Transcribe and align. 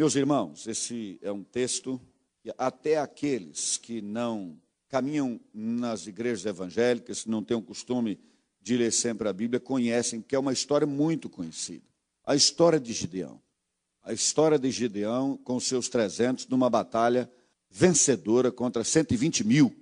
Meus 0.00 0.16
irmãos, 0.16 0.66
esse 0.66 1.18
é 1.20 1.30
um 1.30 1.44
texto 1.44 2.00
que 2.40 2.50
até 2.56 2.96
aqueles 2.96 3.76
que 3.76 4.00
não 4.00 4.58
caminham 4.88 5.38
nas 5.52 6.06
igrejas 6.06 6.46
evangélicas, 6.46 7.26
não 7.26 7.44
têm 7.44 7.54
o 7.54 7.60
costume 7.60 8.18
de 8.62 8.78
ler 8.78 8.94
sempre 8.94 9.28
a 9.28 9.32
Bíblia, 9.34 9.60
conhecem, 9.60 10.22
que 10.22 10.34
é 10.34 10.38
uma 10.38 10.54
história 10.54 10.86
muito 10.86 11.28
conhecida. 11.28 11.84
A 12.24 12.34
história 12.34 12.80
de 12.80 12.94
Gideão. 12.94 13.42
A 14.02 14.14
história 14.14 14.58
de 14.58 14.70
Gideão 14.70 15.36
com 15.36 15.60
seus 15.60 15.86
300 15.90 16.46
numa 16.46 16.70
batalha 16.70 17.30
vencedora 17.68 18.50
contra 18.50 18.82
120 18.82 19.44
mil. 19.44 19.76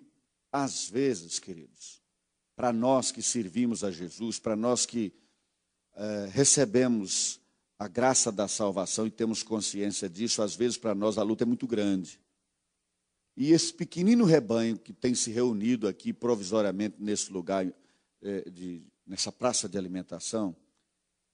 Às 0.50 0.90
vezes, 0.90 1.38
queridos, 1.38 2.02
para 2.56 2.72
nós 2.72 3.12
que 3.12 3.22
servimos 3.22 3.84
a 3.84 3.92
Jesus, 3.92 4.40
para 4.40 4.56
nós 4.56 4.84
que 4.84 5.12
é, 5.94 6.28
recebemos 6.32 7.38
a 7.78 7.86
graça 7.86 8.32
da 8.32 8.48
salvação 8.48 9.06
e 9.06 9.10
temos 9.10 9.42
consciência 9.42 10.08
disso, 10.08 10.42
às 10.42 10.56
vezes 10.56 10.76
para 10.76 10.94
nós 10.94 11.16
a 11.16 11.22
luta 11.22 11.44
é 11.44 11.46
muito 11.46 11.66
grande. 11.66 12.20
E 13.36 13.52
esse 13.52 13.72
pequenino 13.72 14.24
rebanho 14.24 14.76
que 14.76 14.92
tem 14.92 15.14
se 15.14 15.30
reunido 15.30 15.86
aqui 15.86 16.12
provisoriamente 16.12 16.96
nesse 16.98 17.32
lugar, 17.32 17.72
é, 18.20 18.50
de, 18.50 18.82
nessa 19.06 19.30
praça 19.30 19.68
de 19.68 19.78
alimentação, 19.78 20.56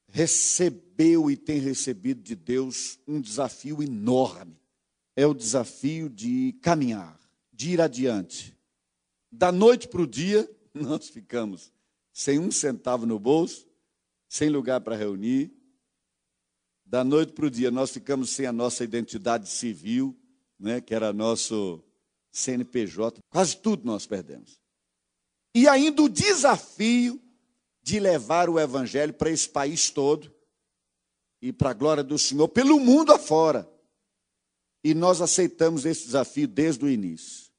recebeu 0.06 1.30
e 1.30 1.36
tem 1.36 1.58
recebido 1.58 2.22
de 2.22 2.34
Deus 2.34 2.98
um 3.08 3.18
desafio 3.18 3.82
enorme. 3.82 4.60
É 5.16 5.26
o 5.26 5.32
desafio 5.32 6.10
de 6.10 6.52
caminhar, 6.60 7.18
de 7.50 7.70
ir 7.70 7.80
adiante. 7.80 8.54
Da 9.32 9.50
noite 9.50 9.88
para 9.88 10.02
o 10.02 10.06
dia, 10.06 10.48
nós 10.74 11.08
ficamos 11.08 11.73
sem 12.12 12.38
um 12.38 12.51
centavo 12.51 13.06
no 13.06 13.18
bolso, 13.18 13.66
sem 14.29 14.51
lugar 14.51 14.82
para 14.82 14.95
reunir, 14.95 15.51
da 16.95 17.02
noite 17.02 17.32
para 17.32 17.46
o 17.46 17.50
dia, 17.50 17.73
nós 17.73 17.90
ficamos 17.90 18.30
sem 18.30 18.46
a 18.46 18.52
nossa 18.52 18.84
identidade 18.84 19.48
civil, 19.48 20.16
né, 20.56 20.80
que 20.80 20.95
era 20.95 21.12
nosso 21.12 21.82
CNPJ, 22.30 23.20
quase 23.28 23.56
tudo 23.56 23.84
nós 23.84 24.06
perdemos. 24.06 24.60
E 25.52 25.66
ainda 25.66 26.02
o 26.02 26.09
desafio 26.09 27.20
de 27.82 27.98
levar 27.98 28.48
o 28.48 28.60
evangelho 28.60 29.12
para 29.12 29.28
esse 29.28 29.48
país 29.48 29.90
todo 29.90 30.32
e 31.42 31.52
para 31.52 31.70
a 31.70 31.74
glória 31.74 32.04
do 32.04 32.16
Senhor, 32.16 32.46
pelo 32.46 32.78
mundo 32.78 33.12
afora. 33.12 33.68
E 34.84 34.95
nós 34.95 35.20
aceitamos 35.20 35.84
esse 35.84 36.06
desafio 36.06 36.46
desde 36.46 36.84
o 36.84 36.88
início. 36.88 37.51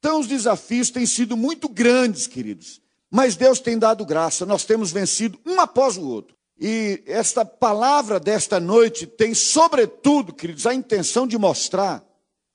Então, 0.00 0.18
os 0.18 0.26
desafios 0.26 0.90
têm 0.90 1.06
sido 1.06 1.36
muito 1.36 1.68
grandes, 1.68 2.26
queridos, 2.26 2.82
mas 3.08 3.36
Deus 3.36 3.60
tem 3.60 3.78
dado 3.78 4.04
graça, 4.04 4.44
nós 4.44 4.64
temos 4.64 4.90
vencido 4.90 5.38
um 5.46 5.60
após 5.60 5.96
o 5.96 6.04
outro. 6.04 6.36
E 6.64 7.02
esta 7.08 7.44
palavra 7.44 8.20
desta 8.20 8.60
noite 8.60 9.04
tem, 9.04 9.34
sobretudo, 9.34 10.32
queridos, 10.32 10.64
a 10.64 10.72
intenção 10.72 11.26
de 11.26 11.36
mostrar 11.36 12.06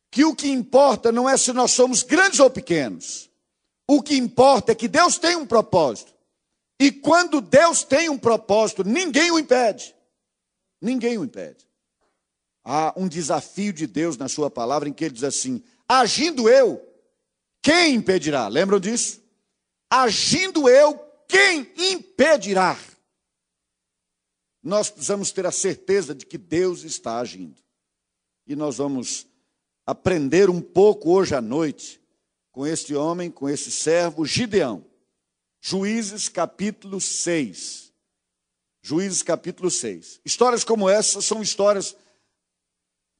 que 0.09 0.23
o 0.23 0.33
que 0.33 0.47
importa 0.47 1.11
não 1.11 1.29
é 1.29 1.35
se 1.35 1.51
nós 1.51 1.71
somos 1.71 2.03
grandes 2.03 2.39
ou 2.39 2.49
pequenos. 2.49 3.29
O 3.85 4.01
que 4.01 4.15
importa 4.15 4.71
é 4.71 4.75
que 4.75 4.87
Deus 4.87 5.17
tem 5.17 5.35
um 5.35 5.45
propósito. 5.45 6.13
E 6.79 6.89
quando 6.89 7.41
Deus 7.41 7.83
tem 7.83 8.07
um 8.07 8.17
propósito, 8.17 8.81
ninguém 8.85 9.29
o 9.29 9.37
impede. 9.37 9.93
Ninguém 10.81 11.17
o 11.17 11.25
impede. 11.25 11.67
Há 12.63 12.93
um 12.95 13.09
desafio 13.09 13.73
de 13.73 13.85
Deus 13.85 14.15
na 14.15 14.29
sua 14.29 14.49
palavra 14.49 14.87
em 14.87 14.93
que 14.93 15.03
ele 15.03 15.15
diz 15.15 15.25
assim: 15.25 15.61
agindo 15.85 16.47
eu, 16.47 16.81
quem 17.61 17.95
impedirá? 17.95 18.47
Lembram 18.47 18.79
disso? 18.79 19.21
Agindo 19.89 20.69
eu, 20.69 20.97
quem 21.27 21.69
impedirá? 21.75 22.77
Nós 24.67 24.89
precisamos 24.89 25.31
ter 25.31 25.45
a 25.45 25.51
certeza 25.51 26.13
de 26.13 26.25
que 26.25 26.37
Deus 26.37 26.83
está 26.83 27.19
agindo. 27.19 27.55
E 28.45 28.53
nós 28.53 28.77
vamos 28.77 29.25
aprender 29.85 30.49
um 30.49 30.59
pouco 30.59 31.11
hoje 31.11 31.33
à 31.33 31.39
noite 31.39 32.01
com 32.51 32.67
este 32.67 32.93
homem, 32.93 33.31
com 33.31 33.47
esse 33.47 33.71
servo 33.71 34.25
Gideão. 34.25 34.85
Juízes 35.61 36.27
capítulo 36.27 36.99
6. 36.99 37.93
Juízes 38.81 39.23
capítulo 39.23 39.71
6. 39.71 40.19
Histórias 40.25 40.65
como 40.65 40.89
essa 40.89 41.21
são 41.21 41.41
histórias 41.41 41.95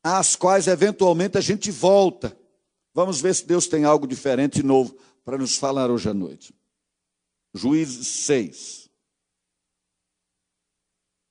às 0.03 0.35
quais 0.35 0.67
eventualmente 0.67 1.37
a 1.37 1.41
gente 1.41 1.71
volta. 1.71 2.37
Vamos 2.93 3.21
ver 3.21 3.33
se 3.33 3.45
Deus 3.45 3.67
tem 3.67 3.85
algo 3.85 4.05
diferente 4.05 4.59
e 4.59 4.63
novo 4.63 4.97
para 5.23 5.37
nos 5.37 5.55
falar 5.55 5.89
hoje 5.89 6.09
à 6.09 6.13
noite. 6.13 6.53
Juízes 7.53 8.07
6. 8.07 8.86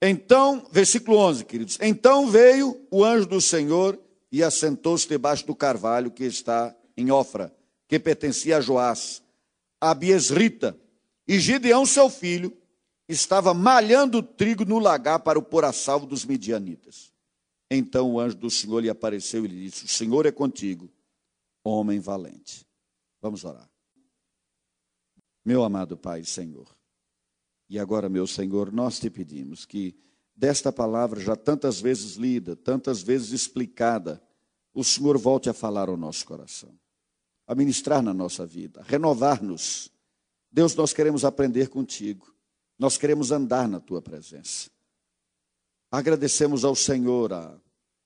Então, 0.08 0.66
versículo 0.70 1.18
11, 1.18 1.44
queridos. 1.44 1.78
Então 1.80 2.28
veio 2.28 2.86
o 2.90 3.04
anjo 3.04 3.26
do 3.26 3.40
Senhor 3.40 3.98
e 4.30 4.42
assentou-se 4.42 5.08
debaixo 5.08 5.46
do 5.46 5.54
carvalho 5.54 6.10
que 6.10 6.24
está 6.24 6.74
em 6.96 7.10
Ofra, 7.10 7.54
que 7.88 7.98
pertencia 7.98 8.58
a 8.58 8.60
Joás, 8.60 9.22
a 9.80 9.94
Biesrita. 9.94 10.78
E 11.26 11.40
Gideão, 11.40 11.84
seu 11.84 12.08
filho, 12.08 12.56
estava 13.08 13.52
malhando 13.52 14.22
trigo 14.22 14.64
no 14.64 14.78
lagar 14.78 15.20
para 15.20 15.38
o 15.38 15.42
pôr 15.42 15.64
a 15.64 15.72
salvo 15.72 16.06
dos 16.06 16.24
midianitas. 16.24 17.12
Então 17.70 18.12
o 18.12 18.20
anjo 18.20 18.36
do 18.36 18.50
Senhor 18.50 18.80
lhe 18.80 18.90
apareceu 18.90 19.44
e 19.44 19.48
lhe 19.48 19.64
disse: 19.64 19.86
O 19.86 19.88
Senhor 19.88 20.26
é 20.26 20.30
contigo, 20.30 20.90
homem 21.64 21.98
valente. 21.98 22.64
Vamos 23.20 23.44
orar. 23.44 23.68
Meu 25.44 25.64
amado 25.64 25.96
Pai, 25.96 26.24
Senhor, 26.24 26.75
e 27.68 27.78
agora, 27.78 28.08
meu 28.08 28.26
Senhor, 28.26 28.72
nós 28.72 28.98
te 28.98 29.10
pedimos 29.10 29.64
que 29.64 29.96
desta 30.34 30.72
palavra 30.72 31.20
já 31.20 31.34
tantas 31.34 31.80
vezes 31.80 32.14
lida, 32.14 32.54
tantas 32.54 33.02
vezes 33.02 33.32
explicada, 33.32 34.22
o 34.72 34.84
Senhor 34.84 35.18
volte 35.18 35.48
a 35.48 35.54
falar 35.54 35.88
ao 35.88 35.96
nosso 35.96 36.24
coração, 36.26 36.78
a 37.46 37.54
ministrar 37.54 38.02
na 38.02 38.14
nossa 38.14 38.46
vida, 38.46 38.80
a 38.80 38.84
renovar-nos. 38.84 39.90
Deus, 40.50 40.74
nós 40.76 40.92
queremos 40.92 41.24
aprender 41.24 41.68
contigo, 41.68 42.32
nós 42.78 42.96
queremos 42.96 43.32
andar 43.32 43.66
na 43.66 43.80
tua 43.80 44.00
presença. 44.00 44.70
Agradecemos 45.90 46.64
ao 46.64 46.76
Senhor 46.76 47.32
a 47.32 47.58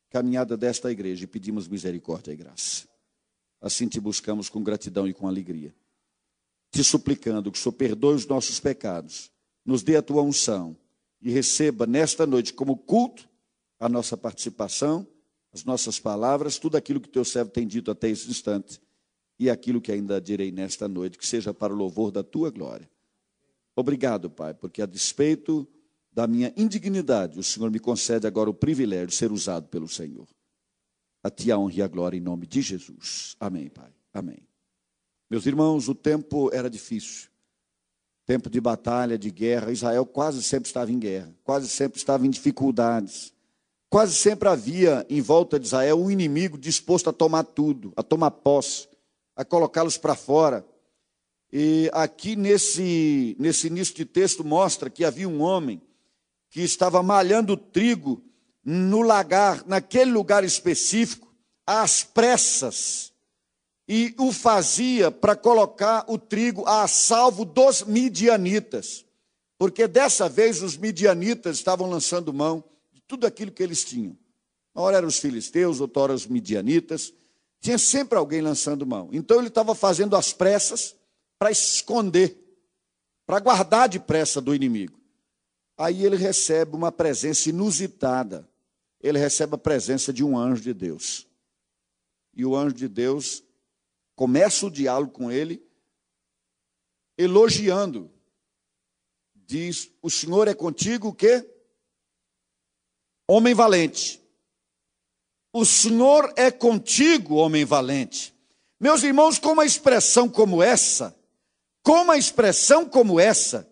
caminhada 0.08 0.56
desta 0.56 0.90
igreja 0.90 1.24
e 1.24 1.26
pedimos 1.26 1.68
misericórdia 1.68 2.32
e 2.32 2.36
graça. 2.36 2.88
Assim 3.60 3.88
te 3.88 4.00
buscamos 4.00 4.48
com 4.48 4.62
gratidão 4.62 5.06
e 5.06 5.12
com 5.12 5.28
alegria, 5.28 5.74
te 6.70 6.82
suplicando 6.82 7.52
que 7.52 7.58
o 7.58 7.60
Senhor 7.60 7.74
perdoe 7.74 8.14
os 8.14 8.26
nossos 8.26 8.58
pecados 8.58 9.30
nos 9.64 9.82
dê 9.82 9.96
a 9.96 10.02
tua 10.02 10.22
unção 10.22 10.76
e 11.20 11.30
receba 11.30 11.86
nesta 11.86 12.26
noite 12.26 12.52
como 12.52 12.76
culto 12.76 13.28
a 13.78 13.88
nossa 13.88 14.16
participação, 14.16 15.06
as 15.52 15.64
nossas 15.64 15.98
palavras, 15.98 16.58
tudo 16.58 16.76
aquilo 16.76 17.00
que 17.00 17.08
teu 17.08 17.24
servo 17.24 17.50
tem 17.50 17.66
dito 17.66 17.90
até 17.90 18.08
esse 18.08 18.28
instante 18.30 18.80
e 19.38 19.48
aquilo 19.48 19.80
que 19.80 19.90
ainda 19.90 20.20
direi 20.20 20.52
nesta 20.52 20.86
noite, 20.86 21.18
que 21.18 21.26
seja 21.26 21.52
para 21.52 21.72
o 21.72 21.76
louvor 21.76 22.10
da 22.10 22.22
tua 22.22 22.50
glória. 22.50 22.88
Obrigado, 23.74 24.28
Pai, 24.30 24.52
porque 24.52 24.82
a 24.82 24.86
despeito 24.86 25.66
da 26.12 26.26
minha 26.26 26.52
indignidade, 26.56 27.38
o 27.38 27.42
Senhor 27.42 27.70
me 27.70 27.78
concede 27.78 28.26
agora 28.26 28.50
o 28.50 28.54
privilégio 28.54 29.08
de 29.08 29.14
ser 29.14 29.32
usado 29.32 29.68
pelo 29.68 29.88
Senhor. 29.88 30.28
A 31.22 31.30
ti 31.30 31.50
a 31.50 31.58
honra 31.58 31.74
e 31.74 31.82
a 31.82 31.88
glória 31.88 32.16
em 32.16 32.20
nome 32.20 32.46
de 32.46 32.60
Jesus. 32.60 33.36
Amém, 33.38 33.68
Pai. 33.68 33.92
Amém. 34.12 34.46
Meus 35.30 35.46
irmãos, 35.46 35.88
o 35.88 35.94
tempo 35.94 36.50
era 36.52 36.68
difícil 36.68 37.29
tempo 38.30 38.48
de 38.48 38.60
batalha, 38.60 39.18
de 39.18 39.28
guerra, 39.28 39.72
Israel 39.72 40.06
quase 40.06 40.40
sempre 40.40 40.68
estava 40.68 40.92
em 40.92 41.00
guerra, 41.00 41.34
quase 41.42 41.68
sempre 41.68 41.98
estava 41.98 42.24
em 42.24 42.30
dificuldades. 42.30 43.32
Quase 43.88 44.14
sempre 44.14 44.48
havia 44.48 45.04
em 45.10 45.20
volta 45.20 45.58
de 45.58 45.66
Israel 45.66 45.98
um 45.98 46.08
inimigo 46.08 46.56
disposto 46.56 47.10
a 47.10 47.12
tomar 47.12 47.42
tudo, 47.42 47.92
a 47.96 48.04
tomar 48.04 48.30
posse, 48.30 48.86
a 49.34 49.44
colocá-los 49.44 49.98
para 49.98 50.14
fora. 50.14 50.64
E 51.52 51.90
aqui 51.92 52.36
nesse, 52.36 53.34
nesse 53.36 53.66
início 53.66 53.96
de 53.96 54.04
texto 54.04 54.44
mostra 54.44 54.88
que 54.88 55.04
havia 55.04 55.28
um 55.28 55.42
homem 55.42 55.82
que 56.50 56.60
estava 56.60 57.02
malhando 57.02 57.56
trigo 57.56 58.22
no 58.64 59.02
lagar, 59.02 59.64
naquele 59.66 60.12
lugar 60.12 60.44
específico, 60.44 61.34
às 61.66 62.04
pressas 62.04 63.09
e 63.92 64.14
o 64.18 64.30
fazia 64.30 65.10
para 65.10 65.34
colocar 65.34 66.04
o 66.06 66.16
trigo 66.16 66.64
a 66.64 66.86
salvo 66.86 67.44
dos 67.44 67.82
midianitas, 67.82 69.04
porque 69.58 69.88
dessa 69.88 70.28
vez 70.28 70.62
os 70.62 70.76
midianitas 70.76 71.56
estavam 71.56 71.90
lançando 71.90 72.32
mão 72.32 72.62
de 72.92 73.00
tudo 73.00 73.26
aquilo 73.26 73.50
que 73.50 73.60
eles 73.60 73.84
tinham. 73.84 74.16
Uma 74.72 74.84
hora 74.84 74.98
eram 74.98 75.08
os 75.08 75.18
filisteus, 75.18 75.80
outra 75.80 76.02
hora 76.02 76.14
os 76.14 76.24
midianitas, 76.24 77.12
tinha 77.60 77.76
sempre 77.78 78.16
alguém 78.16 78.40
lançando 78.40 78.86
mão. 78.86 79.08
Então 79.10 79.38
ele 79.38 79.48
estava 79.48 79.74
fazendo 79.74 80.14
as 80.14 80.32
pressas 80.32 80.94
para 81.36 81.50
esconder, 81.50 82.38
para 83.26 83.40
guardar 83.40 83.88
depressa 83.88 84.40
do 84.40 84.54
inimigo. 84.54 85.00
Aí 85.76 86.06
ele 86.06 86.16
recebe 86.16 86.76
uma 86.76 86.92
presença 86.92 87.50
inusitada. 87.50 88.48
Ele 89.02 89.18
recebe 89.18 89.56
a 89.56 89.58
presença 89.58 90.12
de 90.12 90.22
um 90.22 90.38
anjo 90.38 90.62
de 90.62 90.72
Deus. 90.72 91.26
E 92.32 92.46
o 92.46 92.54
anjo 92.54 92.76
de 92.76 92.86
Deus 92.86 93.42
começa 94.20 94.66
o 94.66 94.70
diálogo 94.70 95.12
com 95.12 95.32
ele, 95.32 95.66
elogiando. 97.16 98.12
Diz: 99.34 99.90
O 100.02 100.10
Senhor 100.10 100.46
é 100.46 100.52
contigo 100.52 101.08
o 101.08 101.14
quê? 101.14 101.42
Homem 103.26 103.54
valente. 103.54 104.22
O 105.54 105.64
Senhor 105.64 106.30
é 106.36 106.50
contigo, 106.50 107.36
homem 107.36 107.64
valente. 107.64 108.34
Meus 108.78 109.02
irmãos, 109.02 109.38
com 109.38 109.52
uma 109.52 109.64
expressão 109.64 110.28
como 110.28 110.62
essa, 110.62 111.18
com 111.82 112.02
uma 112.02 112.18
expressão 112.18 112.86
como 112.86 113.18
essa, 113.18 113.66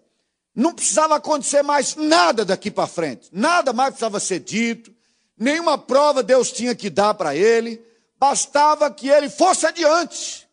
não 0.55 0.73
precisava 0.73 1.17
acontecer 1.17 1.61
mais 1.61 1.95
nada 1.95 2.43
daqui 2.43 2.71
para 2.71 2.87
frente, 2.87 3.29
nada 3.31 3.75
mais 3.75 3.91
precisava 3.91 4.19
ser 4.19 4.41
dito, 4.41 4.95
nenhuma 5.37 5.77
prova 5.77 6.23
Deus 6.23 6.51
tinha 6.51 6.75
que 6.75 6.89
dar 6.89 7.13
para 7.13 7.37
ele, 7.37 7.87
bastava 8.19 8.91
que 8.91 9.09
ele 9.09 9.29
fosse 9.29 9.67
adiante. 9.67 10.49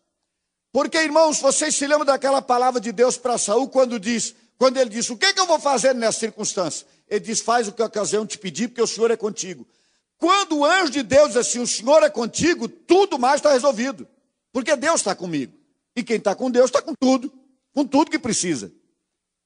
Porque, 0.72 0.98
irmãos, 0.98 1.40
vocês 1.40 1.74
se 1.74 1.86
lembram 1.86 2.04
daquela 2.04 2.42
palavra 2.42 2.80
de 2.80 2.92
Deus 2.92 3.16
para 3.16 3.38
Saul 3.38 3.68
quando 3.68 3.98
diz, 3.98 4.34
quando 4.58 4.76
ele 4.76 4.90
disse: 4.90 5.12
"O 5.12 5.16
que, 5.16 5.26
é 5.26 5.32
que 5.32 5.40
eu 5.40 5.46
vou 5.46 5.58
fazer 5.58 5.94
nessa 5.94 6.20
circunstância?" 6.20 6.86
Ele 7.08 7.20
diz: 7.20 7.40
"Faz 7.40 7.68
o 7.68 7.72
que 7.72 7.82
a 7.82 7.86
ocasião 7.86 8.26
te 8.26 8.38
pedir, 8.38 8.68
porque 8.68 8.82
o 8.82 8.86
Senhor 8.86 9.10
é 9.10 9.16
contigo." 9.16 9.66
Quando 10.18 10.58
o 10.58 10.64
anjo 10.64 10.90
de 10.90 11.02
Deus 11.02 11.28
diz 11.28 11.36
assim: 11.36 11.58
"O 11.60 11.66
Senhor 11.66 12.02
é 12.02 12.10
contigo", 12.10 12.68
tudo 12.68 13.18
mais 13.18 13.36
está 13.36 13.52
resolvido, 13.52 14.06
porque 14.52 14.76
Deus 14.76 15.00
está 15.00 15.14
comigo. 15.14 15.52
E 15.94 16.02
quem 16.02 16.16
está 16.16 16.34
com 16.34 16.50
Deus 16.50 16.66
está 16.66 16.82
com 16.82 16.94
tudo, 16.94 17.32
com 17.72 17.84
tudo 17.84 18.10
que 18.10 18.18
precisa 18.18 18.70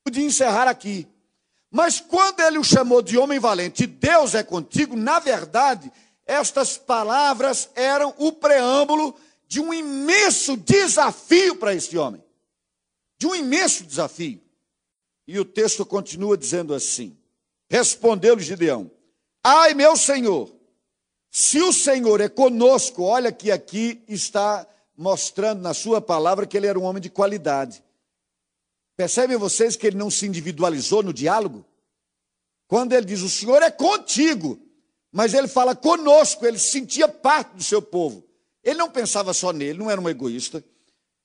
podia 0.05 0.25
encerrar 0.25 0.69
aqui. 0.69 1.07
Mas 1.71 2.01
quando 2.01 2.41
ele 2.41 2.59
o 2.59 2.65
chamou 2.65 3.01
de 3.01 3.17
homem 3.17 3.39
valente, 3.39 3.87
Deus 3.87 4.35
é 4.35 4.43
contigo, 4.43 4.97
na 4.97 5.21
verdade, 5.21 5.91
estas 6.31 6.79
palavras 6.79 7.69
eram 7.75 8.15
o 8.17 8.31
preâmbulo 8.31 9.17
de 9.49 9.61
um 9.61 9.75
imenso 9.75 10.57
desafio 10.57 11.57
para 11.57 11.75
este 11.75 11.99
homem. 11.99 12.23
De 13.19 13.27
um 13.27 13.35
imenso 13.35 13.83
desafio. 13.83 14.41
E 15.27 15.41
o 15.41 15.45
texto 15.45 15.85
continua 15.85 16.39
dizendo 16.39 16.73
assim: 16.73 17.19
Respondeu-lhe 17.69 18.45
Gideão: 18.45 18.89
Ai, 19.43 19.75
meu 19.75 19.97
senhor, 19.97 20.49
se 21.33 21.61
o 21.61 21.73
Senhor 21.73 22.21
é 22.21 22.29
conosco, 22.29 23.03
olha 23.03 23.33
que 23.33 23.51
aqui 23.51 24.01
está 24.07 24.65
mostrando 24.97 25.61
na 25.61 25.75
sua 25.75 26.01
palavra 26.01 26.47
que 26.47 26.57
ele 26.57 26.69
era 26.69 26.79
um 26.79 26.85
homem 26.85 27.03
de 27.03 27.11
qualidade. 27.11 27.83
Percebem 28.97 29.37
vocês 29.37 29.75
que 29.75 29.89
ele 29.89 29.97
não 29.97 30.11
se 30.11 30.27
individualizou 30.27 31.03
no 31.03 31.13
diálogo? 31.13 31.65
Quando 32.69 32.93
ele 32.93 33.07
diz, 33.07 33.21
o 33.23 33.29
Senhor 33.29 33.63
é 33.63 33.71
contigo, 33.71 34.61
mas 35.13 35.35
ele 35.35 35.49
fala 35.49 35.75
conosco, 35.75 36.47
ele 36.47 36.59
sentia 36.59 37.09
parte 37.09 37.57
do 37.57 37.63
seu 37.63 37.83
povo. 37.83 38.25
Ele 38.63 38.79
não 38.79 38.91
pensava 38.91 39.33
só 39.33 39.53
nele, 39.53 39.79
não 39.79 39.91
era 39.91 40.01
um 40.01 40.09
egoísta. 40.09 40.65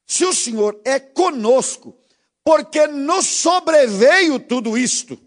Se 0.06 0.26
o 0.26 0.34
Senhor 0.34 0.80
é 0.84 1.00
conosco, 1.00 1.98
porque 2.44 2.88
nos 2.88 3.26
sobreveio 3.26 4.40
tudo 4.40 4.78
isto, 4.78 5.20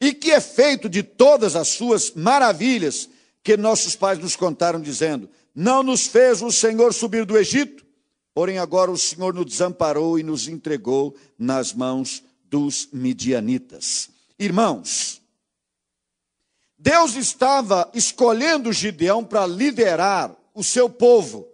e 0.00 0.14
que 0.14 0.30
é 0.30 0.40
feito 0.40 0.88
de 0.88 1.02
todas 1.02 1.54
as 1.56 1.68
suas 1.68 2.12
maravilhas 2.12 3.08
que 3.42 3.56
nossos 3.56 3.94
pais 3.94 4.18
nos 4.18 4.34
contaram, 4.34 4.80
dizendo: 4.80 5.28
Não 5.54 5.82
nos 5.82 6.06
fez 6.06 6.42
o 6.42 6.50
Senhor 6.50 6.92
subir 6.94 7.24
do 7.24 7.36
Egito, 7.36 7.84
Porém, 8.32 8.58
agora 8.58 8.90
o 8.90 8.98
Senhor 8.98 9.34
nos 9.34 9.44
desamparou 9.44 10.18
e 10.18 10.22
nos 10.22 10.46
entregou 10.46 11.14
nas 11.38 11.72
mãos 11.72 12.22
dos 12.44 12.88
midianitas. 12.92 14.08
Irmãos, 14.38 15.19
Deus 16.82 17.14
estava 17.14 17.90
escolhendo 17.92 18.72
Gideão 18.72 19.22
para 19.22 19.46
liderar 19.46 20.34
o 20.54 20.64
seu 20.64 20.88
povo 20.88 21.46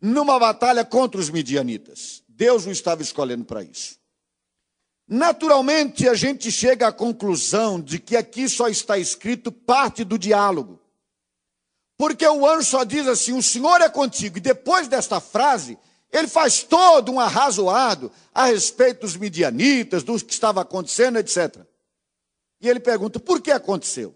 numa 0.00 0.36
batalha 0.36 0.84
contra 0.84 1.20
os 1.20 1.30
midianitas. 1.30 2.24
Deus 2.28 2.66
o 2.66 2.72
estava 2.72 3.00
escolhendo 3.00 3.44
para 3.44 3.62
isso. 3.62 3.96
Naturalmente, 5.06 6.08
a 6.08 6.14
gente 6.14 6.50
chega 6.50 6.88
à 6.88 6.92
conclusão 6.92 7.80
de 7.80 8.00
que 8.00 8.16
aqui 8.16 8.48
só 8.48 8.66
está 8.66 8.98
escrito 8.98 9.52
parte 9.52 10.02
do 10.02 10.18
diálogo. 10.18 10.80
Porque 11.96 12.26
o 12.26 12.44
anjo 12.44 12.68
só 12.68 12.82
diz 12.82 13.06
assim: 13.06 13.32
O 13.32 13.42
Senhor 13.42 13.80
é 13.80 13.88
contigo. 13.88 14.38
E 14.38 14.40
depois 14.40 14.88
desta 14.88 15.20
frase, 15.20 15.78
ele 16.10 16.26
faz 16.26 16.64
todo 16.64 17.12
um 17.12 17.20
arrazoado 17.20 18.10
a 18.34 18.46
respeito 18.46 19.02
dos 19.02 19.16
midianitas, 19.16 20.02
do 20.02 20.18
que 20.18 20.32
estava 20.32 20.62
acontecendo, 20.62 21.16
etc. 21.20 21.60
E 22.60 22.68
ele 22.68 22.80
pergunta: 22.80 23.20
por 23.20 23.40
que 23.40 23.52
aconteceu? 23.52 24.12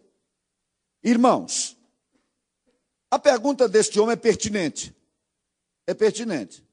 Irmãos, 1.02 1.76
a 3.10 3.18
pergunta 3.18 3.68
deste 3.68 3.98
homem 3.98 4.12
é 4.14 4.16
pertinente. 4.16 4.94
É 5.86 5.94
pertinente. 5.94 6.64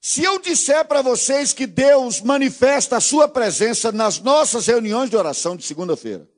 Se 0.00 0.22
eu 0.22 0.38
disser 0.38 0.86
para 0.86 1.02
vocês 1.02 1.52
que 1.52 1.66
Deus 1.66 2.20
manifesta 2.20 2.96
a 2.96 3.00
sua 3.00 3.28
presença 3.28 3.90
nas 3.90 4.20
nossas 4.20 4.66
reuniões 4.66 5.10
de 5.10 5.16
oração 5.16 5.56
de 5.56 5.64
segunda-feira, 5.64 6.28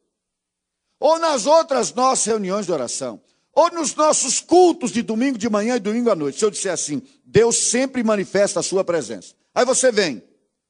ou 0.99 1.19
nas 1.19 1.47
outras 1.47 1.93
nossas 1.93 2.25
reuniões 2.25 2.67
de 2.67 2.73
oração, 2.73 3.21
ou 3.53 3.71
nos 3.71 3.95
nossos 3.95 4.41
cultos 4.41 4.91
de 4.91 5.03
domingo 5.03 5.37
de 5.37 5.49
manhã 5.49 5.77
e 5.77 5.81
domingo 5.81 6.11
à 6.11 6.15
noite, 6.15 6.39
se 6.39 6.45
eu 6.45 6.51
disser 6.51 6.73
assim, 6.73 7.03
Deus 7.25 7.57
sempre 7.57 8.03
manifesta 8.03 8.61
a 8.61 8.63
sua 8.63 8.83
presença. 8.83 9.35
Aí 9.55 9.65
você 9.65 9.93
vem, 9.93 10.23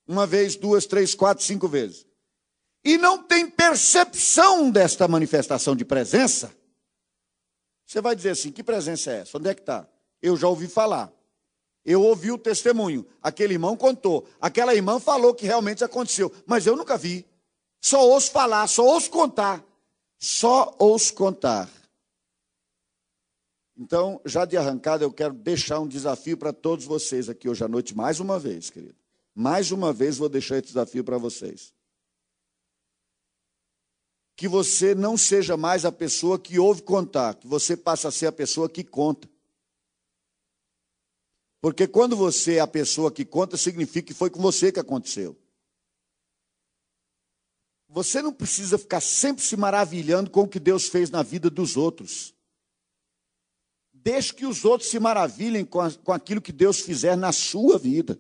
uma 0.07 0.27
vez, 0.27 0.57
duas, 0.57 0.87
três, 0.87 1.15
quatro, 1.15 1.45
cinco 1.45 1.69
vezes, 1.69 2.07
e 2.85 2.97
não 2.97 3.23
tem 3.23 3.49
percepção 3.49 4.71
desta 4.71 5.07
manifestação 5.07 5.77
de 5.77 5.85
presença, 5.85 6.53
você 7.87 8.01
vai 8.01 8.15
dizer 8.15 8.31
assim: 8.31 8.53
que 8.53 8.63
presença 8.63 9.11
é 9.11 9.19
essa? 9.21 9.37
Onde 9.37 9.49
é 9.49 9.55
que 9.55 9.61
está? 9.61 9.87
Eu 10.23 10.37
já 10.37 10.49
ouvi 10.49 10.69
falar. 10.69 11.13
Eu 11.85 12.03
ouvi 12.03 12.31
o 12.31 12.39
testemunho. 12.39 13.07
Aquele 13.23 13.55
irmão 13.55 13.77
contou. 13.77 14.29
Aquela 14.41 14.75
irmã 14.75 15.01
falou 15.01 15.35
que 15.35 15.47
realmente 15.47 15.83
aconteceu. 15.83 16.31
Mas 16.47 16.67
eu 16.67 16.77
nunca 16.77 16.97
vi. 16.97 17.27
Só 17.81 18.07
ouço 18.07 18.31
falar, 18.31 18.67
só 18.67 18.85
ouço 18.85 19.11
contar. 19.11 19.65
Só 20.19 20.75
ouço 20.79 21.15
contar. 21.15 21.69
Então, 23.77 24.21
já 24.27 24.45
de 24.45 24.59
arrancada, 24.59 25.05
eu 25.05 25.13
quero 25.13 25.33
deixar 25.33 25.81
um 25.81 25.89
desafio 25.89 26.37
para 26.37 26.53
todos 26.53 26.85
vocês 26.85 27.31
aqui 27.31 27.49
hoje 27.49 27.65
à 27.65 27.69
noite, 27.69 27.97
mais 27.97 28.21
uma 28.21 28.39
vez, 28.39 28.69
querido. 28.69 28.95
Mais 29.35 29.73
uma 29.73 29.91
vez 29.91 30.19
vou 30.19 30.29
deixar 30.29 30.59
esse 30.59 30.67
desafio 30.67 31.03
para 31.03 31.17
vocês. 31.17 31.73
Que 34.41 34.49
você 34.49 34.95
não 34.95 35.19
seja 35.19 35.55
mais 35.55 35.85
a 35.85 35.93
pessoa 35.93 36.39
que 36.39 36.59
ouve 36.59 36.81
contar, 36.81 37.35
que 37.35 37.47
você 37.47 37.77
passa 37.77 38.09
a 38.09 38.11
ser 38.11 38.25
a 38.25 38.33
pessoa 38.33 38.71
que 38.71 38.83
conta. 38.83 39.29
Porque 41.61 41.87
quando 41.87 42.17
você 42.17 42.55
é 42.55 42.61
a 42.61 42.67
pessoa 42.67 43.13
que 43.13 43.23
conta, 43.23 43.59
significa 43.59 44.09
que 44.09 44.15
foi 44.15 44.31
com 44.31 44.41
você 44.41 44.73
que 44.73 44.81
aconteceu. 44.81 45.37
Você 47.87 48.23
não 48.23 48.33
precisa 48.33 48.79
ficar 48.79 49.03
sempre 49.03 49.45
se 49.45 49.59
maravilhando 49.59 50.31
com 50.31 50.45
o 50.45 50.49
que 50.49 50.59
Deus 50.59 50.89
fez 50.89 51.11
na 51.11 51.23
vida 51.23 51.51
dos 51.51 51.77
outros. 51.77 52.35
Deixe 53.93 54.33
que 54.33 54.47
os 54.47 54.65
outros 54.65 54.89
se 54.89 54.99
maravilhem 54.99 55.67
com, 55.67 55.83
a, 55.83 55.93
com 55.93 56.13
aquilo 56.13 56.41
que 56.41 56.51
Deus 56.51 56.81
fizer 56.81 57.15
na 57.15 57.31
sua 57.31 57.79
vida. 57.79 58.19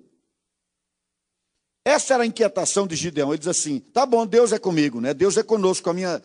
Essa 1.90 2.14
era 2.14 2.22
a 2.22 2.26
inquietação 2.26 2.86
de 2.86 2.94
Gideão. 2.94 3.30
Ele 3.30 3.38
diz 3.38 3.48
assim: 3.48 3.80
tá 3.80 4.06
bom, 4.06 4.24
Deus 4.24 4.52
é 4.52 4.60
comigo, 4.60 5.00
né? 5.00 5.12
Deus 5.12 5.36
é 5.36 5.42
conosco, 5.42 5.82
com 5.82 5.90
a, 5.90 5.94
minha, 5.94 6.22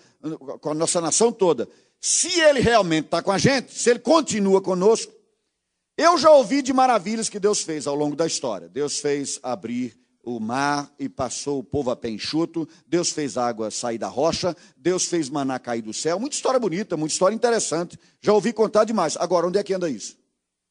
com 0.61 0.69
a 0.69 0.73
nossa 0.75 1.01
nação 1.01 1.31
toda. 1.31 1.67
Se 1.99 2.39
ele 2.39 2.59
realmente 2.59 3.05
está 3.05 3.19
com 3.23 3.31
a 3.31 3.37
gente, 3.39 3.73
se 3.73 3.89
ele 3.89 3.97
continua 3.97 4.61
conosco, 4.61 5.11
eu 5.97 6.19
já 6.19 6.29
ouvi 6.29 6.61
de 6.61 6.71
maravilhas 6.71 7.29
que 7.29 7.39
Deus 7.39 7.61
fez 7.61 7.87
ao 7.87 7.95
longo 7.95 8.15
da 8.15 8.27
história. 8.27 8.69
Deus 8.69 8.99
fez 8.99 9.39
abrir 9.41 9.97
o 10.23 10.39
mar 10.39 10.93
e 10.99 11.09
passou 11.09 11.59
o 11.59 11.63
povo 11.63 11.89
a 11.89 11.95
pé 11.95 12.09
enxuto, 12.09 12.69
Deus 12.85 13.09
fez 13.09 13.35
água 13.35 13.71
sair 13.71 13.97
da 13.97 14.07
rocha, 14.07 14.55
Deus 14.77 15.05
fez 15.05 15.29
maná 15.29 15.57
cair 15.57 15.81
do 15.81 15.93
céu. 15.93 16.19
Muita 16.19 16.35
história 16.35 16.59
bonita, 16.59 16.95
muita 16.95 17.13
história 17.13 17.33
interessante. 17.33 17.97
Já 18.21 18.33
ouvi 18.33 18.53
contar 18.53 18.83
demais. 18.83 19.17
Agora, 19.17 19.47
onde 19.47 19.57
é 19.57 19.63
que 19.63 19.73
anda 19.73 19.89
isso? 19.89 20.15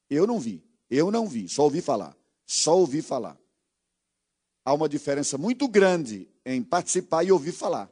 Eu 0.08 0.24
não 0.24 0.38
vi, 0.38 0.62
eu 0.88 1.10
não 1.10 1.26
vi, 1.26 1.48
só 1.48 1.64
ouvi 1.64 1.80
falar. 1.80 2.16
Só 2.46 2.78
ouvi 2.78 3.02
falar. 3.02 3.36
Há 4.64 4.72
uma 4.72 4.88
diferença 4.88 5.36
muito 5.36 5.68
grande 5.68 6.28
em 6.44 6.62
participar 6.62 7.24
e 7.24 7.30
ouvir 7.30 7.52
falar. 7.52 7.90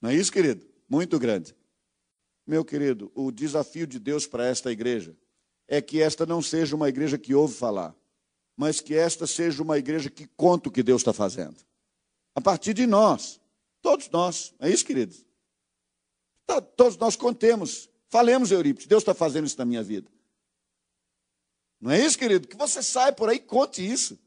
Não 0.00 0.10
é 0.10 0.14
isso, 0.14 0.30
querido? 0.30 0.66
Muito 0.88 1.18
grande. 1.18 1.54
Meu 2.46 2.64
querido, 2.64 3.10
o 3.14 3.30
desafio 3.30 3.86
de 3.86 3.98
Deus 3.98 4.26
para 4.26 4.46
esta 4.46 4.70
igreja 4.70 5.16
é 5.68 5.80
que 5.80 6.02
esta 6.02 6.26
não 6.26 6.42
seja 6.42 6.74
uma 6.74 6.88
igreja 6.88 7.16
que 7.16 7.34
ouve 7.34 7.54
falar, 7.54 7.94
mas 8.56 8.80
que 8.80 8.94
esta 8.94 9.26
seja 9.26 9.62
uma 9.62 9.78
igreja 9.78 10.10
que 10.10 10.26
conta 10.36 10.68
o 10.68 10.72
que 10.72 10.82
Deus 10.82 11.00
está 11.00 11.12
fazendo. 11.12 11.56
A 12.34 12.40
partir 12.40 12.74
de 12.74 12.86
nós, 12.86 13.40
todos 13.80 14.10
nós, 14.10 14.52
é 14.58 14.68
isso, 14.68 14.84
queridos? 14.84 15.24
Tá, 16.46 16.60
todos 16.60 16.96
nós 16.96 17.14
contemos, 17.14 17.88
falemos, 18.08 18.50
Eurípides, 18.50 18.86
Deus 18.86 19.02
está 19.02 19.14
fazendo 19.14 19.46
isso 19.46 19.58
na 19.58 19.64
minha 19.64 19.82
vida. 19.82 20.10
Não 21.80 21.90
é 21.90 22.04
isso, 22.04 22.18
querido? 22.18 22.46
Que 22.48 22.56
você 22.56 22.82
saia 22.82 23.12
por 23.12 23.28
aí 23.28 23.36
e 23.36 23.40
conte 23.40 23.80
isso. 23.80 24.18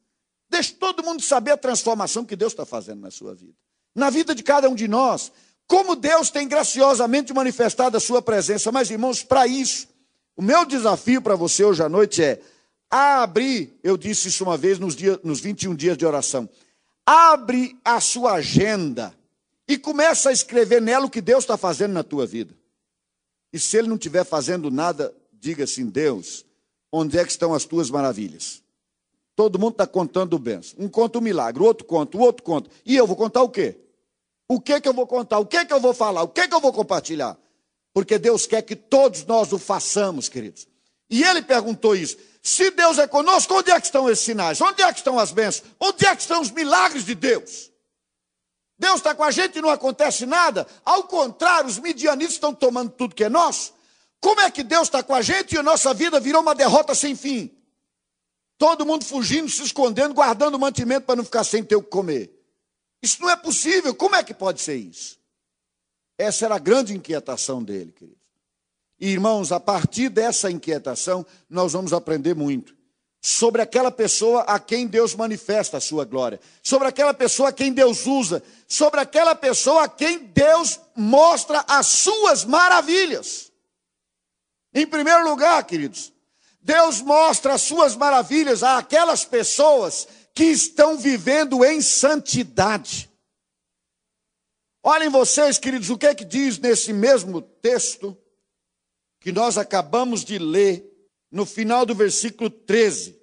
Deixe 0.53 0.71
todo 0.73 1.03
mundo 1.03 1.19
saber 1.23 1.49
a 1.49 1.57
transformação 1.57 2.23
que 2.23 2.35
Deus 2.35 2.53
está 2.53 2.63
fazendo 2.63 3.01
na 3.01 3.09
sua 3.09 3.33
vida. 3.33 3.55
Na 3.95 4.11
vida 4.11 4.35
de 4.35 4.43
cada 4.43 4.69
um 4.69 4.75
de 4.75 4.87
nós. 4.87 5.31
Como 5.65 5.95
Deus 5.95 6.29
tem 6.29 6.47
graciosamente 6.47 7.33
manifestado 7.33 7.97
a 7.97 7.99
sua 7.99 8.21
presença. 8.21 8.71
Mas, 8.71 8.91
irmãos, 8.91 9.23
para 9.23 9.47
isso, 9.47 9.87
o 10.35 10.43
meu 10.43 10.63
desafio 10.63 11.23
para 11.23 11.35
você 11.35 11.63
hoje 11.63 11.81
à 11.81 11.89
noite 11.89 12.21
é 12.21 12.39
Abre, 12.87 13.75
eu 13.81 13.97
disse 13.97 14.27
isso 14.27 14.43
uma 14.43 14.55
vez 14.55 14.77
nos, 14.77 14.95
nos 15.23 15.39
21 15.39 15.73
dias 15.73 15.97
de 15.97 16.05
oração. 16.05 16.47
Abre 17.03 17.75
a 17.83 17.99
sua 17.99 18.33
agenda 18.33 19.11
e 19.67 19.75
começa 19.75 20.29
a 20.29 20.33
escrever 20.33 20.79
nela 20.79 21.07
o 21.07 21.09
que 21.09 21.19
Deus 21.19 21.43
está 21.43 21.57
fazendo 21.57 21.93
na 21.93 22.03
tua 22.03 22.27
vida. 22.27 22.55
E 23.51 23.57
se 23.57 23.75
ele 23.75 23.87
não 23.87 23.95
estiver 23.95 24.23
fazendo 24.23 24.69
nada, 24.69 25.11
diga 25.31 25.63
assim: 25.63 25.87
Deus, 25.87 26.45
onde 26.91 27.17
é 27.17 27.25
que 27.25 27.31
estão 27.31 27.55
as 27.55 27.65
tuas 27.65 27.89
maravilhas? 27.89 28.62
Todo 29.35 29.57
mundo 29.57 29.73
está 29.73 29.87
contando 29.87 30.35
o 30.35 30.39
benção. 30.39 30.75
Um 30.77 30.87
conta 30.87 31.17
o 31.17 31.21
milagre, 31.21 31.61
o 31.61 31.65
outro 31.65 31.85
conta, 31.85 32.17
o 32.17 32.21
outro 32.21 32.43
conta. 32.43 32.69
E 32.85 32.95
eu 32.95 33.07
vou 33.07 33.15
contar 33.15 33.41
o 33.41 33.49
quê? 33.49 33.79
O 34.47 34.59
que 34.59 34.79
que 34.79 34.87
eu 34.87 34.93
vou 34.93 35.07
contar? 35.07 35.39
O 35.39 35.45
que 35.45 35.65
que 35.65 35.73
eu 35.73 35.79
vou 35.79 35.93
falar? 35.93 36.23
O 36.23 36.27
que 36.27 36.47
que 36.47 36.53
eu 36.53 36.59
vou 36.59 36.71
compartilhar? 36.71 37.37
Porque 37.93 38.19
Deus 38.19 38.45
quer 38.45 38.61
que 38.61 38.75
todos 38.75 39.25
nós 39.25 39.51
o 39.51 39.57
façamos, 39.57 40.29
queridos. 40.29 40.67
E 41.09 41.23
ele 41.23 41.41
perguntou 41.41 41.95
isso. 41.95 42.17
Se 42.41 42.71
Deus 42.71 42.97
é 42.97 43.07
conosco, 43.07 43.53
onde 43.53 43.71
é 43.71 43.79
que 43.79 43.85
estão 43.85 44.09
esses 44.09 44.25
sinais? 44.25 44.59
Onde 44.59 44.81
é 44.81 44.91
que 44.91 44.99
estão 44.99 45.17
as 45.17 45.31
bênçãos? 45.31 45.69
Onde 45.79 46.05
é 46.05 46.15
que 46.15 46.21
estão 46.21 46.41
os 46.41 46.51
milagres 46.51 47.05
de 47.05 47.15
Deus? 47.15 47.71
Deus 48.77 48.95
está 48.95 49.15
com 49.15 49.23
a 49.23 49.31
gente 49.31 49.57
e 49.57 49.61
não 49.61 49.69
acontece 49.69 50.25
nada. 50.25 50.67
Ao 50.83 51.03
contrário, 51.03 51.69
os 51.69 51.79
midianitas 51.79 52.33
estão 52.33 52.53
tomando 52.53 52.91
tudo 52.91 53.15
que 53.15 53.23
é 53.23 53.29
nosso. 53.29 53.73
Como 54.19 54.41
é 54.41 54.51
que 54.51 54.63
Deus 54.63 54.83
está 54.87 55.01
com 55.01 55.15
a 55.15 55.21
gente 55.21 55.55
e 55.55 55.57
a 55.57 55.63
nossa 55.63 55.93
vida 55.93 56.19
virou 56.19 56.41
uma 56.41 56.55
derrota 56.55 56.93
sem 56.93 57.15
fim? 57.15 57.51
Todo 58.57 58.85
mundo 58.85 59.03
fugindo, 59.03 59.49
se 59.49 59.63
escondendo, 59.63 60.13
guardando 60.13 60.59
mantimento 60.59 61.05
para 61.05 61.15
não 61.15 61.23
ficar 61.23 61.43
sem 61.43 61.63
ter 61.63 61.75
o 61.75 61.83
que 61.83 61.89
comer. 61.89 62.31
Isso 63.01 63.21
não 63.21 63.29
é 63.29 63.35
possível. 63.35 63.93
Como 63.93 64.15
é 64.15 64.23
que 64.23 64.33
pode 64.33 64.61
ser 64.61 64.75
isso? 64.75 65.19
Essa 66.17 66.45
era 66.45 66.55
a 66.55 66.59
grande 66.59 66.95
inquietação 66.95 67.61
dele, 67.61 67.91
querido. 67.91 68.17
E, 68.99 69.09
irmãos, 69.09 69.51
a 69.51 69.59
partir 69.59 70.07
dessa 70.07 70.49
inquietação, 70.49 71.25
nós 71.49 71.73
vamos 71.73 71.91
aprender 71.91 72.33
muito 72.33 72.73
sobre 73.25 73.61
aquela 73.61 73.91
pessoa 73.91 74.43
a 74.43 74.59
quem 74.59 74.87
Deus 74.87 75.15
manifesta 75.15 75.75
a 75.77 75.81
sua 75.81 76.05
glória, 76.05 76.39
sobre 76.61 76.87
aquela 76.87 77.13
pessoa 77.13 77.49
a 77.49 77.53
quem 77.53 77.73
Deus 77.73 78.05
usa, 78.05 78.41
sobre 78.67 78.99
aquela 78.99 79.33
pessoa 79.33 79.83
a 79.83 79.87
quem 79.89 80.19
Deus 80.19 80.79
mostra 80.95 81.65
as 81.67 81.87
suas 81.87 82.45
maravilhas. 82.45 83.51
Em 84.73 84.87
primeiro 84.87 85.23
lugar, 85.29 85.61
queridos, 85.65 86.12
Deus 86.63 87.01
mostra 87.01 87.53
as 87.53 87.61
suas 87.61 87.95
maravilhas 87.95 88.63
àquelas 88.63 89.25
pessoas 89.25 90.07
que 90.33 90.45
estão 90.45 90.97
vivendo 90.97 91.63
em 91.63 91.81
santidade. 91.81 93.09
Olhem 94.81 95.09
vocês, 95.09 95.57
queridos, 95.57 95.89
o 95.89 95.97
que 95.97 96.07
é 96.07 96.15
que 96.15 96.25
diz 96.25 96.57
nesse 96.57 96.93
mesmo 96.93 97.41
texto 97.41 98.17
que 99.19 99.31
nós 99.31 99.57
acabamos 99.57 100.23
de 100.23 100.37
ler, 100.37 100.89
no 101.31 101.45
final 101.45 101.85
do 101.85 101.95
versículo 101.95 102.49
13. 102.49 103.17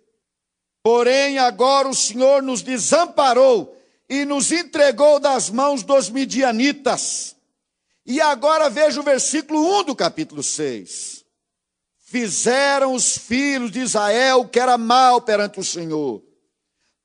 Porém, 0.82 1.38
agora 1.38 1.88
o 1.88 1.94
Senhor 1.94 2.42
nos 2.42 2.62
desamparou 2.62 3.76
e 4.08 4.24
nos 4.24 4.50
entregou 4.50 5.20
das 5.20 5.50
mãos 5.50 5.82
dos 5.82 6.08
midianitas. 6.08 7.36
E 8.04 8.20
agora 8.20 8.68
veja 8.68 9.00
o 9.00 9.04
versículo 9.04 9.80
1 9.80 9.84
do 9.84 9.94
capítulo 9.94 10.42
6. 10.42 11.19
Fizeram 12.10 12.92
os 12.92 13.16
filhos 13.16 13.70
de 13.70 13.80
Israel 13.80 14.44
que 14.44 14.58
era 14.58 14.76
mal 14.76 15.22
perante 15.22 15.60
o 15.60 15.64
Senhor 15.64 16.22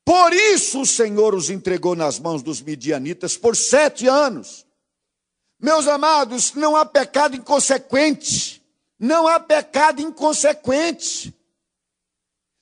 por 0.06 0.32
isso 0.34 0.82
o 0.82 0.86
Senhor 0.86 1.34
os 1.34 1.50
entregou 1.50 1.96
nas 1.96 2.20
mãos 2.20 2.44
dos 2.44 2.62
midianitas 2.62 3.36
por 3.36 3.58
sete 3.58 4.08
anos. 4.08 4.64
Meus 5.60 5.88
amados, 5.88 6.54
não 6.54 6.76
há 6.76 6.86
pecado 6.86 7.36
inconsequente. 7.36 8.62
Não 9.00 9.28
há 9.28 9.40
pecado 9.40 10.00
inconsequente. 10.00 11.34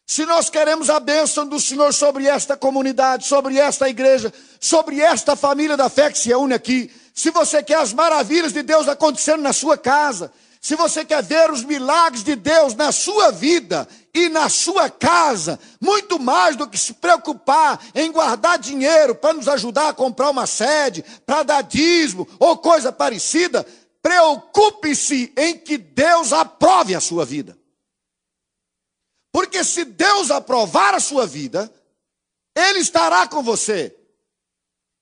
Se 0.07 0.25
nós 0.25 0.49
queremos 0.49 0.89
a 0.89 1.01
bênção 1.01 1.45
do 1.45 1.59
Senhor 1.59 1.93
sobre 1.93 2.27
esta 2.27 2.55
comunidade, 2.55 3.27
sobre 3.27 3.57
esta 3.57 3.89
igreja, 3.89 4.33
sobre 4.59 5.01
esta 5.01 5.35
família 5.35 5.75
da 5.75 5.89
fé 5.89 6.09
que 6.09 6.17
se 6.17 6.29
reúne 6.29 6.53
aqui, 6.53 6.89
se 7.13 7.29
você 7.29 7.61
quer 7.61 7.77
as 7.77 7.91
maravilhas 7.91 8.53
de 8.53 8.63
Deus 8.63 8.87
acontecendo 8.87 9.41
na 9.41 9.51
sua 9.51 9.77
casa, 9.77 10.31
se 10.63 10.77
você 10.77 11.03
quer 11.03 11.21
ver 11.21 11.51
os 11.51 11.61
milagres 11.61 12.23
de 12.23 12.37
Deus 12.37 12.73
na 12.73 12.93
sua 12.93 13.31
vida 13.31 13.85
e 14.13 14.29
na 14.29 14.47
sua 14.47 14.89
casa, 14.89 15.59
muito 15.77 16.17
mais 16.17 16.55
do 16.55 16.69
que 16.69 16.77
se 16.77 16.93
preocupar 16.93 17.85
em 17.93 18.09
guardar 18.09 18.57
dinheiro 18.57 19.13
para 19.13 19.33
nos 19.33 19.49
ajudar 19.49 19.89
a 19.89 19.93
comprar 19.93 20.29
uma 20.29 20.47
sede, 20.47 21.03
para 21.25 21.43
dar 21.43 21.63
dízimo 21.63 22.25
ou 22.39 22.57
coisa 22.57 22.93
parecida, 22.93 23.67
preocupe-se 24.01 25.33
em 25.35 25.57
que 25.57 25.77
Deus 25.77 26.31
aprove 26.31 26.95
a 26.95 27.01
sua 27.01 27.25
vida. 27.25 27.57
Porque 29.33 29.65
se 29.65 29.83
Deus 29.83 30.31
aprovar 30.31 30.93
a 30.93 31.01
sua 31.01 31.27
vida, 31.27 31.69
Ele 32.55 32.79
estará 32.79 33.27
com 33.27 33.43
você. 33.43 33.93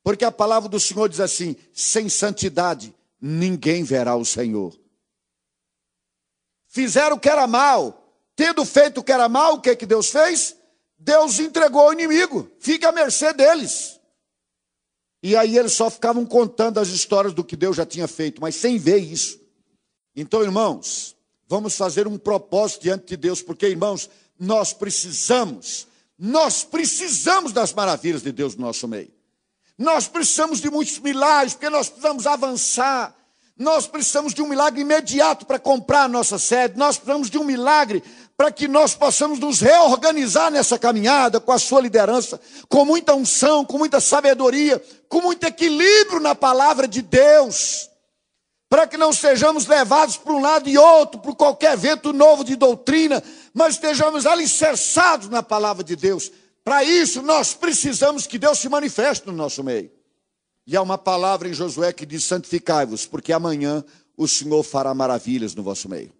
Porque 0.04 0.26
a 0.26 0.32
palavra 0.32 0.68
do 0.68 0.80
Senhor 0.80 1.08
diz 1.08 1.20
assim: 1.20 1.56
sem 1.72 2.10
santidade 2.10 2.96
ninguém 3.22 3.84
verá 3.84 4.16
o 4.16 4.26
Senhor 4.26 4.81
fizeram 6.72 7.18
o 7.18 7.20
que 7.20 7.30
era 7.30 7.46
mal. 7.46 7.98
Tendo 8.36 8.66
feito 8.66 9.00
o 9.00 9.04
que 9.04 9.12
era 9.12 9.30
mal, 9.30 9.56
o 9.56 9.62
que, 9.62 9.76
que 9.76 9.86
Deus 9.86 10.10
fez? 10.10 10.56
Deus 10.98 11.40
entregou 11.40 11.82
ao 11.82 11.94
inimigo, 11.94 12.50
fica 12.60 12.90
à 12.90 12.92
mercê 12.92 13.34
deles. 13.34 14.00
E 15.22 15.36
aí 15.36 15.58
eles 15.58 15.74
só 15.74 15.90
ficavam 15.90 16.26
contando 16.26 16.80
as 16.80 16.88
histórias 16.88 17.34
do 17.34 17.44
que 17.44 17.56
Deus 17.56 17.76
já 17.76 17.86
tinha 17.86 18.08
feito, 18.08 18.42
mas 18.42 18.56
sem 18.56 18.78
ver 18.80 18.98
isso. 18.98 19.40
Então, 20.16 20.42
irmãos, 20.42 21.16
vamos 21.48 21.76
fazer 21.76 22.08
um 22.08 22.18
propósito 22.18 22.82
diante 22.82 23.06
de 23.06 23.18
Deus, 23.18 23.42
porque, 23.42 23.68
irmãos, 23.68 24.10
nós 24.40 24.74
precisamos, 24.74 25.88
nós 26.18 26.64
precisamos 26.64 27.52
das 27.52 27.74
maravilhas 27.74 28.24
de 28.24 28.32
Deus 28.32 28.56
no 28.56 28.66
nosso 28.66 28.88
meio. 28.88 29.12
Nós 29.78 30.08
precisamos 30.08 30.60
de 30.60 30.70
muitos 30.70 30.98
milagres, 31.00 31.54
porque 31.54 31.70
nós 31.70 31.90
precisamos 31.90 32.26
avançar. 32.26 33.16
Nós 33.62 33.86
precisamos 33.86 34.34
de 34.34 34.42
um 34.42 34.48
milagre 34.48 34.82
imediato 34.82 35.46
para 35.46 35.60
comprar 35.60 36.06
a 36.06 36.08
nossa 36.08 36.40
sede, 36.40 36.80
nós 36.80 36.98
precisamos 36.98 37.30
de 37.30 37.38
um 37.38 37.44
milagre 37.44 38.04
para 38.36 38.52
que 38.52 38.68
nós 38.68 38.96
possamos 38.96 39.38
nos 39.38 39.62
reorganizar 39.62 40.50
nessa 40.50 40.80
caminhada 40.80 41.40
com 41.40 41.52
a 41.52 41.60
sua 41.60 41.80
liderança, 41.80 42.42
com 42.68 42.84
muita 42.84 43.14
unção, 43.14 43.64
com 43.64 43.78
muita 43.78 44.00
sabedoria, 44.00 44.84
com 45.08 45.22
muito 45.22 45.44
equilíbrio 45.44 46.20
na 46.20 46.34
palavra 46.34 46.88
de 46.88 47.04
Deus, 47.04 47.88
para 48.68 48.88
que 48.88 48.98
não 48.98 49.14
sejamos 49.14 49.68
levados 49.68 50.18
para 50.18 50.34
um 50.34 50.42
lado 50.42 50.68
e 50.68 50.76
outro, 50.76 51.22
por 51.22 51.36
qualquer 51.36 51.78
vento 51.78 52.12
novo 52.12 52.44
de 52.44 52.56
doutrina, 52.56 53.22
mas 53.54 53.76
estejamos 53.76 54.26
alicerçados 54.26 55.30
na 55.30 55.44
palavra 55.44 55.84
de 55.84 55.96
Deus. 55.96 56.32
Para 56.64 56.84
isso, 56.84 57.22
nós 57.22 57.54
precisamos 57.54 58.26
que 58.26 58.40
Deus 58.40 58.58
se 58.58 58.68
manifeste 58.68 59.28
no 59.28 59.34
nosso 59.34 59.64
meio. 59.64 60.01
E 60.72 60.78
há 60.78 60.82
uma 60.82 60.98
palavra 60.98 61.50
em 61.50 61.54
Josué 61.54 61.92
que 61.92 62.06
diz: 62.06 62.24
santificai-vos, 62.24 63.06
porque 63.06 63.34
amanhã 63.34 63.84
o 64.16 64.26
Senhor 64.26 64.64
fará 64.64 64.94
maravilhas 64.94 65.54
no 65.54 65.62
vosso 65.62 65.90
meio. 65.90 66.14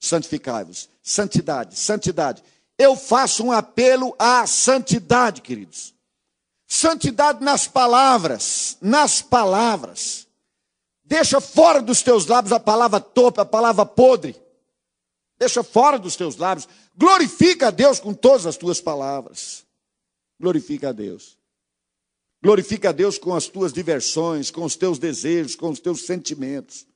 Santificai-vos. 0.00 0.88
Santidade, 1.02 1.78
santidade. 1.78 2.42
Eu 2.78 2.96
faço 2.96 3.44
um 3.44 3.52
apelo 3.52 4.16
à 4.18 4.46
santidade, 4.46 5.42
queridos. 5.42 5.92
Santidade 6.66 7.44
nas 7.44 7.68
palavras, 7.68 8.78
nas 8.80 9.20
palavras. 9.20 10.26
Deixa 11.04 11.38
fora 11.38 11.82
dos 11.82 12.00
teus 12.00 12.24
lábios 12.24 12.52
a 12.52 12.60
palavra 12.60 13.00
topa, 13.00 13.42
a 13.42 13.44
palavra 13.44 13.84
podre. 13.84 14.34
Deixa 15.38 15.62
fora 15.62 15.98
dos 15.98 16.16
teus 16.16 16.38
lábios. 16.38 16.66
Glorifica 16.96 17.68
a 17.68 17.70
Deus 17.70 18.00
com 18.00 18.14
todas 18.14 18.46
as 18.46 18.56
tuas 18.56 18.80
palavras. 18.80 19.66
Glorifica 20.40 20.88
a 20.88 20.92
Deus. 20.92 21.37
Glorifica 22.42 22.90
a 22.90 22.92
Deus 22.92 23.18
com 23.18 23.34
as 23.34 23.46
tuas 23.46 23.72
diversões, 23.72 24.50
com 24.50 24.64
os 24.64 24.76
teus 24.76 24.98
desejos, 24.98 25.56
com 25.56 25.70
os 25.70 25.80
teus 25.80 26.06
sentimentos. 26.06 26.86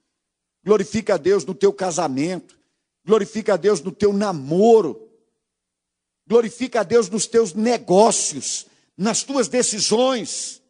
Glorifica 0.64 1.14
a 1.14 1.16
Deus 1.16 1.44
no 1.44 1.54
teu 1.54 1.72
casamento. 1.72 2.58
Glorifica 3.04 3.54
a 3.54 3.56
Deus 3.56 3.80
no 3.80 3.90
teu 3.90 4.12
namoro. 4.12 5.08
Glorifica 6.26 6.80
a 6.80 6.82
Deus 6.84 7.08
nos 7.08 7.26
teus 7.26 7.52
negócios, 7.52 8.66
nas 8.96 9.24
tuas 9.24 9.48
decisões. 9.48 10.62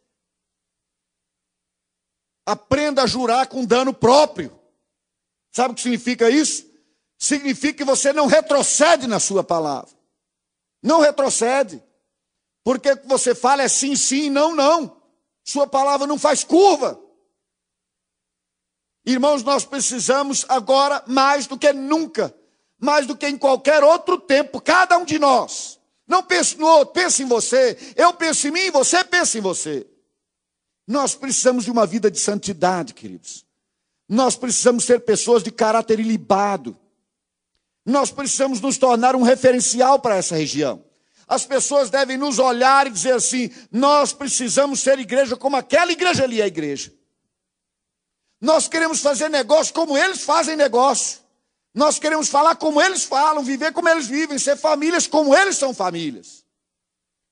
Aprenda 2.45 3.03
a 3.03 3.07
jurar 3.07 3.47
com 3.47 3.63
dano 3.63 3.93
próprio. 3.93 4.51
Sabe 5.51 5.73
o 5.73 5.75
que 5.75 5.83
significa 5.83 6.29
isso? 6.29 6.65
Significa 7.17 7.77
que 7.77 7.83
você 7.83 8.11
não 8.11 8.25
retrocede 8.25 9.05
na 9.05 9.19
sua 9.19 9.43
palavra. 9.43 9.91
Não 10.81 10.99
retrocede. 10.99 11.81
Porque 12.63 12.91
o 12.91 12.97
que 12.97 13.07
você 13.07 13.35
fala 13.35 13.63
é 13.63 13.67
sim, 13.67 13.95
sim, 13.95 14.29
não, 14.29 14.55
não. 14.55 14.97
Sua 15.43 15.67
palavra 15.67 16.07
não 16.07 16.17
faz 16.17 16.43
curva. 16.43 16.99
Irmãos, 19.05 19.43
nós 19.43 19.65
precisamos 19.65 20.45
agora 20.47 21.03
mais 21.05 21.45
do 21.45 21.57
que 21.57 21.73
nunca, 21.73 22.33
mais 22.79 23.05
do 23.05 23.17
que 23.17 23.27
em 23.27 23.37
qualquer 23.37 23.83
outro 23.83 24.17
tempo, 24.17 24.61
cada 24.61 24.97
um 24.97 25.03
de 25.03 25.19
nós. 25.19 25.79
Não 26.07 26.23
pense 26.23 26.57
no 26.57 26.65
outro, 26.65 26.93
pense 26.93 27.23
em 27.23 27.25
você. 27.25 27.77
Eu 27.97 28.13
penso 28.13 28.47
em 28.47 28.51
mim, 28.51 28.71
você 28.71 29.03
pensa 29.03 29.37
em 29.37 29.41
você. 29.41 29.85
Nós 30.87 31.15
precisamos 31.15 31.65
de 31.65 31.71
uma 31.71 31.85
vida 31.85 32.09
de 32.09 32.19
santidade, 32.19 32.93
queridos. 32.93 33.45
Nós 34.07 34.35
precisamos 34.35 34.85
ser 34.85 35.01
pessoas 35.01 35.43
de 35.43 35.51
caráter 35.51 35.99
ilibado. 35.99 36.77
Nós 37.85 38.11
precisamos 38.11 38.61
nos 38.61 38.77
tornar 38.77 39.15
um 39.15 39.21
referencial 39.21 39.99
para 39.99 40.15
essa 40.15 40.35
região. 40.35 40.83
As 41.27 41.45
pessoas 41.45 41.89
devem 41.89 42.17
nos 42.17 42.39
olhar 42.39 42.87
e 42.87 42.91
dizer 42.91 43.13
assim: 43.13 43.49
nós 43.71 44.13
precisamos 44.13 44.79
ser 44.79 44.99
igreja 44.99 45.35
como 45.35 45.55
aquela 45.55 45.91
igreja 45.91 46.23
ali 46.23 46.41
é 46.41 46.43
a 46.43 46.47
igreja. 46.47 46.93
Nós 48.41 48.67
queremos 48.67 48.99
fazer 48.99 49.29
negócio 49.29 49.73
como 49.73 49.97
eles 49.97 50.23
fazem 50.23 50.55
negócio. 50.55 51.19
Nós 51.73 51.97
queremos 51.97 52.27
falar 52.27 52.55
como 52.55 52.81
eles 52.81 53.03
falam, 53.03 53.41
viver 53.43 53.71
como 53.71 53.89
eles 53.89 54.05
vivem, 54.05 54.37
ser 54.37 54.57
famílias 54.57 55.07
como 55.07 55.35
eles 55.35 55.57
são 55.57 55.73
famílias. 55.73 56.43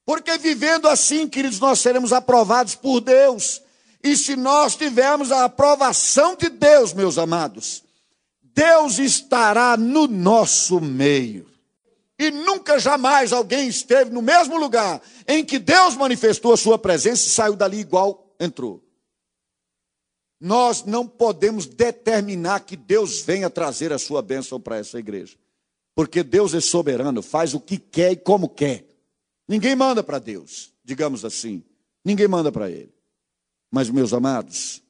Porque 0.05 0.37
vivendo 0.37 0.87
assim, 0.87 1.27
queridos, 1.27 1.59
nós 1.59 1.79
seremos 1.79 2.13
aprovados 2.13 2.73
por 2.73 3.01
Deus. 3.01 3.61
E 4.03 4.15
se 4.15 4.35
nós 4.35 4.75
tivermos 4.75 5.31
a 5.31 5.45
aprovação 5.45 6.35
de 6.35 6.49
Deus, 6.49 6.93
meus 6.93 7.17
amados, 7.17 7.83
Deus 8.41 8.97
estará 8.97 9.75
no 9.77 10.07
nosso 10.07 10.79
meio. 10.79 11.50
E 12.21 12.29
nunca 12.29 12.77
jamais 12.77 13.33
alguém 13.33 13.67
esteve 13.67 14.11
no 14.11 14.21
mesmo 14.21 14.55
lugar 14.55 15.01
em 15.27 15.43
que 15.43 15.57
Deus 15.57 15.95
manifestou 15.95 16.53
a 16.53 16.57
sua 16.57 16.77
presença 16.77 17.25
e 17.25 17.31
saiu 17.31 17.55
dali 17.55 17.79
igual 17.79 18.35
entrou. 18.39 18.79
Nós 20.39 20.85
não 20.85 21.07
podemos 21.07 21.65
determinar 21.65 22.59
que 22.59 22.77
Deus 22.77 23.21
venha 23.21 23.49
trazer 23.49 23.91
a 23.91 23.97
sua 23.97 24.21
bênção 24.21 24.61
para 24.61 24.77
essa 24.77 24.99
igreja. 24.99 25.35
Porque 25.95 26.21
Deus 26.21 26.53
é 26.53 26.61
soberano, 26.61 27.23
faz 27.23 27.55
o 27.55 27.59
que 27.59 27.79
quer 27.79 28.11
e 28.11 28.17
como 28.17 28.47
quer. 28.47 28.85
Ninguém 29.47 29.75
manda 29.75 30.03
para 30.03 30.19
Deus, 30.19 30.71
digamos 30.83 31.25
assim. 31.25 31.63
Ninguém 32.05 32.27
manda 32.27 32.51
para 32.51 32.69
Ele. 32.69 32.93
Mas, 33.71 33.89
meus 33.89 34.13
amados, 34.13 34.83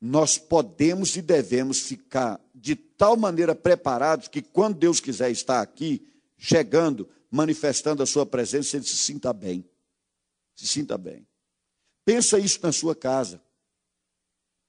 nós 0.00 0.38
podemos 0.38 1.14
e 1.16 1.20
devemos 1.20 1.80
ficar 1.80 2.40
de 2.54 2.74
tal 2.74 3.16
maneira 3.16 3.54
preparados 3.54 4.28
que 4.28 4.40
quando 4.40 4.78
Deus 4.78 4.98
quiser 4.98 5.30
estar 5.30 5.60
aqui, 5.60 6.06
chegando, 6.38 7.08
manifestando 7.30 8.02
a 8.02 8.06
sua 8.06 8.24
presença, 8.24 8.76
ele 8.76 8.86
se 8.86 8.96
sinta 8.96 9.32
bem. 9.32 9.64
Se 10.56 10.66
sinta 10.66 10.96
bem. 10.96 11.26
Pensa 12.04 12.38
isso 12.38 12.60
na 12.62 12.72
sua 12.72 12.94
casa. 12.94 13.42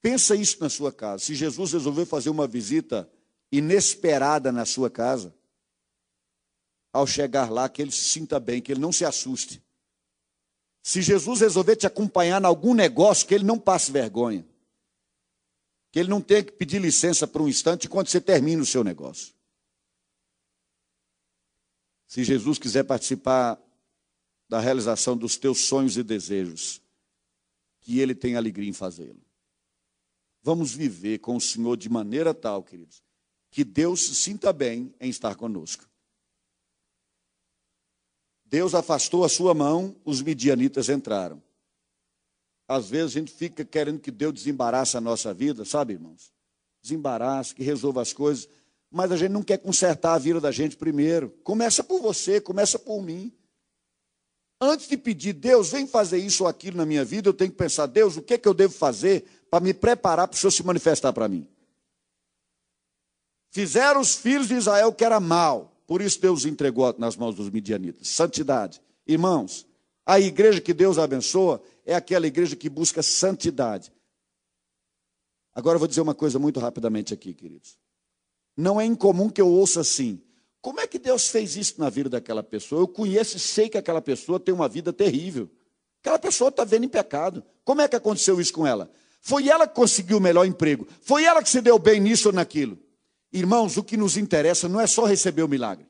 Pensa 0.02 0.34
isso 0.34 0.58
na 0.60 0.68
sua 0.68 0.92
casa. 0.92 1.24
Se 1.24 1.34
Jesus 1.34 1.72
resolver 1.72 2.04
fazer 2.04 2.28
uma 2.28 2.46
visita 2.46 3.08
inesperada 3.50 4.52
na 4.52 4.66
sua 4.66 4.90
casa, 4.90 5.34
ao 6.92 7.06
chegar 7.06 7.50
lá, 7.50 7.68
que 7.68 7.80
ele 7.80 7.90
se 7.90 8.04
sinta 8.04 8.38
bem, 8.38 8.60
que 8.60 8.72
ele 8.72 8.80
não 8.80 8.92
se 8.92 9.04
assuste. 9.04 9.62
Se 10.82 11.00
Jesus 11.00 11.40
resolver 11.40 11.76
te 11.76 11.86
acompanhar 11.86 12.42
em 12.42 12.44
algum 12.44 12.74
negócio, 12.74 13.26
que 13.26 13.34
ele 13.34 13.44
não 13.44 13.58
passe 13.58 13.90
vergonha. 13.90 14.46
Que 15.92 16.00
ele 16.00 16.08
não 16.08 16.20
tenha 16.20 16.42
que 16.42 16.50
pedir 16.50 16.80
licença 16.80 17.28
por 17.28 17.42
um 17.42 17.48
instante 17.48 17.86
enquanto 17.86 18.08
você 18.10 18.20
termina 18.20 18.60
o 18.60 18.66
seu 18.66 18.82
negócio. 18.82 19.32
Se 22.08 22.24
Jesus 22.24 22.58
quiser 22.58 22.82
participar 22.82 23.62
da 24.48 24.58
realização 24.58 25.16
dos 25.16 25.36
teus 25.36 25.66
sonhos 25.66 25.96
e 25.96 26.02
desejos, 26.02 26.82
que 27.80 28.00
ele 28.00 28.14
tenha 28.14 28.38
alegria 28.38 28.68
em 28.68 28.72
fazê-lo. 28.72 29.20
Vamos 30.42 30.72
viver 30.72 31.18
com 31.18 31.36
o 31.36 31.40
Senhor 31.40 31.76
de 31.76 31.88
maneira 31.88 32.34
tal, 32.34 32.62
queridos, 32.62 33.02
que 33.50 33.62
Deus 33.62 34.06
se 34.06 34.14
sinta 34.14 34.52
bem 34.52 34.92
em 35.00 35.08
estar 35.08 35.36
conosco. 35.36 35.88
Deus 38.44 38.74
afastou 38.74 39.24
a 39.24 39.28
sua 39.28 39.54
mão, 39.54 39.96
os 40.04 40.20
midianitas 40.20 40.88
entraram. 40.88 41.42
Às 42.72 42.88
vezes 42.88 43.16
a 43.16 43.18
gente 43.20 43.32
fica 43.32 43.64
querendo 43.64 44.00
que 44.00 44.10
Deus 44.10 44.32
desembarasse 44.32 44.96
a 44.96 45.00
nossa 45.00 45.34
vida, 45.34 45.64
sabe, 45.64 45.92
irmãos? 45.92 46.32
Desembarace, 46.82 47.54
que 47.54 47.62
resolva 47.62 48.00
as 48.00 48.12
coisas, 48.12 48.48
mas 48.90 49.12
a 49.12 49.16
gente 49.16 49.30
não 49.30 49.42
quer 49.42 49.58
consertar 49.58 50.14
a 50.14 50.18
vida 50.18 50.40
da 50.40 50.50
gente 50.50 50.76
primeiro. 50.76 51.30
Começa 51.44 51.84
por 51.84 52.00
você, 52.00 52.40
começa 52.40 52.78
por 52.78 53.02
mim. 53.02 53.32
Antes 54.60 54.88
de 54.88 54.96
pedir, 54.96 55.32
Deus, 55.32 55.70
vem 55.70 55.86
fazer 55.86 56.18
isso 56.18 56.44
ou 56.44 56.48
aquilo 56.48 56.76
na 56.76 56.86
minha 56.86 57.04
vida, 57.04 57.28
eu 57.28 57.34
tenho 57.34 57.50
que 57.50 57.56
pensar, 57.56 57.86
Deus, 57.86 58.16
o 58.16 58.22
que, 58.22 58.34
é 58.34 58.38
que 58.38 58.48
eu 58.48 58.54
devo 58.54 58.72
fazer 58.72 59.24
para 59.50 59.62
me 59.62 59.74
preparar 59.74 60.26
para 60.26 60.36
o 60.36 60.38
Senhor 60.38 60.50
se 60.50 60.64
manifestar 60.64 61.12
para 61.12 61.28
mim? 61.28 61.46
Fizeram 63.50 64.00
os 64.00 64.14
filhos 64.14 64.48
de 64.48 64.54
Israel 64.54 64.92
que 64.92 65.04
era 65.04 65.20
mal. 65.20 65.76
Por 65.86 66.00
isso 66.00 66.20
Deus 66.20 66.46
entregou 66.46 66.94
nas 66.96 67.16
mãos 67.16 67.34
dos 67.34 67.50
midianitas. 67.50 68.08
Santidade. 68.08 68.80
Irmãos, 69.06 69.66
a 70.06 70.18
igreja 70.18 70.60
que 70.60 70.72
Deus 70.72 70.98
abençoa 70.98 71.62
é 71.84 71.94
aquela 71.94 72.26
igreja 72.26 72.56
que 72.56 72.68
busca 72.68 73.02
santidade. 73.02 73.92
Agora 75.54 75.76
eu 75.76 75.78
vou 75.78 75.88
dizer 75.88 76.00
uma 76.00 76.14
coisa 76.14 76.38
muito 76.38 76.58
rapidamente 76.60 77.12
aqui, 77.12 77.34
queridos. 77.34 77.76
Não 78.56 78.80
é 78.80 78.84
incomum 78.84 79.28
que 79.28 79.40
eu 79.40 79.48
ouça 79.48 79.80
assim: 79.80 80.20
como 80.60 80.80
é 80.80 80.86
que 80.86 80.98
Deus 80.98 81.28
fez 81.28 81.56
isso 81.56 81.74
na 81.78 81.90
vida 81.90 82.08
daquela 82.08 82.42
pessoa? 82.42 82.82
Eu 82.82 82.88
conheço 82.88 83.36
e 83.36 83.40
sei 83.40 83.68
que 83.68 83.76
aquela 83.76 84.00
pessoa 84.00 84.38
tem 84.38 84.54
uma 84.54 84.68
vida 84.68 84.92
terrível. 84.92 85.50
Aquela 86.00 86.18
pessoa 86.18 86.48
está 86.48 86.64
vendo 86.64 86.84
em 86.84 86.88
pecado. 86.88 87.44
Como 87.64 87.80
é 87.80 87.88
que 87.88 87.96
aconteceu 87.96 88.40
isso 88.40 88.52
com 88.52 88.66
ela? 88.66 88.90
Foi 89.20 89.48
ela 89.48 89.68
que 89.68 89.74
conseguiu 89.74 90.18
o 90.18 90.20
melhor 90.20 90.44
emprego. 90.44 90.86
Foi 91.00 91.24
ela 91.24 91.42
que 91.42 91.48
se 91.48 91.60
deu 91.60 91.78
bem 91.78 92.00
nisso 92.00 92.28
ou 92.28 92.34
naquilo. 92.34 92.78
Irmãos, 93.32 93.76
o 93.76 93.82
que 93.82 93.96
nos 93.96 94.16
interessa 94.16 94.68
não 94.68 94.80
é 94.80 94.86
só 94.86 95.04
receber 95.04 95.42
o 95.42 95.48
milagre. 95.48 95.86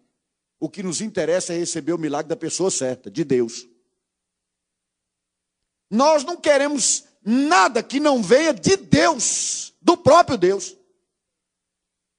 O 0.60 0.68
que 0.68 0.82
nos 0.82 1.00
interessa 1.00 1.52
é 1.52 1.58
receber 1.58 1.92
o 1.92 1.98
milagre 1.98 2.28
da 2.28 2.36
pessoa 2.36 2.70
certa, 2.70 3.10
de 3.10 3.24
Deus. 3.24 3.66
Nós 5.92 6.24
não 6.24 6.36
queremos 6.36 7.04
nada 7.24 7.82
que 7.82 8.00
não 8.00 8.22
venha 8.22 8.52
de 8.52 8.76
Deus, 8.76 9.72
do 9.80 9.96
próprio 9.96 10.36
Deus. 10.36 10.76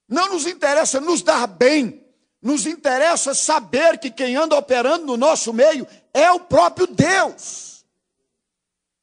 Não 0.08 0.32
nos 0.32 0.46
interessa 0.46 1.00
nos 1.00 1.20
dar 1.20 1.46
bem, 1.46 2.02
nos 2.40 2.64
interessa 2.64 3.34
saber 3.34 3.98
que 3.98 4.10
quem 4.10 4.36
anda 4.36 4.56
operando 4.56 5.04
no 5.04 5.16
nosso 5.16 5.52
meio 5.52 5.86
é 6.14 6.30
o 6.30 6.40
próprio 6.40 6.86
Deus. 6.86 7.84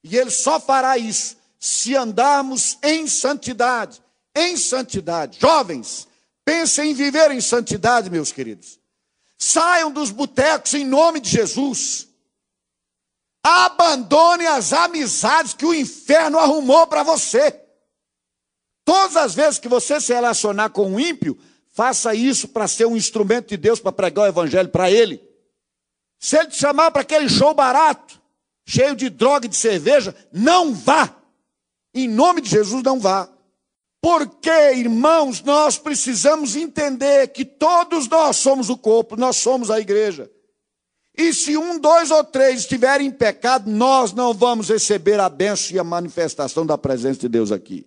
E 0.04 0.18
Ele 0.18 0.32
só 0.32 0.60
fará 0.60 0.98
isso 0.98 1.36
se 1.60 1.96
andarmos 1.96 2.78
em 2.82 3.06
santidade. 3.06 4.02
Em 4.34 4.56
santidade. 4.56 5.38
Jovens, 5.40 6.08
Pensem 6.44 6.92
em 6.92 6.94
viver 6.94 7.32
em 7.32 7.42
santidade, 7.42 8.10
meus 8.10 8.32
queridos. 8.32 8.80
Saiam 9.38 9.92
dos 9.92 10.12
botecos 10.12 10.74
em 10.74 10.86
nome 10.86 11.20
de 11.20 11.30
Jesus. 11.30 12.08
Abandone 13.44 14.46
as 14.46 14.72
amizades 14.72 15.54
que 15.54 15.66
o 15.66 15.74
inferno 15.74 16.38
arrumou 16.38 16.86
para 16.88 17.04
você. 17.04 17.60
Todas 18.86 19.16
as 19.16 19.34
vezes 19.34 19.60
que 19.60 19.68
você 19.68 20.00
se 20.00 20.14
relacionar 20.14 20.70
com 20.70 20.92
um 20.92 21.00
ímpio, 21.00 21.38
faça 21.74 22.14
isso 22.14 22.48
para 22.48 22.68
ser 22.68 22.86
um 22.86 22.98
instrumento 22.98 23.50
de 23.50 23.58
Deus 23.58 23.80
para 23.80 23.92
pregar 23.92 24.26
o 24.26 24.28
evangelho 24.28 24.70
para 24.70 24.92
ele. 24.92 25.22
Se 26.20 26.38
ele 26.38 26.50
te 26.50 26.58
chamar 26.58 26.92
para 26.92 27.02
aquele 27.02 27.30
show 27.30 27.54
barato, 27.54 28.22
cheio 28.66 28.96
de 28.96 29.10
droga 29.10 29.48
e 29.48 29.50
de 29.50 29.56
cerveja, 29.56 30.16
não 30.32 30.74
vá. 30.74 31.16
Em 31.94 32.08
nome 32.08 32.42
de 32.42 32.50
Jesus, 32.50 32.84
não 32.84 33.00
vá. 33.00 33.28
Porque, 34.02 34.50
irmãos, 34.50 35.42
nós 35.42 35.78
precisamos 35.78 36.56
entender 36.56 37.28
que 37.28 37.46
todos 37.46 38.08
nós 38.08 38.38
somos 38.38 38.70
o 38.70 38.78
corpo, 38.78 39.16
nós 39.16 39.38
somos 39.38 39.70
a 39.70 39.80
igreja. 39.80 40.30
E 41.22 41.34
se 41.34 41.56
um, 41.56 41.80
dois 41.80 42.10
ou 42.10 42.24
três 42.24 42.62
estiverem 42.62 43.08
em 43.08 43.12
pecado, 43.12 43.70
nós 43.70 44.12
não 44.12 44.34
vamos 44.34 44.70
receber 44.70 45.20
a 45.20 45.30
bênção 45.30 45.76
e 45.76 45.80
a 45.80 45.84
manifestação 45.84 46.66
da 46.66 46.78
presença 46.78 47.20
de 47.20 47.30
Deus 47.30 47.52
aqui. 47.52 47.86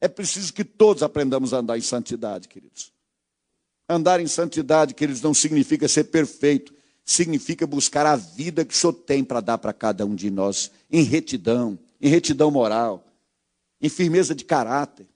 É 0.00 0.06
preciso 0.06 0.52
que 0.52 0.62
todos 0.62 1.02
aprendamos 1.02 1.52
a 1.52 1.58
andar 1.58 1.76
em 1.76 1.80
santidade, 1.80 2.46
queridos. 2.46 2.92
Andar 3.88 4.20
em 4.20 4.28
santidade, 4.28 4.94
queridos, 4.94 5.20
não 5.20 5.34
significa 5.34 5.88
ser 5.88 6.04
perfeito, 6.04 6.72
significa 7.04 7.66
buscar 7.66 8.06
a 8.06 8.14
vida 8.14 8.64
que 8.64 8.72
o 8.72 8.76
Senhor 8.76 8.92
tem 8.92 9.24
para 9.24 9.40
dar 9.40 9.58
para 9.58 9.72
cada 9.72 10.06
um 10.06 10.14
de 10.14 10.30
nós, 10.30 10.70
em 10.88 11.02
retidão, 11.02 11.76
em 12.00 12.08
retidão 12.08 12.50
moral 12.50 13.04
em 13.80 13.88
firmeza 13.88 14.34
de 14.34 14.44
caráter, 14.44 15.06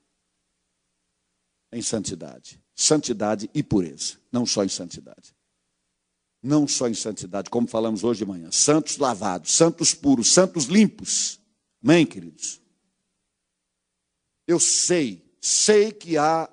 em 1.71 1.81
santidade. 1.81 2.61
Santidade 2.75 3.49
e 3.53 3.61
pureza, 3.61 4.17
não 4.31 4.45
só 4.45 4.63
em 4.63 4.69
santidade. 4.69 5.32
Não 6.43 6.67
só 6.67 6.89
em 6.89 6.93
santidade, 6.93 7.49
como 7.49 7.65
falamos 7.67 8.03
hoje 8.03 8.19
de 8.19 8.25
manhã. 8.25 8.51
Santos 8.51 8.97
lavados, 8.97 9.53
santos 9.53 9.93
puros, 9.93 10.29
santos 10.29 10.65
limpos. 10.65 11.39
Amém, 11.81 12.05
queridos? 12.05 12.61
Eu 14.45 14.59
sei, 14.59 15.23
sei 15.39 15.93
que 15.93 16.17
há, 16.17 16.49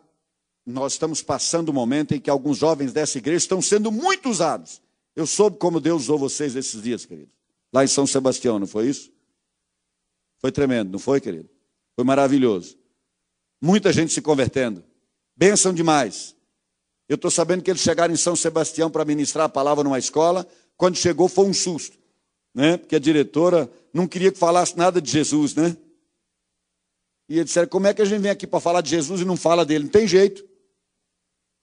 nós 0.65 0.93
estamos 0.93 1.23
passando 1.23 1.71
um 1.71 1.75
momento 1.75 2.15
em 2.15 2.21
que 2.21 2.31
alguns 2.31 2.59
jovens 2.59 2.93
dessa 2.93 3.19
igreja 3.19 3.39
estão 3.39 3.61
sendo 3.61 3.91
muito 3.91 4.31
usados. 4.31 4.81
Eu 5.17 5.27
soube 5.27 5.59
como 5.59 5.81
Deus 5.81 6.05
usou 6.05 6.19
vocês 6.19 6.55
esses 6.55 6.81
dias, 6.81 7.05
querido. 7.05 7.33
Lá 7.73 7.83
em 7.83 7.89
São 7.89 8.07
Sebastião, 8.07 8.61
não 8.61 8.69
foi 8.69 8.89
isso? 8.89 9.13
Foi 10.39 10.53
tremendo, 10.53 10.93
não 10.93 11.01
foi, 11.01 11.21
querido? 11.21 11.51
Foi 11.97 12.05
maravilhoso. 12.05 12.79
Muita 13.61 13.93
gente 13.93 14.13
se 14.13 14.23
convertendo. 14.23 14.85
Bênção 15.37 15.75
demais. 15.75 16.37
Eu 17.11 17.17
estou 17.17 17.29
sabendo 17.29 17.61
que 17.61 17.69
eles 17.69 17.83
chegaram 17.83 18.15
em 18.15 18.17
São 18.17 18.37
Sebastião 18.37 18.89
para 18.89 19.05
ministrar 19.05 19.47
a 19.47 19.49
palavra 19.49 19.83
numa 19.83 19.99
escola. 19.99 20.47
Quando 20.77 20.95
chegou, 20.95 21.29
foi 21.29 21.45
um 21.45 21.53
susto. 21.53 21.99
Né? 22.55 22.77
Porque 22.77 22.95
a 22.95 23.01
diretora 23.01 23.69
não 23.93 24.07
queria 24.07 24.31
que 24.31 24.39
falasse 24.39 24.79
nada 24.79 25.03
de 25.03 25.11
Jesus, 25.11 25.57
né? 25.57 25.77
E 27.29 27.35
eles 27.35 27.47
disseram: 27.47 27.67
como 27.67 27.89
é 27.89 27.93
que 27.93 28.01
a 28.01 28.05
gente 28.05 28.21
vem 28.21 28.31
aqui 28.31 28.47
para 28.47 28.61
falar 28.61 28.81
de 28.81 28.91
Jesus 28.91 29.23
e 29.23 29.25
não 29.25 29.37
fala 29.37 29.67
dele? 29.67 29.85
Não 29.85 29.91
tem 29.91 30.07
jeito. 30.07 30.45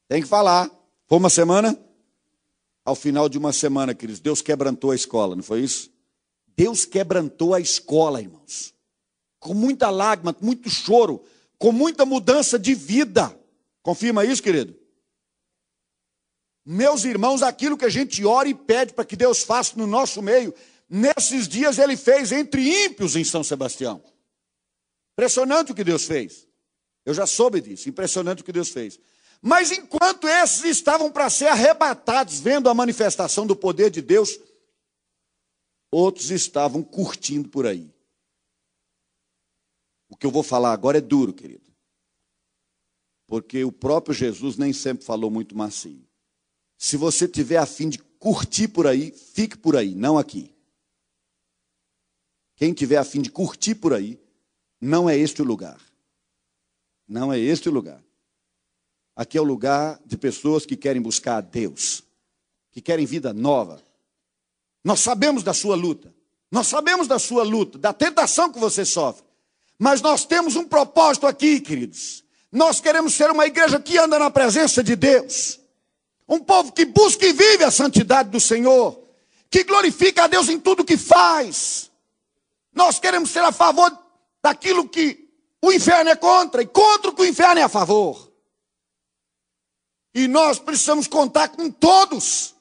Tem 0.09 0.21
que 0.21 0.27
falar. 0.27 0.69
Foi 1.07 1.17
uma 1.17 1.29
semana? 1.29 1.79
Ao 2.83 2.93
final 2.93 3.29
de 3.29 3.37
uma 3.37 3.53
semana, 3.53 3.95
queridos, 3.95 4.19
Deus 4.19 4.41
quebrantou 4.41 4.91
a 4.91 4.95
escola, 4.95 5.33
não 5.33 5.43
foi 5.43 5.61
isso? 5.61 5.89
Deus 6.57 6.83
quebrantou 6.83 7.53
a 7.53 7.61
escola, 7.61 8.19
irmãos. 8.19 8.73
com 9.39 9.53
muita 9.53 9.89
lágrima, 9.89 10.33
com 10.33 10.45
muito 10.45 10.69
choro, 10.69 11.23
com 11.57 11.71
muita 11.71 12.05
mudança 12.05 12.59
de 12.59 12.73
vida. 12.73 13.33
Confirma 13.81 14.25
isso, 14.25 14.43
querido? 14.43 14.76
Meus 16.69 17.05
irmãos, 17.05 17.41
aquilo 17.41 17.77
que 17.77 17.85
a 17.85 17.89
gente 17.89 18.25
ora 18.25 18.49
e 18.49 18.53
pede 18.53 18.93
para 18.93 19.05
que 19.05 19.15
Deus 19.15 19.41
faça 19.41 19.77
no 19.77 19.87
nosso 19.87 20.21
meio, 20.21 20.53
nesses 20.89 21.47
dias 21.47 21.79
ele 21.79 21.95
fez 21.95 22.33
entre 22.33 22.83
ímpios 22.83 23.15
em 23.15 23.23
São 23.23 23.41
Sebastião. 23.41 24.03
Impressionante 25.13 25.71
o 25.71 25.75
que 25.75 25.85
Deus 25.85 26.03
fez. 26.03 26.45
Eu 27.05 27.13
já 27.13 27.25
soube 27.25 27.61
disso, 27.61 27.87
impressionante 27.87 28.41
o 28.41 28.43
que 28.43 28.51
Deus 28.51 28.67
fez. 28.67 28.99
Mas 29.41 29.71
enquanto 29.71 30.27
esses 30.27 30.65
estavam 30.65 31.09
para 31.09 31.29
ser 31.29 31.47
arrebatados, 31.47 32.41
vendo 32.41 32.69
a 32.69 32.73
manifestação 32.73 33.47
do 33.47 33.55
poder 33.55 33.89
de 33.89 34.01
Deus, 34.01 34.37
outros 35.89 36.31
estavam 36.31 36.83
curtindo 36.83 37.47
por 37.47 37.65
aí. 37.65 37.89
O 40.09 40.17
que 40.17 40.25
eu 40.25 40.31
vou 40.31 40.43
falar 40.43 40.73
agora 40.73 40.97
é 40.97 41.01
duro, 41.01 41.33
querido. 41.33 41.71
Porque 43.25 43.63
o 43.63 43.71
próprio 43.71 44.13
Jesus 44.13 44.57
nem 44.57 44.73
sempre 44.73 45.05
falou 45.05 45.31
muito 45.31 45.55
macio. 45.55 46.06
Se 46.77 46.95
você 46.95 47.27
tiver 47.27 47.57
a 47.57 47.65
fim 47.65 47.89
de 47.89 47.97
curtir 47.97 48.67
por 48.67 48.85
aí, 48.85 49.11
fique 49.11 49.57
por 49.57 49.75
aí, 49.75 49.95
não 49.95 50.17
aqui. 50.17 50.53
Quem 52.55 52.73
tiver 52.73 52.97
a 52.97 53.03
fim 53.03 53.21
de 53.21 53.31
curtir 53.31 53.75
por 53.75 53.93
aí, 53.93 54.19
não 54.79 55.09
é 55.09 55.17
este 55.17 55.41
o 55.41 55.45
lugar. 55.45 55.79
Não 57.07 57.31
é 57.31 57.39
este 57.39 57.69
o 57.69 57.71
lugar. 57.71 58.03
Aqui 59.15 59.37
é 59.37 59.41
o 59.41 59.43
lugar 59.43 59.99
de 60.05 60.17
pessoas 60.17 60.65
que 60.65 60.75
querem 60.75 61.01
buscar 61.01 61.37
a 61.37 61.41
Deus, 61.41 62.03
que 62.71 62.81
querem 62.81 63.05
vida 63.05 63.33
nova. 63.33 63.81
Nós 64.83 64.99
sabemos 64.99 65.41
da 65.41 65.53
sua 65.53 65.75
luta, 65.75 66.13
nós 66.51 66.67
sabemos 66.67 67.07
da 67.07 67.17
sua 67.17 67.43
luta, 67.43 67.77
da 67.77 67.91
tentação 67.91 68.51
que 68.51 68.59
você 68.59 68.85
sofre, 68.85 69.25
mas 69.79 70.01
nós 70.01 70.25
temos 70.25 70.55
um 70.55 70.65
propósito 70.65 71.25
aqui, 71.25 71.59
queridos. 71.59 72.23
Nós 72.51 72.79
queremos 72.79 73.13
ser 73.13 73.29
uma 73.31 73.45
igreja 73.45 73.79
que 73.79 73.97
anda 73.97 74.17
na 74.19 74.29
presença 74.29 74.83
de 74.83 74.95
Deus. 74.95 75.59
Um 76.27 76.39
povo 76.39 76.71
que 76.71 76.85
busca 76.85 77.25
e 77.25 77.33
vive 77.33 77.63
a 77.63 77.71
santidade 77.71 78.29
do 78.29 78.39
Senhor, 78.39 79.01
que 79.49 79.63
glorifica 79.63 80.25
a 80.25 80.27
Deus 80.27 80.49
em 80.49 80.59
tudo 80.59 80.83
que 80.83 80.97
faz. 80.97 81.89
Nós 82.73 82.99
queremos 82.99 83.31
ser 83.31 83.43
a 83.43 83.51
favor 83.51 83.91
daquilo 84.41 84.87
que 84.87 85.29
o 85.61 85.71
inferno 85.71 86.09
é 86.09 86.15
contra 86.15 86.61
e 86.61 86.67
contra 86.67 87.11
o 87.11 87.15
que 87.15 87.21
o 87.21 87.25
inferno 87.25 87.59
é 87.59 87.63
a 87.63 87.69
favor. 87.69 88.31
E 90.13 90.27
nós 90.27 90.59
precisamos 90.59 91.07
contar 91.07 91.49
com 91.49 91.69
todos. 91.69 92.55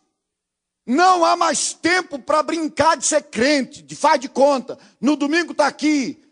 Não 0.87 1.24
há 1.24 1.35
mais 1.35 1.72
tempo 1.72 2.18
para 2.18 2.42
brincar 2.42 2.96
de 2.96 3.07
ser 3.07 3.22
crente, 3.24 3.83
de 3.83 3.96
faz 3.96 4.20
de 4.20 4.29
conta. 4.29 4.79
No 5.00 5.16
domingo 5.16 5.52
está 5.52 5.66
aqui. 5.66 6.22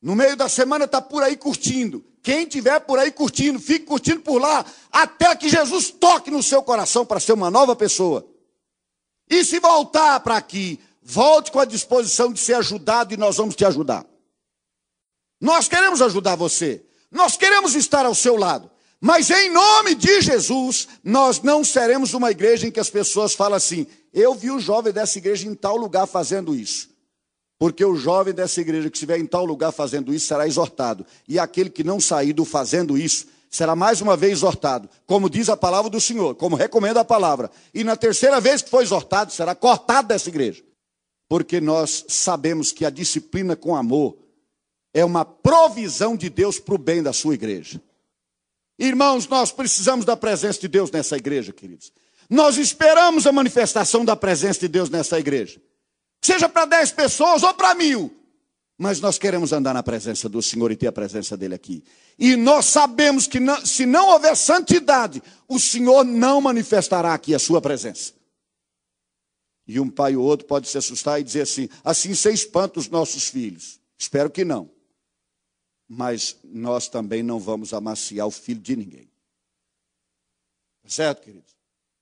No 0.00 0.14
meio 0.14 0.36
da 0.36 0.48
semana 0.48 0.84
está 0.86 1.02
por 1.02 1.22
aí 1.22 1.36
curtindo. 1.36 2.04
Quem 2.24 2.46
tiver 2.46 2.80
por 2.80 2.98
aí 2.98 3.12
curtindo, 3.12 3.60
fique 3.60 3.84
curtindo 3.84 4.22
por 4.22 4.40
lá, 4.40 4.64
até 4.90 5.36
que 5.36 5.46
Jesus 5.46 5.90
toque 5.90 6.30
no 6.30 6.42
seu 6.42 6.62
coração 6.62 7.04
para 7.04 7.20
ser 7.20 7.34
uma 7.34 7.50
nova 7.50 7.76
pessoa. 7.76 8.26
E 9.28 9.44
se 9.44 9.60
voltar 9.60 10.18
para 10.20 10.38
aqui, 10.38 10.80
volte 11.02 11.52
com 11.52 11.60
a 11.60 11.66
disposição 11.66 12.32
de 12.32 12.40
ser 12.40 12.54
ajudado 12.54 13.12
e 13.12 13.18
nós 13.18 13.36
vamos 13.36 13.54
te 13.54 13.66
ajudar. 13.66 14.06
Nós 15.38 15.68
queremos 15.68 16.00
ajudar 16.00 16.34
você, 16.34 16.82
nós 17.10 17.36
queremos 17.36 17.74
estar 17.74 18.06
ao 18.06 18.14
seu 18.14 18.36
lado, 18.36 18.70
mas 18.98 19.28
em 19.28 19.50
nome 19.50 19.94
de 19.94 20.22
Jesus, 20.22 20.88
nós 21.04 21.42
não 21.42 21.62
seremos 21.62 22.14
uma 22.14 22.30
igreja 22.30 22.66
em 22.66 22.70
que 22.70 22.80
as 22.80 22.88
pessoas 22.88 23.34
falam 23.34 23.58
assim: 23.58 23.86
eu 24.14 24.34
vi 24.34 24.50
o 24.50 24.58
jovem 24.58 24.94
dessa 24.94 25.18
igreja 25.18 25.46
em 25.46 25.54
tal 25.54 25.76
lugar 25.76 26.06
fazendo 26.06 26.54
isso. 26.54 26.88
Porque 27.58 27.84
o 27.84 27.96
jovem 27.96 28.34
dessa 28.34 28.60
igreja 28.60 28.90
que 28.90 28.96
estiver 28.96 29.18
em 29.18 29.26
tal 29.26 29.44
lugar 29.44 29.72
fazendo 29.72 30.12
isso 30.12 30.26
será 30.26 30.46
exortado. 30.46 31.06
E 31.28 31.38
aquele 31.38 31.70
que 31.70 31.84
não 31.84 32.00
sair 32.00 32.32
do 32.32 32.44
fazendo 32.44 32.98
isso 32.98 33.26
será 33.48 33.76
mais 33.76 34.00
uma 34.00 34.16
vez 34.16 34.32
exortado, 34.32 34.88
como 35.06 35.30
diz 35.30 35.48
a 35.48 35.56
palavra 35.56 35.88
do 35.88 36.00
Senhor, 36.00 36.34
como 36.34 36.56
recomenda 36.56 37.00
a 37.00 37.04
palavra. 37.04 37.48
E 37.72 37.84
na 37.84 37.94
terceira 37.94 38.40
vez 38.40 38.60
que 38.60 38.70
for 38.70 38.82
exortado, 38.82 39.32
será 39.32 39.54
cortado 39.54 40.08
dessa 40.08 40.28
igreja. 40.28 40.64
Porque 41.28 41.60
nós 41.60 42.04
sabemos 42.08 42.72
que 42.72 42.84
a 42.84 42.90
disciplina 42.90 43.54
com 43.54 43.76
amor 43.76 44.16
é 44.92 45.04
uma 45.04 45.24
provisão 45.24 46.16
de 46.16 46.28
Deus 46.28 46.58
para 46.58 46.74
o 46.74 46.78
bem 46.78 47.02
da 47.02 47.12
sua 47.12 47.34
igreja. 47.34 47.80
Irmãos, 48.76 49.28
nós 49.28 49.52
precisamos 49.52 50.04
da 50.04 50.16
presença 50.16 50.60
de 50.60 50.66
Deus 50.66 50.90
nessa 50.90 51.16
igreja, 51.16 51.52
queridos. 51.52 51.92
Nós 52.28 52.56
esperamos 52.56 53.24
a 53.24 53.32
manifestação 53.32 54.04
da 54.04 54.16
presença 54.16 54.60
de 54.60 54.68
Deus 54.68 54.90
nessa 54.90 55.18
igreja 55.18 55.60
seja 56.26 56.48
para 56.48 56.64
dez 56.64 56.90
pessoas 56.90 57.42
ou 57.42 57.52
para 57.54 57.74
mil. 57.74 58.14
Mas 58.76 59.00
nós 59.00 59.18
queremos 59.18 59.52
andar 59.52 59.72
na 59.72 59.82
presença 59.82 60.28
do 60.28 60.42
Senhor 60.42 60.72
e 60.72 60.76
ter 60.76 60.88
a 60.88 60.92
presença 60.92 61.36
dele 61.36 61.54
aqui. 61.54 61.84
E 62.18 62.34
nós 62.34 62.66
sabemos 62.66 63.26
que 63.26 63.38
não, 63.38 63.64
se 63.64 63.86
não 63.86 64.10
houver 64.10 64.36
santidade, 64.36 65.22
o 65.48 65.60
Senhor 65.60 66.04
não 66.04 66.40
manifestará 66.40 67.14
aqui 67.14 67.34
a 67.34 67.38
sua 67.38 67.60
presença. 67.60 68.12
E 69.66 69.78
um 69.78 69.88
pai 69.88 70.16
ou 70.16 70.24
outro 70.24 70.46
pode 70.46 70.68
se 70.68 70.76
assustar 70.76 71.20
e 71.20 71.24
dizer 71.24 71.42
assim: 71.42 71.68
assim 71.84 72.14
você 72.14 72.32
espanta 72.32 72.80
os 72.80 72.88
nossos 72.88 73.28
filhos. 73.28 73.80
Espero 73.96 74.28
que 74.28 74.44
não. 74.44 74.68
Mas 75.88 76.36
nós 76.42 76.88
também 76.88 77.22
não 77.22 77.38
vamos 77.38 77.72
amaciar 77.72 78.26
o 78.26 78.30
filho 78.30 78.60
de 78.60 78.76
ninguém. 78.76 79.08
Tá 80.82 80.88
certo, 80.88 81.22
queridos? 81.22 81.54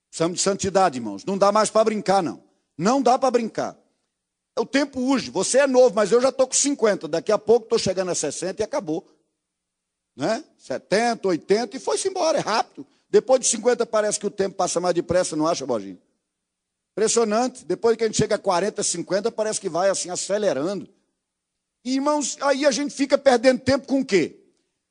Precisamos 0.09 0.39
de 0.39 0.43
santidade, 0.43 0.99
irmãos. 0.99 1.25
Não 1.25 1.37
dá 1.37 1.53
mais 1.53 1.71
para 1.71 1.85
brincar, 1.85 2.23
não. 2.23 2.43
Não 2.77 3.01
dá 3.03 3.19
para 3.19 3.31
brincar. 3.31 3.77
O 4.59 4.67
tempo 4.67 5.01
urge. 5.01 5.31
Você 5.31 5.59
é 5.59 5.67
novo, 5.67 5.95
mas 5.95 6.13
eu 6.13 6.21
já 6.21 6.29
estou 6.29 6.47
com 6.47 6.55
50. 6.55 7.09
Daqui 7.09 7.33
a 7.33 7.39
pouco 7.39 7.65
estou 7.65 7.79
chegando 7.79 8.11
a 8.11 8.15
60 8.15 8.63
e 8.63 8.65
acabou. 8.65 9.07
Né? 10.15 10.45
70, 10.59 11.27
80 11.27 11.77
e 11.77 11.81
foi-se 11.81 12.09
embora, 12.09 12.39
é 12.39 12.41
rápido. 12.41 12.87
Depois 13.09 13.41
de 13.41 13.47
50 13.47 13.87
parece 13.87 14.19
que 14.19 14.27
o 14.27 14.31
tempo 14.31 14.57
passa 14.57 14.81
mais 14.81 14.95
depressa, 14.95 15.35
não 15.35 15.47
acha, 15.47 15.67
Boginho? 15.67 15.99
Impressionante. 16.93 17.65
Depois 17.65 17.97
que 17.97 18.05
a 18.05 18.07
gente 18.07 18.17
chega 18.17 18.35
a 18.35 18.39
40, 18.39 18.83
50, 18.83 19.33
parece 19.33 19.61
que 19.61 19.69
vai 19.69 19.89
assim 19.89 20.11
acelerando. 20.11 20.89
E, 21.85 21.95
irmãos, 21.95 22.37
aí 22.41 22.65
a 22.65 22.71
gente 22.71 22.95
fica 22.95 23.19
perdendo 23.19 23.61
tempo 23.61 23.87
com 23.87 24.01
o 24.01 24.05
quê? 24.05 24.39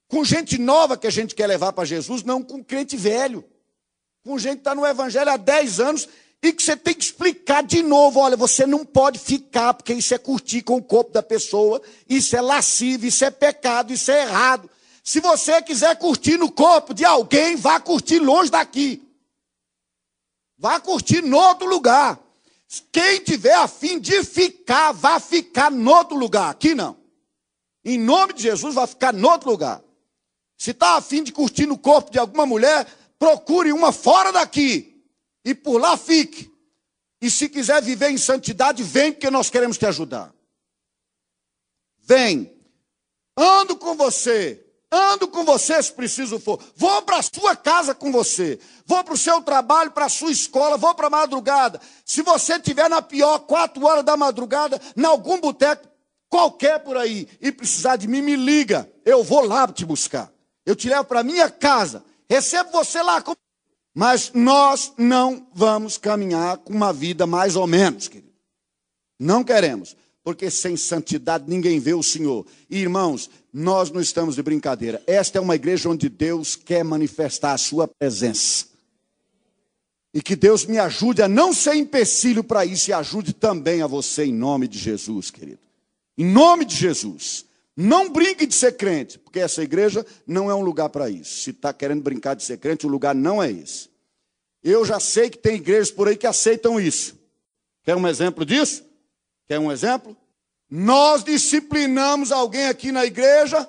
Com 0.07 0.25
gente 0.25 0.57
nova 0.57 0.97
que 0.97 1.07
a 1.07 1.11
gente 1.11 1.33
quer 1.33 1.47
levar 1.47 1.71
para 1.71 1.85
Jesus, 1.85 2.23
não 2.23 2.43
com 2.43 2.63
crente 2.63 2.97
velho. 2.97 3.45
Com 4.23 4.37
gente 4.37 4.55
que 4.55 4.61
está 4.61 4.75
no 4.75 4.85
Evangelho 4.85 5.31
há 5.31 5.37
10 5.37 5.79
anos 5.79 6.09
e 6.43 6.51
que 6.51 6.63
você 6.63 6.75
tem 6.75 6.93
que 6.93 7.03
explicar 7.03 7.61
de 7.61 7.83
novo: 7.83 8.19
olha, 8.19 8.35
você 8.35 8.65
não 8.65 8.83
pode 8.83 9.19
ficar, 9.19 9.73
porque 9.73 9.93
isso 9.93 10.13
é 10.13 10.17
curtir 10.17 10.63
com 10.63 10.77
o 10.77 10.83
corpo 10.83 11.11
da 11.11 11.21
pessoa, 11.21 11.81
isso 12.09 12.35
é 12.35 12.41
lascivo, 12.41 13.05
isso 13.05 13.23
é 13.23 13.29
pecado, 13.29 13.93
isso 13.93 14.09
é 14.11 14.23
errado. 14.23 14.69
Se 15.03 15.19
você 15.19 15.61
quiser 15.61 15.95
curtir 15.97 16.37
no 16.37 16.51
corpo 16.51 16.93
de 16.93 17.05
alguém, 17.05 17.55
vá 17.55 17.79
curtir 17.79 18.19
longe 18.19 18.49
daqui. 18.49 19.01
Vá 20.57 20.79
curtir 20.79 21.21
no 21.21 21.37
outro 21.37 21.67
lugar. 21.67 22.19
Quem 22.91 23.19
tiver 23.19 23.55
afim 23.55 23.99
de 23.99 24.23
ficar, 24.23 24.91
vá 24.91 25.19
ficar 25.19 25.71
no 25.71 25.91
outro 25.91 26.15
lugar. 26.15 26.49
Aqui 26.49 26.73
não. 26.73 26.97
Em 27.83 27.97
nome 27.97 28.33
de 28.33 28.43
Jesus, 28.43 28.75
vai 28.75 28.85
ficar 28.85 29.11
no 29.11 29.27
outro 29.27 29.49
lugar. 29.49 29.81
Se 30.55 30.69
está 30.69 30.95
afim 30.97 31.23
de 31.23 31.31
curtir 31.31 31.65
no 31.65 31.77
corpo 31.77 32.11
de 32.11 32.19
alguma 32.19 32.45
mulher, 32.45 32.87
procure 33.17 33.73
uma 33.73 33.91
fora 33.91 34.31
daqui 34.31 34.90
e 35.43 35.53
por 35.53 35.79
lá 35.79 35.97
fique. 35.97 36.51
E 37.21 37.29
se 37.29 37.47
quiser 37.47 37.81
viver 37.81 38.09
em 38.09 38.17
santidade, 38.17 38.81
vem, 38.81 39.11
porque 39.11 39.29
nós 39.29 39.49
queremos 39.49 39.77
te 39.77 39.85
ajudar. 39.85 40.33
Vem. 41.99 42.51
Ando 43.37 43.75
com 43.75 43.95
você. 43.95 44.65
Ando 44.91 45.27
com 45.29 45.45
você 45.45 45.81
se 45.81 45.93
preciso 45.93 46.37
for. 46.39 46.61
Vou 46.75 47.01
para 47.03 47.17
a 47.17 47.21
sua 47.21 47.55
casa 47.55 47.95
com 47.95 48.11
você. 48.11 48.59
Vou 48.85 49.01
para 49.03 49.13
o 49.13 49.17
seu 49.17 49.41
trabalho, 49.41 49.91
para 49.91 50.05
a 50.05 50.09
sua 50.09 50.31
escola. 50.31 50.77
Vou 50.77 50.93
para 50.93 51.07
a 51.07 51.11
madrugada. 51.11 51.79
Se 52.03 52.21
você 52.21 52.55
estiver 52.55 52.89
na 52.89 53.01
pior, 53.01 53.39
quatro 53.39 53.85
horas 53.85 54.03
da 54.03 54.17
madrugada, 54.17 54.81
em 54.97 55.05
algum 55.05 55.39
boteco, 55.39 55.87
qualquer 56.27 56.79
por 56.79 56.97
aí, 56.97 57.27
e 57.39 57.51
precisar 57.51 57.95
de 57.95 58.07
mim, 58.07 58.21
me 58.21 58.35
liga. 58.35 58.91
Eu 59.05 59.23
vou 59.23 59.45
lá 59.45 59.65
te 59.67 59.85
buscar. 59.85 60.29
Eu 60.65 60.75
te 60.75 60.89
levo 60.89 61.05
para 61.05 61.23
minha 61.23 61.49
casa. 61.49 62.03
Recebo 62.29 62.71
você 62.71 63.01
lá. 63.01 63.23
Mas 63.93 64.31
nós 64.33 64.93
não 64.97 65.47
vamos 65.53 65.97
caminhar 65.97 66.57
com 66.57 66.73
uma 66.73 66.93
vida 66.93 67.27
mais 67.27 67.55
ou 67.55 67.67
menos, 67.67 68.07
querido. 68.07 68.31
Não 69.19 69.43
queremos, 69.43 69.95
porque 70.23 70.49
sem 70.49 70.77
santidade 70.77 71.45
ninguém 71.47 71.79
vê 71.79 71.93
o 71.93 72.01
Senhor. 72.01 72.45
E, 72.69 72.79
irmãos, 72.79 73.29
nós 73.53 73.91
não 73.91 73.99
estamos 73.99 74.35
de 74.35 74.41
brincadeira. 74.41 75.01
Esta 75.05 75.37
é 75.37 75.41
uma 75.41 75.55
igreja 75.55 75.89
onde 75.89 76.07
Deus 76.07 76.55
quer 76.55 76.83
manifestar 76.83 77.53
a 77.53 77.57
sua 77.57 77.87
presença. 77.87 78.65
E 80.13 80.21
que 80.21 80.35
Deus 80.35 80.65
me 80.65 80.77
ajude 80.77 81.21
a 81.21 81.27
não 81.27 81.53
ser 81.53 81.75
empecilho 81.75 82.43
para 82.43 82.65
isso 82.65 82.89
e 82.89 82.93
ajude 82.93 83.33
também 83.33 83.81
a 83.81 83.87
você 83.87 84.25
em 84.25 84.33
nome 84.33 84.67
de 84.67 84.77
Jesus, 84.77 85.31
querido. 85.31 85.59
Em 86.17 86.25
nome 86.25 86.65
de 86.65 86.75
Jesus. 86.75 87.45
Não 87.75 88.09
brinque 88.09 88.45
de 88.45 88.53
ser 88.53 88.75
crente, 88.75 89.17
porque 89.17 89.39
essa 89.39 89.63
igreja 89.63 90.05
não 90.27 90.51
é 90.51 90.55
um 90.55 90.61
lugar 90.61 90.89
para 90.89 91.09
isso. 91.09 91.41
Se 91.41 91.51
está 91.51 91.73
querendo 91.73 92.01
brincar 92.01 92.35
de 92.35 92.43
ser 92.43 92.57
crente, 92.57 92.85
o 92.85 92.89
lugar 92.89 93.15
não 93.15 93.41
é 93.41 93.49
esse. 93.51 93.89
Eu 94.63 94.85
já 94.85 94.99
sei 94.99 95.29
que 95.29 95.37
tem 95.37 95.55
igrejas 95.55 95.89
por 95.89 96.07
aí 96.07 96.17
que 96.17 96.27
aceitam 96.27 96.79
isso. 96.79 97.17
Quer 97.83 97.95
um 97.95 98.07
exemplo 98.07 98.45
disso? 98.45 98.83
Quer 99.47 99.59
um 99.59 99.71
exemplo? 99.71 100.15
Nós 100.69 101.23
disciplinamos 101.23 102.31
alguém 102.31 102.67
aqui 102.67 102.91
na 102.91 103.05
igreja 103.05 103.67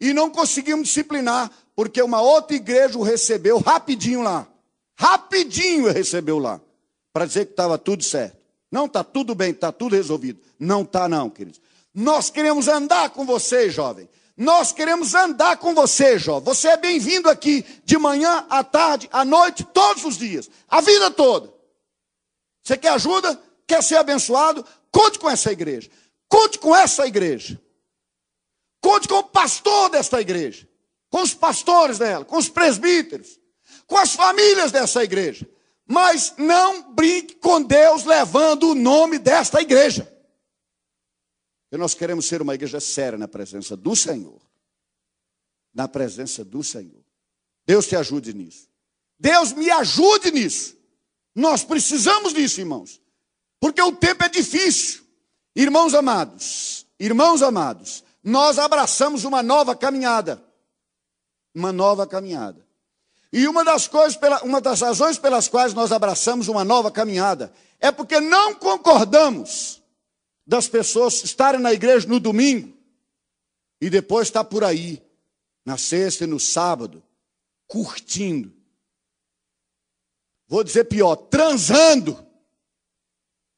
e 0.00 0.12
não 0.12 0.30
conseguimos 0.30 0.88
disciplinar, 0.88 1.50
porque 1.76 2.02
uma 2.02 2.20
outra 2.20 2.56
igreja 2.56 2.98
o 2.98 3.02
recebeu 3.02 3.58
rapidinho 3.58 4.22
lá. 4.22 4.46
Rapidinho 4.98 5.92
recebeu 5.92 6.38
lá. 6.38 6.60
Para 7.12 7.26
dizer 7.26 7.46
que 7.46 7.52
estava 7.52 7.78
tudo 7.78 8.02
certo. 8.02 8.36
Não, 8.70 8.86
está 8.86 9.04
tudo 9.04 9.34
bem, 9.34 9.50
está 9.50 9.70
tudo 9.70 9.94
resolvido. 9.94 10.40
Não 10.58 10.82
está, 10.82 11.08
não, 11.08 11.30
queridos. 11.30 11.60
Nós 11.94 12.30
queremos 12.30 12.68
andar 12.68 13.10
com 13.10 13.26
você, 13.26 13.70
jovem. 13.70 14.08
Nós 14.36 14.72
queremos 14.72 15.14
andar 15.14 15.58
com 15.58 15.74
você, 15.74 16.18
jovem. 16.18 16.44
Você 16.44 16.68
é 16.68 16.76
bem-vindo 16.76 17.28
aqui 17.28 17.64
de 17.84 17.98
manhã, 17.98 18.46
à 18.48 18.64
tarde, 18.64 19.08
à 19.12 19.24
noite, 19.24 19.64
todos 19.64 20.04
os 20.04 20.16
dias, 20.16 20.50
a 20.68 20.80
vida 20.80 21.10
toda. 21.10 21.52
Você 22.62 22.76
quer 22.76 22.90
ajuda? 22.90 23.40
Quer 23.66 23.82
ser 23.82 23.96
abençoado? 23.96 24.64
Conte 24.90 25.18
com 25.18 25.28
essa 25.28 25.52
igreja. 25.52 25.90
Conte 26.28 26.58
com 26.58 26.74
essa 26.74 27.06
igreja. 27.06 27.60
Conte 28.80 29.06
com 29.06 29.16
o 29.16 29.22
pastor 29.22 29.90
desta 29.90 30.20
igreja. 30.20 30.66
Com 31.10 31.22
os 31.22 31.34
pastores 31.34 31.98
dela, 31.98 32.24
com 32.24 32.38
os 32.38 32.48
presbíteros, 32.48 33.38
com 33.86 33.98
as 33.98 34.14
famílias 34.14 34.72
dessa 34.72 35.04
igreja. 35.04 35.46
Mas 35.86 36.32
não 36.38 36.92
brinque 36.92 37.34
com 37.34 37.60
Deus 37.60 38.04
levando 38.04 38.70
o 38.70 38.74
nome 38.74 39.18
desta 39.18 39.60
igreja. 39.60 40.11
E 41.72 41.76
nós 41.78 41.94
queremos 41.94 42.26
ser 42.26 42.42
uma 42.42 42.54
igreja 42.54 42.78
séria 42.78 43.18
na 43.18 43.26
presença 43.26 43.74
do 43.74 43.96
Senhor. 43.96 44.40
Na 45.74 45.88
presença 45.88 46.44
do 46.44 46.62
Senhor. 46.62 47.02
Deus 47.66 47.86
te 47.86 47.96
ajude 47.96 48.34
nisso. 48.34 48.68
Deus 49.18 49.52
me 49.52 49.70
ajude 49.70 50.30
nisso. 50.30 50.76
Nós 51.34 51.64
precisamos 51.64 52.34
disso, 52.34 52.60
irmãos. 52.60 53.00
Porque 53.58 53.80
o 53.80 53.92
tempo 53.92 54.22
é 54.22 54.28
difícil. 54.28 55.02
Irmãos 55.56 55.94
amados, 55.94 56.86
irmãos 56.98 57.42
amados, 57.42 58.02
nós 58.24 58.58
abraçamos 58.58 59.24
uma 59.24 59.42
nova 59.42 59.76
caminhada. 59.76 60.42
Uma 61.54 61.72
nova 61.72 62.06
caminhada. 62.06 62.66
E 63.32 63.46
uma 63.48 63.64
das 63.64 63.86
coisas, 63.86 64.18
uma 64.42 64.60
das 64.60 64.80
razões 64.80 65.18
pelas 65.18 65.48
quais 65.48 65.72
nós 65.72 65.90
abraçamos 65.90 66.48
uma 66.48 66.64
nova 66.64 66.90
caminhada 66.90 67.52
é 67.80 67.90
porque 67.90 68.20
não 68.20 68.54
concordamos 68.54 69.81
das 70.46 70.68
pessoas 70.68 71.22
estarem 71.24 71.60
na 71.60 71.72
igreja 71.72 72.06
no 72.06 72.18
domingo 72.18 72.76
e 73.80 73.88
depois 73.88 74.28
estar 74.28 74.44
por 74.44 74.64
aí, 74.64 75.02
na 75.64 75.76
sexta 75.76 76.24
e 76.24 76.26
no 76.26 76.38
sábado, 76.38 77.02
curtindo. 77.66 78.52
Vou 80.46 80.62
dizer 80.62 80.84
pior, 80.84 81.16
transando 81.16 82.24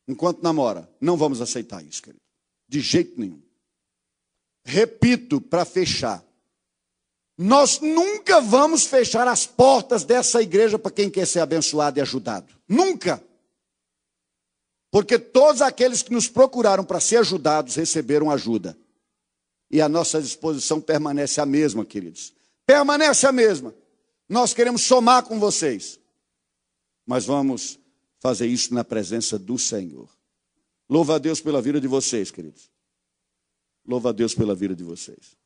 enquanto 0.07 0.43
namora. 0.43 0.89
Não 1.01 1.17
vamos 1.17 1.41
aceitar 1.41 1.85
isso, 1.85 2.03
querido. 2.03 2.23
De 2.69 2.81
jeito 2.81 3.19
nenhum. 3.19 3.43
Repito 4.65 5.41
para 5.41 5.65
fechar. 5.65 6.25
Nós 7.37 7.81
nunca 7.81 8.41
vamos 8.41 8.85
fechar 8.85 9.27
as 9.27 9.45
portas 9.45 10.05
dessa 10.05 10.41
igreja 10.41 10.79
para 10.79 10.93
quem 10.93 11.11
quer 11.11 11.27
ser 11.27 11.41
abençoado 11.41 11.99
e 11.99 12.03
ajudado. 12.03 12.55
Nunca. 12.69 13.23
Porque 14.95 15.19
todos 15.19 15.61
aqueles 15.61 16.05
que 16.05 16.13
nos 16.13 16.29
procuraram 16.29 16.85
para 16.85 17.01
ser 17.01 17.17
ajudados 17.17 17.75
receberam 17.75 18.31
ajuda. 18.31 18.79
E 19.69 19.81
a 19.81 19.89
nossa 19.89 20.23
disposição 20.23 20.81
permanece 20.81 21.41
a 21.41 21.45
mesma, 21.45 21.85
queridos. 21.85 22.33
Permanece 22.65 23.27
a 23.27 23.33
mesma. 23.33 23.75
Nós 24.29 24.55
queremos 24.55 24.83
somar 24.83 25.25
com 25.25 25.41
vocês. 25.41 25.99
Mas 27.05 27.25
vamos 27.25 27.77
fazer 28.21 28.47
isso 28.47 28.73
na 28.73 28.85
presença 28.85 29.37
do 29.37 29.59
Senhor. 29.59 30.09
Louva 30.89 31.17
a 31.17 31.19
Deus 31.19 31.41
pela 31.41 31.61
vida 31.61 31.81
de 31.81 31.89
vocês, 31.89 32.31
queridos. 32.31 32.71
Louva 33.85 34.11
a 34.11 34.13
Deus 34.13 34.33
pela 34.33 34.55
vida 34.55 34.77
de 34.77 34.85
vocês. 34.85 35.37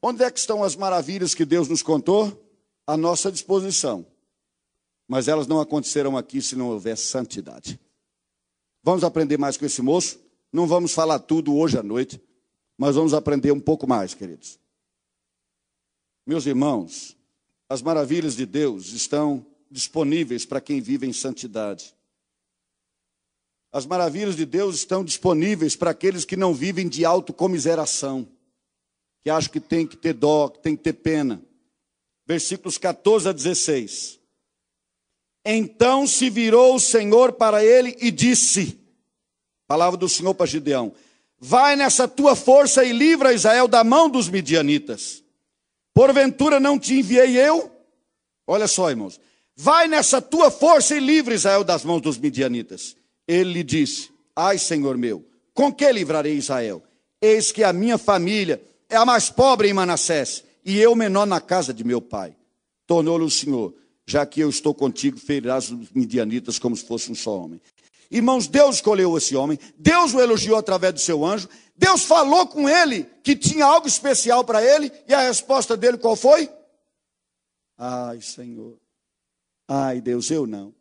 Onde 0.00 0.24
é 0.24 0.30
que 0.30 0.38
estão 0.38 0.64
as 0.64 0.74
maravilhas 0.74 1.34
que 1.34 1.44
Deus 1.44 1.68
nos 1.68 1.82
contou? 1.82 2.42
À 2.86 2.96
nossa 2.96 3.30
disposição. 3.30 4.06
Mas 5.08 5.28
elas 5.28 5.46
não 5.46 5.60
acontecerão 5.60 6.16
aqui 6.16 6.42
se 6.42 6.56
não 6.56 6.68
houver 6.68 6.96
santidade. 6.96 7.78
Vamos 8.82 9.04
aprender 9.04 9.38
mais 9.38 9.56
com 9.56 9.64
esse 9.64 9.82
moço? 9.82 10.20
Não 10.52 10.66
vamos 10.66 10.92
falar 10.92 11.18
tudo 11.18 11.54
hoje 11.56 11.78
à 11.78 11.82
noite, 11.82 12.20
mas 12.78 12.94
vamos 12.94 13.14
aprender 13.14 13.52
um 13.52 13.60
pouco 13.60 13.86
mais, 13.86 14.14
queridos. 14.14 14.58
Meus 16.26 16.46
irmãos, 16.46 17.16
as 17.68 17.82
maravilhas 17.82 18.36
de 18.36 18.46
Deus 18.46 18.92
estão 18.92 19.44
disponíveis 19.70 20.44
para 20.44 20.60
quem 20.60 20.80
vive 20.80 21.06
em 21.06 21.12
santidade. 21.12 21.94
As 23.72 23.84
maravilhas 23.84 24.36
de 24.36 24.46
Deus 24.46 24.76
estão 24.76 25.04
disponíveis 25.04 25.76
para 25.76 25.90
aqueles 25.90 26.24
que 26.24 26.36
não 26.36 26.54
vivem 26.54 26.88
de 26.88 27.04
autocomiseração, 27.04 28.26
que 29.22 29.30
acham 29.30 29.52
que 29.52 29.60
tem 29.60 29.86
que 29.86 29.96
ter 29.96 30.14
dó, 30.14 30.48
que 30.48 30.60
tem 30.60 30.76
que 30.76 30.82
ter 30.82 30.94
pena. 30.94 31.42
Versículos 32.24 32.78
14 32.78 33.28
a 33.28 33.32
16. 33.32 34.20
Então 35.48 36.08
se 36.08 36.28
virou 36.28 36.74
o 36.74 36.80
Senhor 36.80 37.32
para 37.32 37.64
ele 37.64 37.96
e 38.00 38.10
disse: 38.10 38.80
Palavra 39.68 39.96
do 39.96 40.08
Senhor 40.08 40.34
para 40.34 40.44
Gideão: 40.44 40.92
Vai 41.38 41.76
nessa 41.76 42.08
tua 42.08 42.34
força 42.34 42.84
e 42.84 42.92
livra 42.92 43.32
Israel 43.32 43.68
da 43.68 43.84
mão 43.84 44.10
dos 44.10 44.28
midianitas. 44.28 45.22
Porventura 45.94 46.58
não 46.58 46.80
te 46.80 46.98
enviei 46.98 47.38
eu? 47.38 47.70
Olha 48.44 48.66
só, 48.66 48.90
irmãos. 48.90 49.20
Vai 49.54 49.86
nessa 49.86 50.20
tua 50.20 50.50
força 50.50 50.96
e 50.96 51.00
livre 51.00 51.36
Israel 51.36 51.62
das 51.62 51.84
mãos 51.84 52.02
dos 52.02 52.18
midianitas. 52.18 52.96
Ele 53.26 53.52
lhe 53.52 53.62
disse: 53.62 54.10
Ai, 54.34 54.58
Senhor 54.58 54.98
meu, 54.98 55.24
com 55.54 55.72
que 55.72 55.90
livrarei 55.92 56.34
Israel? 56.34 56.82
Eis 57.22 57.52
que 57.52 57.62
a 57.62 57.72
minha 57.72 57.98
família 57.98 58.60
é 58.88 58.96
a 58.96 59.04
mais 59.04 59.30
pobre 59.30 59.68
em 59.68 59.72
Manassés, 59.72 60.42
e 60.64 60.76
eu 60.78 60.96
menor 60.96 61.24
na 61.24 61.40
casa 61.40 61.72
de 61.72 61.84
meu 61.84 62.02
pai. 62.02 62.36
Tornou-lhe 62.84 63.24
o 63.24 63.30
Senhor: 63.30 63.72
Já 64.06 64.24
que 64.24 64.40
eu 64.40 64.48
estou 64.48 64.74
contigo, 64.74 65.18
ferirás 65.18 65.70
os 65.70 65.90
midianitas 65.92 66.58
como 66.58 66.76
se 66.76 66.86
fosse 66.86 67.10
um 67.10 67.14
só 67.14 67.36
homem. 67.38 67.60
Irmãos, 68.10 68.46
Deus 68.46 68.76
escolheu 68.76 69.16
esse 69.18 69.34
homem, 69.34 69.58
Deus 69.76 70.14
o 70.14 70.20
elogiou 70.20 70.56
através 70.56 70.94
do 70.94 71.00
seu 71.00 71.24
anjo, 71.24 71.48
Deus 71.76 72.04
falou 72.04 72.46
com 72.46 72.68
ele 72.68 73.04
que 73.24 73.34
tinha 73.34 73.64
algo 73.64 73.88
especial 73.88 74.44
para 74.44 74.62
ele, 74.62 74.92
e 75.08 75.12
a 75.12 75.22
resposta 75.22 75.76
dele 75.76 75.98
qual 75.98 76.14
foi? 76.14 76.48
Ai, 77.76 78.20
Senhor, 78.20 78.78
Ai, 79.68 80.00
Deus, 80.00 80.30
eu 80.30 80.46
não. 80.46 80.72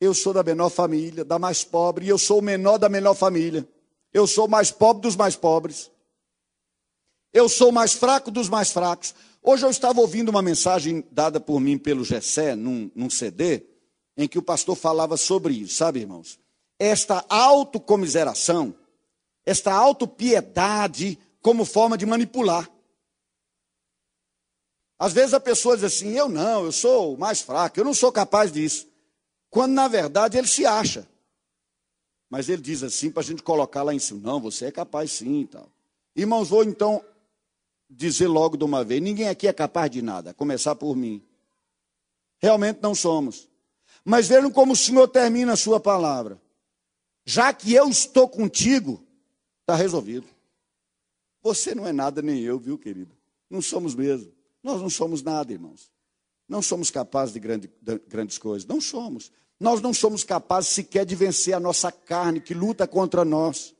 Eu 0.00 0.12
sou 0.12 0.34
da 0.34 0.42
menor 0.42 0.68
família, 0.68 1.24
da 1.24 1.38
mais 1.38 1.64
pobre, 1.64 2.04
e 2.04 2.08
eu 2.08 2.18
sou 2.18 2.40
o 2.40 2.42
menor 2.42 2.78
da 2.78 2.88
menor 2.88 3.14
família. 3.14 3.66
Eu 4.12 4.26
sou 4.26 4.46
o 4.46 4.50
mais 4.50 4.70
pobre 4.70 5.02
dos 5.02 5.16
mais 5.16 5.34
pobres. 5.34 5.90
Eu 7.32 7.48
sou 7.48 7.70
o 7.70 7.72
mais 7.72 7.94
fraco 7.94 8.30
dos 8.30 8.48
mais 8.48 8.70
fracos. 8.70 9.14
Hoje 9.46 9.66
eu 9.66 9.68
estava 9.68 10.00
ouvindo 10.00 10.30
uma 10.30 10.40
mensagem 10.40 11.06
dada 11.12 11.38
por 11.38 11.60
mim 11.60 11.76
pelo 11.76 12.02
Gessé, 12.02 12.56
num, 12.56 12.90
num 12.94 13.10
CD, 13.10 13.66
em 14.16 14.26
que 14.26 14.38
o 14.38 14.42
pastor 14.42 14.74
falava 14.74 15.18
sobre 15.18 15.52
isso, 15.52 15.74
sabe, 15.74 16.00
irmãos? 16.00 16.40
Esta 16.78 17.22
autocomiseração, 17.28 18.74
esta 19.44 19.70
autopiedade 19.70 21.18
como 21.42 21.66
forma 21.66 21.98
de 21.98 22.06
manipular. 22.06 22.70
Às 24.98 25.12
vezes 25.12 25.34
a 25.34 25.40
pessoa 25.40 25.76
diz 25.76 25.84
assim: 25.84 26.16
eu 26.16 26.26
não, 26.26 26.64
eu 26.64 26.72
sou 26.72 27.12
o 27.12 27.18
mais 27.18 27.42
fraco, 27.42 27.78
eu 27.78 27.84
não 27.84 27.92
sou 27.92 28.10
capaz 28.10 28.50
disso. 28.50 28.88
Quando 29.50 29.72
na 29.72 29.88
verdade 29.88 30.38
ele 30.38 30.48
se 30.48 30.64
acha. 30.64 31.06
Mas 32.30 32.48
ele 32.48 32.62
diz 32.62 32.82
assim 32.82 33.10
para 33.10 33.20
a 33.20 33.24
gente 33.24 33.42
colocar 33.42 33.82
lá 33.82 33.92
em 33.92 33.98
cima: 33.98 34.20
não, 34.22 34.40
você 34.40 34.64
é 34.66 34.72
capaz 34.72 35.12
sim 35.12 35.42
e 35.42 35.46
tal. 35.46 35.68
Irmãos, 36.16 36.48
vou 36.48 36.64
então 36.64 37.04
dizer 37.96 38.28
logo 38.28 38.56
de 38.56 38.64
uma 38.64 38.84
vez: 38.84 39.00
ninguém 39.00 39.28
aqui 39.28 39.46
é 39.46 39.52
capaz 39.52 39.90
de 39.90 40.02
nada, 40.02 40.34
começar 40.34 40.74
por 40.74 40.96
mim. 40.96 41.22
Realmente 42.38 42.80
não 42.82 42.94
somos. 42.94 43.48
Mas 44.04 44.28
vejam 44.28 44.50
como 44.50 44.72
o 44.72 44.76
Senhor 44.76 45.08
termina 45.08 45.52
a 45.52 45.56
sua 45.56 45.80
palavra. 45.80 46.40
Já 47.24 47.52
que 47.54 47.72
eu 47.72 47.88
estou 47.88 48.28
contigo, 48.28 49.02
está 49.60 49.74
resolvido. 49.74 50.26
Você 51.42 51.74
não 51.74 51.86
é 51.86 51.92
nada 51.92 52.20
nem 52.20 52.40
eu, 52.40 52.58
viu, 52.58 52.76
querido? 52.76 53.14
Não 53.48 53.62
somos 53.62 53.94
mesmo. 53.94 54.30
Nós 54.62 54.80
não 54.80 54.90
somos 54.90 55.22
nada, 55.22 55.52
irmãos. 55.52 55.90
Não 56.48 56.60
somos 56.60 56.90
capazes 56.90 57.32
de, 57.32 57.40
grande, 57.40 57.70
de 57.80 57.98
grandes 58.08 58.36
coisas. 58.36 58.66
Não 58.66 58.80
somos. 58.80 59.32
Nós 59.58 59.80
não 59.80 59.94
somos 59.94 60.24
capazes 60.24 60.70
sequer 60.70 61.06
de 61.06 61.14
vencer 61.14 61.54
a 61.54 61.60
nossa 61.60 61.90
carne 61.90 62.40
que 62.40 62.52
luta 62.52 62.86
contra 62.86 63.24
nós. 63.24 63.74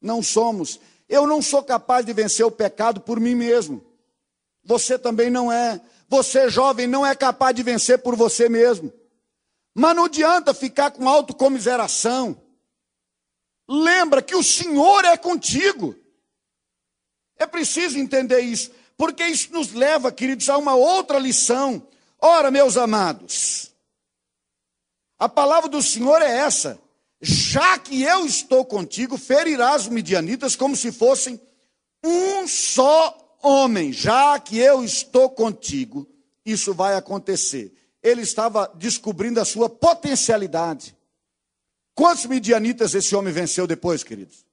Não 0.00 0.22
somos. 0.22 0.80
Eu 1.08 1.26
não 1.26 1.42
sou 1.42 1.62
capaz 1.62 2.04
de 2.06 2.12
vencer 2.12 2.44
o 2.44 2.50
pecado 2.50 3.00
por 3.00 3.20
mim 3.20 3.34
mesmo. 3.34 3.84
Você 4.64 4.98
também 4.98 5.30
não 5.30 5.50
é. 5.50 5.80
Você, 6.08 6.48
jovem, 6.48 6.86
não 6.86 7.04
é 7.04 7.14
capaz 7.14 7.54
de 7.54 7.62
vencer 7.62 7.98
por 7.98 8.16
você 8.16 8.48
mesmo. 8.48 8.92
Mas 9.74 9.96
não 9.96 10.04
adianta 10.04 10.54
ficar 10.54 10.90
com 10.90 11.08
autocomiseração. 11.08 12.40
Lembra 13.68 14.20
que 14.22 14.34
o 14.34 14.42
Senhor 14.42 15.04
é 15.04 15.16
contigo. 15.16 15.94
É 17.38 17.46
preciso 17.46 17.98
entender 17.98 18.40
isso 18.40 18.70
porque 19.02 19.26
isso 19.26 19.52
nos 19.52 19.72
leva, 19.72 20.12
queridos, 20.12 20.48
a 20.48 20.56
uma 20.56 20.74
outra 20.74 21.18
lição. 21.18 21.86
Ora, 22.20 22.52
meus 22.52 22.76
amados, 22.76 23.72
a 25.18 25.28
palavra 25.28 25.68
do 25.68 25.82
Senhor 25.82 26.22
é 26.22 26.36
essa: 26.38 26.80
já 27.22 27.78
que 27.78 28.02
eu 28.02 28.26
estou 28.26 28.64
contigo, 28.64 29.16
ferirás 29.16 29.82
os 29.82 29.88
midianitas 29.88 30.56
como 30.56 30.76
se 30.76 30.90
fossem 30.90 31.40
um 32.04 32.48
só 32.48 33.38
homem. 33.40 33.92
Já 33.92 34.40
que 34.40 34.58
eu 34.58 34.82
estou 34.82 35.30
contigo, 35.30 36.10
isso 36.44 36.74
vai 36.74 36.96
acontecer. 36.96 37.72
Ele 38.02 38.22
estava 38.22 38.66
descobrindo 38.74 39.40
a 39.40 39.44
sua 39.44 39.70
potencialidade. 39.70 40.96
Quantos 41.94 42.26
midianitas 42.26 42.92
esse 42.92 43.14
homem 43.14 43.32
venceu 43.32 43.68
depois, 43.68 44.02
queridos? 44.02 44.44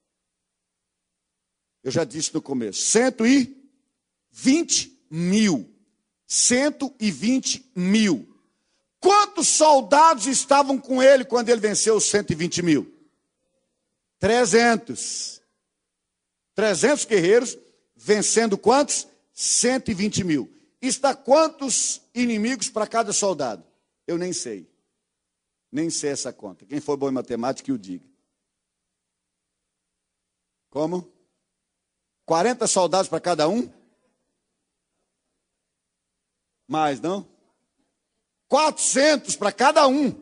Eu 1.82 1.90
já 1.90 2.04
disse 2.04 2.32
no 2.32 2.40
começo: 2.40 2.82
120 2.82 4.96
mil. 5.10 5.68
120 6.24 7.72
mil. 7.74 8.29
Quantos 9.00 9.48
soldados 9.48 10.26
estavam 10.26 10.78
com 10.78 11.02
ele 11.02 11.24
quando 11.24 11.48
ele 11.48 11.60
venceu 11.60 11.96
os 11.96 12.04
120 12.04 12.62
mil? 12.62 12.94
300. 14.18 15.40
300 16.54 17.06
guerreiros 17.06 17.58
vencendo 17.96 18.58
quantos? 18.58 19.08
120 19.32 20.22
mil. 20.22 20.52
Está 20.82 21.14
quantos 21.14 22.02
inimigos 22.14 22.68
para 22.68 22.86
cada 22.86 23.12
soldado? 23.12 23.64
Eu 24.06 24.18
nem 24.18 24.34
sei. 24.34 24.70
Nem 25.72 25.88
sei 25.88 26.10
essa 26.10 26.32
conta. 26.32 26.66
Quem 26.66 26.80
for 26.80 26.96
bom 26.96 27.08
em 27.08 27.12
matemática, 27.12 27.64
que 27.64 27.72
o 27.72 27.78
diga. 27.78 28.04
Como? 30.68 31.10
40 32.26 32.66
soldados 32.66 33.08
para 33.08 33.20
cada 33.20 33.48
um? 33.48 33.72
Mais, 36.68 37.00
não? 37.00 37.29
400 38.50 39.36
para 39.36 39.52
cada 39.52 39.86
um. 39.86 40.12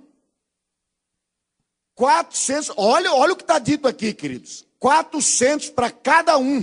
400, 1.94 2.74
olha, 2.76 3.12
olha 3.12 3.32
o 3.32 3.36
que 3.36 3.42
está 3.42 3.58
dito 3.58 3.88
aqui, 3.88 4.12
queridos. 4.12 4.66
400 4.78 5.70
para 5.70 5.90
cada 5.90 6.36
um. 6.36 6.60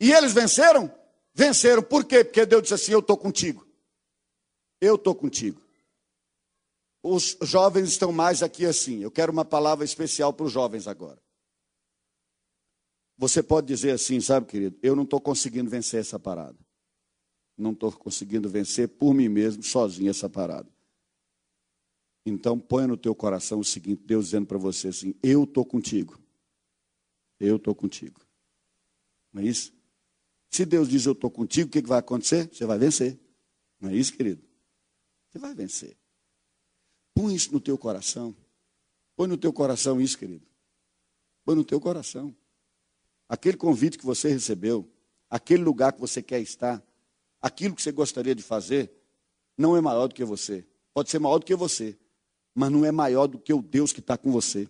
E 0.00 0.12
eles 0.12 0.32
venceram? 0.34 0.92
Venceram. 1.32 1.82
Por 1.84 2.04
quê? 2.04 2.24
Porque 2.24 2.44
Deus 2.44 2.62
disse 2.64 2.74
assim: 2.74 2.92
Eu 2.92 2.98
estou 2.98 3.16
contigo. 3.16 3.66
Eu 4.80 4.96
estou 4.96 5.14
contigo. 5.14 5.62
Os 7.00 7.38
jovens 7.40 7.88
estão 7.90 8.10
mais 8.10 8.42
aqui 8.42 8.66
assim. 8.66 9.00
Eu 9.00 9.12
quero 9.12 9.30
uma 9.30 9.44
palavra 9.44 9.84
especial 9.84 10.32
para 10.32 10.46
os 10.46 10.52
jovens 10.52 10.88
agora. 10.88 11.22
Você 13.16 13.40
pode 13.40 13.68
dizer 13.68 13.92
assim, 13.92 14.20
sabe, 14.20 14.46
querido? 14.46 14.76
Eu 14.82 14.96
não 14.96 15.04
estou 15.04 15.20
conseguindo 15.20 15.70
vencer 15.70 16.00
essa 16.00 16.18
parada. 16.18 16.58
Não 17.56 17.72
estou 17.72 17.92
conseguindo 17.92 18.48
vencer 18.48 18.88
por 18.88 19.14
mim 19.14 19.28
mesmo, 19.28 19.62
sozinho, 19.62 20.10
essa 20.10 20.28
parada. 20.28 20.68
Então, 22.26 22.58
põe 22.58 22.86
no 22.86 22.96
teu 22.96 23.14
coração 23.14 23.60
o 23.60 23.64
seguinte: 23.64 24.02
Deus 24.04 24.26
dizendo 24.26 24.46
para 24.46 24.58
você 24.58 24.88
assim: 24.88 25.14
Eu 25.22 25.44
estou 25.44 25.64
contigo. 25.64 26.18
Eu 27.38 27.56
estou 27.56 27.74
contigo. 27.74 28.20
Não 29.32 29.42
é 29.42 29.46
isso? 29.46 29.72
Se 30.50 30.64
Deus 30.64 30.88
diz 30.88 31.04
eu 31.04 31.12
estou 31.12 31.30
contigo, 31.30 31.68
o 31.68 31.70
que, 31.70 31.82
que 31.82 31.88
vai 31.88 31.98
acontecer? 31.98 32.48
Você 32.52 32.64
vai 32.64 32.78
vencer. 32.78 33.18
Não 33.80 33.90
é 33.90 33.96
isso, 33.96 34.12
querido? 34.12 34.42
Você 35.28 35.38
vai 35.38 35.52
vencer. 35.52 35.96
Põe 37.12 37.34
isso 37.34 37.52
no 37.52 37.60
teu 37.60 37.76
coração. 37.76 38.34
Põe 39.16 39.28
no 39.28 39.36
teu 39.36 39.52
coração 39.52 40.00
isso, 40.00 40.16
querido. 40.16 40.46
Põe 41.44 41.56
no 41.56 41.64
teu 41.64 41.80
coração. 41.80 42.34
Aquele 43.28 43.56
convite 43.56 43.98
que 43.98 44.04
você 44.04 44.28
recebeu, 44.28 44.88
aquele 45.28 45.62
lugar 45.62 45.92
que 45.92 46.00
você 46.00 46.22
quer 46.22 46.40
estar, 46.40 46.80
aquilo 47.44 47.74
que 47.74 47.82
você 47.82 47.92
gostaria 47.92 48.34
de 48.34 48.42
fazer, 48.42 48.90
não 49.54 49.76
é 49.76 49.80
maior 49.82 50.06
do 50.06 50.14
que 50.14 50.24
você. 50.24 50.64
Pode 50.94 51.10
ser 51.10 51.18
maior 51.18 51.38
do 51.38 51.44
que 51.44 51.54
você, 51.54 51.94
mas 52.54 52.72
não 52.72 52.86
é 52.86 52.90
maior 52.90 53.26
do 53.26 53.38
que 53.38 53.52
o 53.52 53.60
Deus 53.60 53.92
que 53.92 54.00
está 54.00 54.16
com 54.16 54.32
você. 54.32 54.66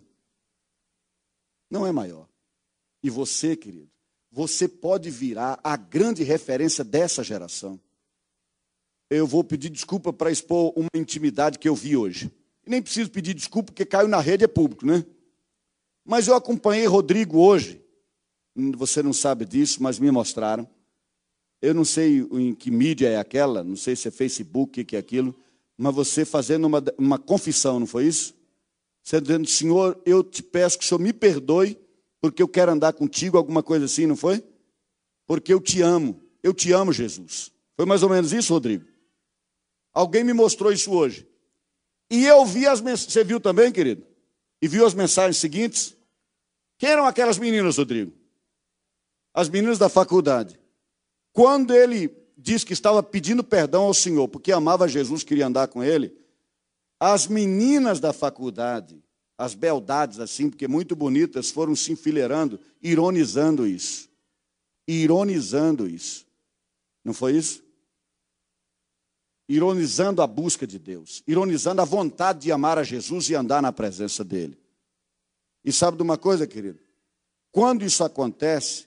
Não 1.71 1.87
é 1.87 1.93
maior. 1.93 2.29
E 3.01 3.09
você, 3.09 3.55
querido, 3.55 3.89
você 4.29 4.67
pode 4.67 5.09
virar 5.09 5.61
a 5.63 5.77
grande 5.77 6.25
referência 6.25 6.83
dessa 6.83 7.23
geração. 7.23 7.81
Eu 9.09 9.25
vou 9.25 9.45
pedir 9.45 9.71
desculpa 9.71 10.13
para 10.13 10.33
expor 10.33 10.73
uma 10.77 10.89
intimidade 10.97 11.61
que 11.61 11.69
eu 11.69 11.77
vi 11.77 11.97
hoje. 11.97 12.29
E 12.67 12.71
nem 12.71 12.83
preciso 12.83 13.09
pedir 13.09 13.35
desculpa, 13.35 13.67
porque 13.67 13.87
caiu 13.87 14.09
na 14.09 14.19
rede, 14.19 14.43
é 14.43 14.49
público, 14.49 14.85
né? 14.85 15.07
Mas 16.05 16.27
eu 16.27 16.35
acompanhei 16.35 16.87
Rodrigo 16.87 17.39
hoje. 17.39 17.81
Você 18.77 19.01
não 19.01 19.13
sabe 19.13 19.45
disso, 19.45 19.81
mas 19.81 20.01
me 20.01 20.11
mostraram. 20.11 20.69
Eu 21.65 21.73
não 21.73 21.85
sei 21.85 22.21
em 22.31 22.55
que 22.55 22.71
mídia 22.71 23.09
é 23.09 23.17
aquela, 23.17 23.65
não 23.65 23.75
sei 23.75 23.97
se 23.97 24.07
é 24.07 24.11
Facebook, 24.11 24.85
que 24.85 24.97
é 24.97 24.99
aquilo, 24.99 25.35
mas 25.79 25.95
você 25.95 26.23
fazendo 26.23 26.67
uma, 26.67 26.85
uma 26.99 27.19
confissão, 27.19 27.81
não 27.81 27.87
foi 27.87 28.05
isso? 28.05 28.35
Você 29.03 29.19
dizendo, 29.19 29.49
Senhor, 29.49 29.99
eu 30.05 30.23
te 30.23 30.43
peço 30.43 30.79
que 30.79 30.85
o 30.85 30.89
Senhor 30.89 31.01
me 31.01 31.11
perdoe 31.11 31.79
porque 32.21 32.43
eu 32.43 32.49
quero 32.49 32.71
andar 32.71 32.93
contigo, 32.93 33.39
alguma 33.39 33.63
coisa 33.63 33.87
assim, 33.87 34.05
não 34.05 34.15
foi? 34.15 34.45
Porque 35.27 35.55
eu 35.55 35.61
te 35.61 35.81
amo, 35.81 36.21
eu 36.43 36.53
te 36.53 36.71
amo, 36.71 36.93
Jesus. 36.93 37.51
Foi 37.77 37.87
mais 37.87 38.03
ou 38.03 38.11
menos 38.11 38.35
isso, 38.35 38.53
Rodrigo? 38.53 38.85
Alguém 39.91 40.23
me 40.23 40.35
mostrou 40.35 40.71
isso 40.71 40.93
hoje. 40.93 41.27
E 42.11 42.27
eu 42.27 42.45
vi 42.45 42.67
as 42.67 42.83
mensagens, 42.83 43.11
você 43.11 43.25
viu 43.25 43.41
também, 43.41 43.73
querido? 43.73 44.07
E 44.61 44.69
viu 44.69 44.85
as 44.85 44.93
mensagens 44.93 45.39
seguintes? 45.39 45.97
Quem 46.77 46.91
eram 46.91 47.07
aquelas 47.07 47.39
meninas, 47.39 47.79
Rodrigo? 47.79 48.13
As 49.33 49.49
meninas 49.49 49.79
da 49.79 49.89
faculdade. 49.89 50.63
Quando 51.35 51.75
ele 51.75 52.11
disse 52.39 52.65
que 52.65 52.73
estava 52.73 53.03
pedindo 53.03 53.45
perdão 53.45 53.83
ao 53.83 53.93
Senhor, 53.93 54.27
porque 54.29 54.53
amava 54.53 54.89
Jesus, 54.89 55.23
queria 55.23 55.47
andar 55.47 55.69
com 55.69 55.85
ele, 55.85 56.17
as 56.99 57.27
meninas 57.27 58.01
da 58.01 58.15
faculdade 58.15 59.05
as 59.37 59.55
beldades 59.55 60.21
assim, 60.21 60.49
porque 60.49 60.69
muito 60.69 60.95
bonitas, 60.95 61.51
foram 61.51 61.75
se 61.75 61.93
enfileirando, 61.93 62.61
ironizando 62.81 63.67
isso. 63.67 64.09
Ironizando 64.87 65.89
isso. 65.89 66.27
Não 67.05 67.13
foi 67.13 67.37
isso? 67.37 67.63
Ironizando 69.49 70.23
a 70.23 70.27
busca 70.27 70.67
de 70.67 70.79
Deus, 70.79 71.23
ironizando 71.27 71.83
a 71.83 71.85
vontade 71.85 72.41
de 72.41 72.53
amar 72.53 72.79
a 72.79 72.83
Jesus 72.83 73.29
e 73.29 73.35
andar 73.35 73.61
na 73.61 73.73
presença 73.73 74.25
dele. 74.25 74.59
E 75.65 75.73
sabe 75.73 75.97
de 75.97 76.03
uma 76.03 76.17
coisa, 76.17 76.47
querido? 76.47 76.79
Quando 77.51 77.85
isso 77.85 78.05
acontece, 78.05 78.87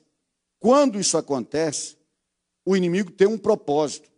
quando 0.59 0.99
isso 0.99 1.17
acontece, 1.17 1.96
o 2.67 2.75
inimigo 2.75 3.09
tem 3.09 3.25
um 3.25 3.37
propósito: 3.37 4.09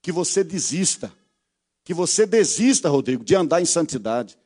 que 0.00 0.12
você 0.12 0.44
desista, 0.44 1.12
que 1.84 1.92
você 1.92 2.24
desista, 2.24 2.88
Rodrigo, 2.88 3.24
de 3.24 3.34
andar 3.34 3.60
em 3.60 3.66
santidade. 3.66 4.38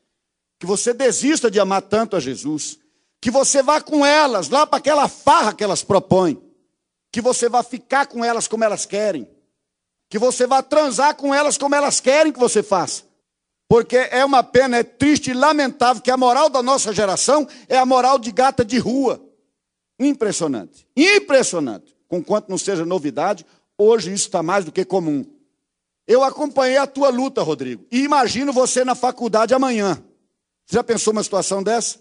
Que 0.59 0.64
você 0.64 0.94
desista 0.94 1.51
de 1.51 1.59
amar 1.59 1.83
tanto 1.83 2.16
a 2.16 2.20
Jesus, 2.20 2.79
que 3.20 3.33
você 3.33 3.62
vá 3.62 3.81
com 3.81 4.07
elas 4.07 4.48
lá 4.48 4.64
para 4.64 4.79
aquela 4.79 5.09
farra 5.09 5.53
que 5.53 5.62
elas 5.62 5.83
propõem, 5.83 6.40
que 7.11 7.20
você 7.20 7.48
vá 7.48 7.62
ficar 7.64 8.07
com 8.07 8.25
elas 8.25 8.46
como 8.46 8.62
elas 8.62 8.87
querem, 8.87 9.29
que 10.09 10.20
você 10.20 10.46
vá 10.46 10.62
transar 10.62 11.16
com 11.16 11.35
elas 11.35 11.59
como 11.59 11.75
elas 11.75 12.01
querem 12.01 12.33
que 12.33 12.38
você 12.38 12.62
faça. 12.62 13.03
Porque 13.68 13.96
é 13.96 14.25
uma 14.25 14.44
pena, 14.44 14.79
é 14.79 14.85
triste 14.85 15.33
e 15.33 15.35
lamentável 15.35 16.01
que 16.01 16.11
a 16.11 16.16
moral 16.16 16.48
da 16.48 16.62
nossa 16.62 16.92
geração 16.92 17.46
é 17.68 17.77
a 17.77 17.85
moral 17.85 18.18
de 18.18 18.31
gata 18.31 18.64
de 18.64 18.79
rua. 18.79 19.20
Impressionante, 19.98 20.87
impressionante. 20.96 21.91
Conquanto 22.12 22.51
não 22.51 22.59
seja 22.59 22.85
novidade, 22.85 23.46
hoje 23.79 24.12
isso 24.12 24.27
está 24.27 24.42
mais 24.42 24.66
do 24.66 24.70
que 24.70 24.85
comum. 24.85 25.25
Eu 26.07 26.22
acompanhei 26.22 26.77
a 26.77 26.87
tua 26.87 27.09
luta, 27.09 27.40
Rodrigo, 27.40 27.87
e 27.90 28.05
imagino 28.05 28.53
você 28.53 28.85
na 28.85 28.94
faculdade 28.94 29.55
amanhã. 29.55 30.05
Já 30.70 30.85
pensou 30.85 31.14
uma 31.14 31.22
situação 31.22 31.62
dessa? 31.62 31.98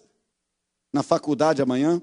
Na 0.92 1.02
faculdade 1.02 1.62
amanhã? 1.62 2.02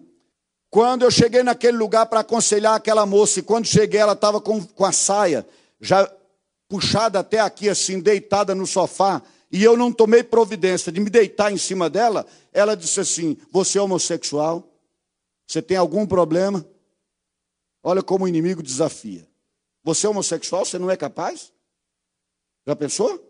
Quando 0.70 1.02
eu 1.02 1.10
cheguei 1.10 1.42
naquele 1.42 1.76
lugar 1.76 2.06
para 2.06 2.20
aconselhar 2.20 2.76
aquela 2.76 3.04
moça, 3.04 3.40
e 3.40 3.42
quando 3.42 3.66
cheguei, 3.66 4.00
ela 4.00 4.14
estava 4.14 4.40
com, 4.40 4.64
com 4.64 4.86
a 4.86 4.92
saia 4.92 5.46
já 5.78 6.10
puxada 6.66 7.18
até 7.18 7.40
aqui, 7.40 7.68
assim, 7.68 8.00
deitada 8.00 8.54
no 8.54 8.66
sofá, 8.66 9.20
e 9.52 9.62
eu 9.62 9.76
não 9.76 9.92
tomei 9.92 10.22
providência 10.22 10.90
de 10.90 10.98
me 10.98 11.10
deitar 11.10 11.52
em 11.52 11.58
cima 11.58 11.90
dela, 11.90 12.24
ela 12.54 12.74
disse 12.74 13.00
assim: 13.00 13.36
Você 13.52 13.76
é 13.76 13.82
homossexual? 13.82 14.66
Você 15.46 15.60
tem 15.60 15.76
algum 15.76 16.06
problema? 16.06 16.64
Olha 17.82 18.02
como 18.02 18.24
o 18.24 18.28
inimigo 18.28 18.62
desafia. 18.62 19.26
Você 19.84 20.06
é 20.06 20.10
homossexual? 20.10 20.64
Você 20.64 20.78
não 20.78 20.90
é 20.90 20.96
capaz? 20.96 21.52
Já 22.66 22.76
pensou? 22.76 23.24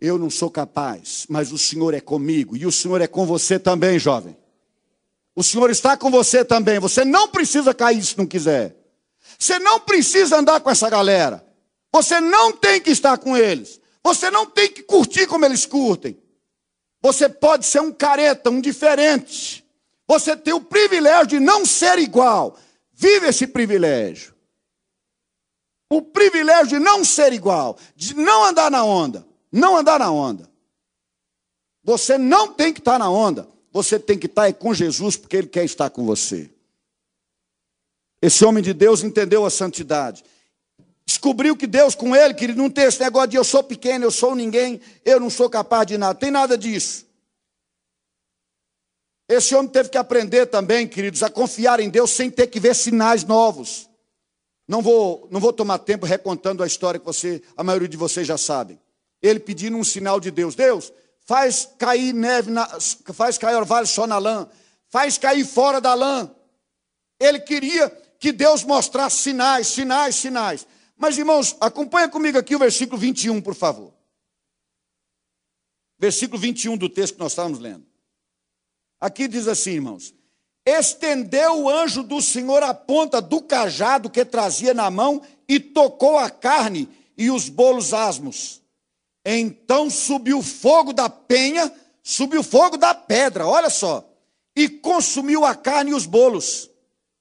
Eu 0.00 0.18
não 0.18 0.28
sou 0.28 0.50
capaz, 0.50 1.24
mas 1.28 1.52
o 1.52 1.58
Senhor 1.58 1.94
é 1.94 2.00
comigo 2.00 2.56
e 2.56 2.66
o 2.66 2.72
Senhor 2.72 3.00
é 3.00 3.06
com 3.06 3.24
você 3.24 3.58
também, 3.58 3.98
jovem. 3.98 4.36
O 5.34 5.42
Senhor 5.42 5.70
está 5.70 5.96
com 5.96 6.10
você 6.10 6.44
também. 6.44 6.78
Você 6.78 7.04
não 7.04 7.28
precisa 7.28 7.74
cair 7.74 8.04
se 8.04 8.16
não 8.16 8.26
quiser. 8.26 8.76
Você 9.38 9.58
não 9.58 9.80
precisa 9.80 10.38
andar 10.38 10.60
com 10.60 10.70
essa 10.70 10.88
galera. 10.88 11.44
Você 11.92 12.20
não 12.20 12.52
tem 12.52 12.80
que 12.80 12.90
estar 12.90 13.16
com 13.18 13.36
eles. 13.36 13.80
Você 14.02 14.30
não 14.30 14.46
tem 14.46 14.70
que 14.70 14.82
curtir 14.82 15.26
como 15.26 15.44
eles 15.44 15.64
curtem. 15.64 16.18
Você 17.00 17.28
pode 17.28 17.66
ser 17.66 17.80
um 17.80 17.92
careta, 17.92 18.50
um 18.50 18.60
diferente. 18.60 19.64
Você 20.06 20.36
tem 20.36 20.52
o 20.52 20.60
privilégio 20.60 21.26
de 21.26 21.40
não 21.40 21.64
ser 21.64 21.98
igual. 21.98 22.58
Vive 22.94 23.28
esse 23.28 23.46
privilégio. 23.46 24.34
O 25.90 26.00
privilégio 26.00 26.78
de 26.78 26.78
não 26.78 27.04
ser 27.04 27.32
igual, 27.32 27.76
de 27.94 28.14
não 28.14 28.44
andar 28.44 28.70
na 28.70 28.84
onda. 28.84 29.26
Não 29.52 29.76
andar 29.76 29.98
na 29.98 30.10
onda. 30.10 30.50
Você 31.82 32.16
não 32.16 32.52
tem 32.52 32.72
que 32.72 32.80
estar 32.80 32.98
na 32.98 33.10
onda. 33.10 33.48
Você 33.72 33.98
tem 33.98 34.18
que 34.18 34.26
estar 34.26 34.52
com 34.54 34.72
Jesus, 34.72 35.16
porque 35.16 35.36
Ele 35.36 35.48
quer 35.48 35.64
estar 35.64 35.90
com 35.90 36.04
você. 36.04 36.50
Esse 38.22 38.44
homem 38.44 38.62
de 38.62 38.72
Deus 38.72 39.02
entendeu 39.02 39.44
a 39.44 39.50
santidade. 39.50 40.24
Descobriu 41.04 41.54
que 41.54 41.66
Deus 41.66 41.94
com 41.94 42.16
ele, 42.16 42.32
que 42.32 42.44
ele 42.44 42.54
não 42.54 42.70
tem 42.70 42.84
esse 42.84 42.98
negócio 42.98 43.28
de 43.28 43.36
eu 43.36 43.44
sou 43.44 43.62
pequeno, 43.62 44.06
eu 44.06 44.10
sou 44.10 44.34
ninguém, 44.34 44.80
eu 45.04 45.20
não 45.20 45.28
sou 45.28 45.50
capaz 45.50 45.86
de 45.86 45.98
nada. 45.98 46.18
Tem 46.18 46.30
nada 46.30 46.56
disso. 46.56 47.06
Esse 49.28 49.54
homem 49.54 49.70
teve 49.70 49.88
que 49.88 49.98
aprender 49.98 50.46
também, 50.46 50.86
queridos, 50.86 51.22
a 51.22 51.30
confiar 51.30 51.80
em 51.80 51.88
Deus 51.88 52.10
sem 52.10 52.30
ter 52.30 52.46
que 52.48 52.60
ver 52.60 52.74
sinais 52.74 53.24
novos. 53.24 53.88
Não 54.68 54.82
vou, 54.82 55.28
não 55.30 55.40
vou 55.40 55.52
tomar 55.52 55.78
tempo 55.78 56.06
recontando 56.06 56.62
a 56.62 56.66
história 56.66 57.00
que 57.00 57.06
você, 57.06 57.42
a 57.56 57.62
maioria 57.64 57.88
de 57.88 57.96
vocês 57.96 58.26
já 58.26 58.36
sabem. 58.36 58.78
Ele 59.22 59.40
pedindo 59.40 59.76
um 59.76 59.84
sinal 59.84 60.20
de 60.20 60.30
Deus. 60.30 60.54
Deus, 60.54 60.92
faz 61.20 61.68
cair 61.78 62.12
neve, 62.12 62.50
na, 62.50 62.66
faz 63.12 63.38
cair 63.38 63.56
orvalho 63.56 63.86
só 63.86 64.06
na 64.06 64.18
lã, 64.18 64.46
faz 64.88 65.16
cair 65.16 65.44
fora 65.44 65.80
da 65.80 65.94
lã. 65.94 66.30
Ele 67.18 67.40
queria 67.40 67.88
que 68.18 68.32
Deus 68.32 68.62
mostrasse 68.62 69.18
sinais, 69.18 69.68
sinais, 69.68 70.16
sinais. 70.16 70.66
Mas, 70.96 71.18
irmãos, 71.18 71.56
acompanha 71.60 72.08
comigo 72.08 72.38
aqui 72.38 72.54
o 72.54 72.58
versículo 72.58 72.98
21, 72.98 73.40
por 73.40 73.54
favor. 73.54 73.92
Versículo 75.98 76.38
21 76.38 76.76
do 76.76 76.88
texto 76.88 77.14
que 77.14 77.20
nós 77.20 77.32
estávamos 77.32 77.58
lendo. 77.58 77.93
Aqui 79.04 79.28
diz 79.28 79.46
assim, 79.48 79.72
irmãos: 79.72 80.14
Estendeu 80.64 81.64
o 81.64 81.68
anjo 81.68 82.02
do 82.02 82.22
Senhor 82.22 82.62
a 82.62 82.72
ponta 82.72 83.20
do 83.20 83.42
cajado 83.42 84.08
que 84.08 84.24
trazia 84.24 84.72
na 84.72 84.90
mão 84.90 85.20
e 85.46 85.60
tocou 85.60 86.16
a 86.16 86.30
carne 86.30 86.88
e 87.14 87.30
os 87.30 87.50
bolos 87.50 87.92
asmos. 87.92 88.62
Então 89.22 89.90
subiu 89.90 90.40
fogo 90.40 90.94
da 90.94 91.10
penha, 91.10 91.70
subiu 92.02 92.42
fogo 92.42 92.78
da 92.78 92.94
pedra, 92.94 93.46
olha 93.46 93.68
só, 93.68 94.08
e 94.56 94.70
consumiu 94.70 95.44
a 95.44 95.54
carne 95.54 95.90
e 95.90 95.94
os 95.94 96.06
bolos. 96.06 96.70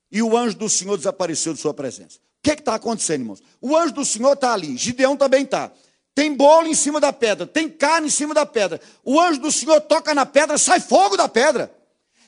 E 0.09 0.21
o 0.21 0.37
anjo 0.37 0.55
do 0.55 0.69
Senhor 0.69 0.95
desapareceu 0.95 1.53
de 1.53 1.59
sua 1.59 1.73
presença. 1.73 2.17
O 2.17 2.19
que 2.43 2.51
está 2.51 2.75
acontecendo, 2.75 3.23
irmãos? 3.23 3.43
O 3.59 3.75
anjo 3.75 3.93
do 3.93 4.05
Senhor 4.05 4.31
está 4.31 4.53
ali, 4.53 4.77
Gideão 4.77 5.17
também 5.17 5.43
está. 5.43 5.69
Tem 6.15 6.35
bolo 6.35 6.67
em 6.67 6.75
cima 6.75 6.99
da 6.99 7.11
pedra, 7.11 7.47
tem 7.47 7.67
carne 7.67 8.07
em 8.07 8.11
cima 8.11 8.33
da 8.33 8.45
pedra. 8.45 8.79
O 9.03 9.19
anjo 9.19 9.39
do 9.39 9.51
Senhor 9.51 9.81
toca 9.81 10.13
na 10.13 10.25
pedra, 10.25 10.57
sai 10.57 10.79
fogo 10.79 11.17
da 11.17 11.27
pedra. 11.27 11.73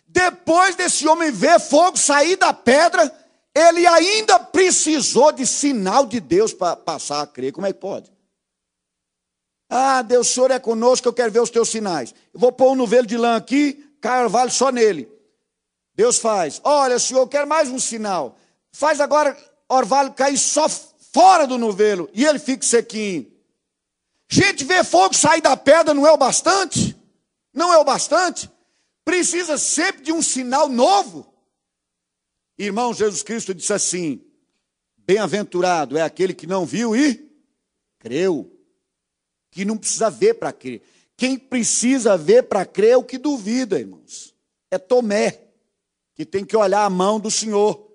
Depois 0.08 0.76
desse 0.76 1.08
homem 1.08 1.32
ver 1.32 1.60
fogo 1.60 1.98
sair 1.98 2.36
da 2.36 2.52
pedra, 2.52 3.14
ele 3.54 3.86
ainda 3.86 4.40
precisou 4.40 5.32
de 5.32 5.46
sinal 5.46 6.06
de 6.06 6.20
Deus 6.20 6.52
para 6.52 6.76
passar 6.76 7.22
a 7.22 7.28
crer. 7.28 7.52
Como 7.52 7.68
é 7.68 7.74
que 7.74 7.80
pode? 7.80 8.12
Ah, 9.70 10.02
Deus, 10.02 10.30
o 10.30 10.34
Senhor 10.34 10.52
é 10.52 10.60
conosco, 10.60 11.08
eu 11.08 11.14
quero 11.14 11.32
ver 11.32 11.42
os 11.42 11.50
teus 11.50 11.70
sinais. 11.70 12.14
Eu 12.34 12.40
vou 12.40 12.52
pôr 12.52 12.72
um 12.72 12.76
novelo 12.76 13.06
de 13.06 13.18
lã 13.18 13.36
aqui, 13.36 13.86
carvalho 14.02 14.52
só 14.52 14.72
nele. 14.72 15.10
Deus 15.94 16.18
faz. 16.18 16.60
Olha, 16.64 16.98
Senhor, 17.00 17.22
eu 17.22 17.28
quero 17.28 17.48
mais 17.48 17.70
um 17.70 17.80
sinal. 17.80 18.38
Faz 18.72 19.00
agora 19.00 19.36
orvalho 19.70 20.14
cair 20.14 20.38
só 20.38 20.68
fora 20.68 21.48
do 21.48 21.58
novelo 21.58 22.10
e 22.14 22.26
ele 22.26 22.40
fica 22.40 22.66
sequinho. 22.66 23.35
Gente, 24.30 24.64
ver 24.64 24.84
fogo 24.84 25.16
sair 25.16 25.42
da 25.42 25.56
pedra 25.56 25.94
não 25.94 26.06
é 26.06 26.12
o 26.12 26.18
bastante? 26.18 26.96
Não 27.54 27.72
é 27.72 27.78
o 27.78 27.84
bastante? 27.84 28.50
Precisa 29.04 29.58
sempre 29.58 30.02
de 30.02 30.12
um 30.12 30.22
sinal 30.22 30.68
novo. 30.68 31.32
Irmão, 32.58 32.94
Jesus 32.94 33.22
Cristo 33.22 33.54
disse 33.54 33.74
assim: 33.74 34.22
Bem-aventurado 34.98 35.98
é 35.98 36.02
aquele 36.02 36.34
que 36.34 36.48
não 36.48 36.66
viu 36.66 36.96
e 36.96 37.32
creu. 38.00 38.52
Que 39.52 39.64
não 39.64 39.78
precisa 39.78 40.10
ver 40.10 40.36
para 40.36 40.52
crer. 40.52 40.82
Quem 41.16 41.38
precisa 41.38 42.18
ver 42.18 42.44
para 42.44 42.66
crer 42.66 42.92
é 42.92 42.98
o 42.98 43.04
que 43.04 43.18
duvida, 43.18 43.80
irmãos. 43.80 44.34
É 44.70 44.78
Tomé, 44.78 45.40
que 46.14 46.26
tem 46.26 46.44
que 46.44 46.58
olhar 46.58 46.84
a 46.84 46.90
mão 46.90 47.20
do 47.20 47.30
Senhor. 47.30 47.90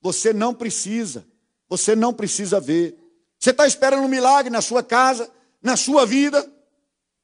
Você 0.00 0.32
não 0.32 0.54
precisa. 0.54 1.26
Você 1.68 1.96
não 1.96 2.14
precisa 2.14 2.60
ver. 2.60 2.96
Você 3.38 3.50
está 3.50 3.66
esperando 3.66 4.04
um 4.04 4.08
milagre 4.08 4.50
na 4.50 4.62
sua 4.62 4.82
casa, 4.82 5.30
na 5.64 5.76
sua 5.76 6.04
vida? 6.04 6.46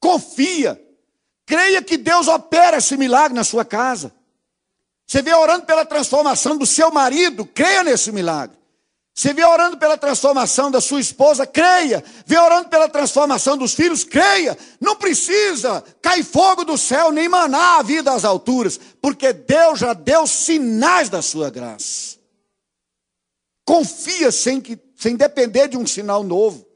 Confia. 0.00 0.82
Creia 1.46 1.82
que 1.82 1.98
Deus 1.98 2.26
opera 2.26 2.78
esse 2.78 2.96
milagre 2.96 3.34
na 3.34 3.44
sua 3.44 3.64
casa. 3.64 4.12
Você 5.06 5.20
vê 5.20 5.34
orando 5.34 5.66
pela 5.66 5.84
transformação 5.84 6.56
do 6.56 6.64
seu 6.64 6.90
marido, 6.90 7.44
creia 7.44 7.84
nesse 7.84 8.10
milagre. 8.10 8.56
Você 9.12 9.34
vê 9.34 9.44
orando 9.44 9.76
pela 9.76 9.98
transformação 9.98 10.70
da 10.70 10.80
sua 10.80 11.00
esposa, 11.00 11.46
creia. 11.46 12.02
Vê 12.24 12.38
orando 12.38 12.68
pela 12.68 12.88
transformação 12.88 13.58
dos 13.58 13.74
filhos, 13.74 14.04
creia. 14.04 14.56
Não 14.80 14.96
precisa 14.96 15.84
cair 16.00 16.24
fogo 16.24 16.64
do 16.64 16.78
céu, 16.78 17.12
nem 17.12 17.28
manar 17.28 17.80
a 17.80 17.82
vida 17.82 18.12
às 18.12 18.24
alturas, 18.24 18.80
porque 19.02 19.32
Deus 19.32 19.80
já 19.80 19.92
deu 19.92 20.26
sinais 20.26 21.10
da 21.10 21.20
sua 21.20 21.50
graça. 21.50 22.16
Confia 23.66 24.32
sem, 24.32 24.60
que, 24.60 24.78
sem 24.96 25.16
depender 25.16 25.68
de 25.68 25.76
um 25.76 25.86
sinal 25.86 26.22
novo. 26.22 26.66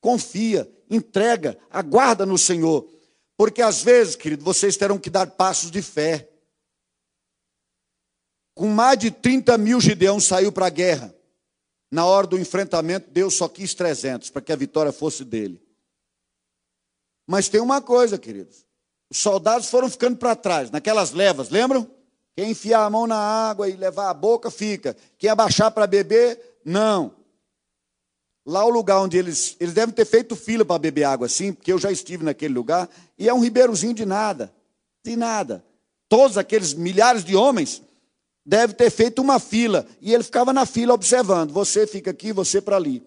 Confia, 0.00 0.70
entrega, 0.94 1.58
aguarda 1.70 2.26
no 2.26 2.38
Senhor. 2.38 2.88
Porque 3.36 3.62
às 3.62 3.82
vezes, 3.82 4.14
querido, 4.14 4.44
vocês 4.44 4.76
terão 4.76 4.98
que 4.98 5.10
dar 5.10 5.26
passos 5.26 5.70
de 5.70 5.82
fé. 5.82 6.28
Com 8.54 8.68
mais 8.68 8.98
de 8.98 9.10
30 9.10 9.56
mil 9.58 9.80
Gideão 9.80 10.20
saiu 10.20 10.52
para 10.52 10.66
a 10.66 10.70
guerra. 10.70 11.14
Na 11.90 12.06
hora 12.06 12.26
do 12.26 12.38
enfrentamento, 12.38 13.10
Deus 13.10 13.34
só 13.34 13.48
quis 13.48 13.74
300 13.74 14.30
para 14.30 14.42
que 14.42 14.52
a 14.52 14.56
vitória 14.56 14.92
fosse 14.92 15.24
dele. 15.24 15.62
Mas 17.26 17.48
tem 17.48 17.60
uma 17.60 17.80
coisa, 17.80 18.18
queridos. 18.18 18.66
Os 19.10 19.18
soldados 19.18 19.68
foram 19.68 19.90
ficando 19.90 20.16
para 20.16 20.34
trás, 20.34 20.70
naquelas 20.70 21.12
levas, 21.12 21.50
lembram? 21.50 21.90
Quem 22.34 22.50
enfiar 22.50 22.84
a 22.84 22.90
mão 22.90 23.06
na 23.06 23.16
água 23.16 23.68
e 23.68 23.76
levar 23.76 24.08
a 24.08 24.14
boca, 24.14 24.50
fica. 24.50 24.96
Quem 25.18 25.28
abaixar 25.28 25.70
para 25.70 25.86
beber, 25.86 26.60
não. 26.64 27.14
Lá 28.44 28.64
o 28.64 28.70
lugar 28.70 29.00
onde 29.00 29.16
eles. 29.16 29.56
Eles 29.60 29.72
devem 29.72 29.94
ter 29.94 30.04
feito 30.04 30.34
fila 30.34 30.64
para 30.64 30.78
beber 30.78 31.04
água 31.04 31.26
assim, 31.26 31.52
porque 31.52 31.72
eu 31.72 31.78
já 31.78 31.92
estive 31.92 32.24
naquele 32.24 32.52
lugar, 32.52 32.88
e 33.16 33.28
é 33.28 33.34
um 33.34 33.40
ribeirozinho 33.40 33.94
de 33.94 34.04
nada. 34.04 34.52
De 35.04 35.16
nada. 35.16 35.64
Todos 36.08 36.36
aqueles 36.36 36.74
milhares 36.74 37.24
de 37.24 37.36
homens 37.36 37.82
devem 38.44 38.74
ter 38.74 38.90
feito 38.90 39.22
uma 39.22 39.38
fila. 39.38 39.86
E 40.00 40.12
ele 40.12 40.24
ficava 40.24 40.52
na 40.52 40.66
fila 40.66 40.92
observando. 40.92 41.52
Você 41.52 41.86
fica 41.86 42.10
aqui, 42.10 42.32
você 42.32 42.60
para 42.60 42.76
ali. 42.76 43.02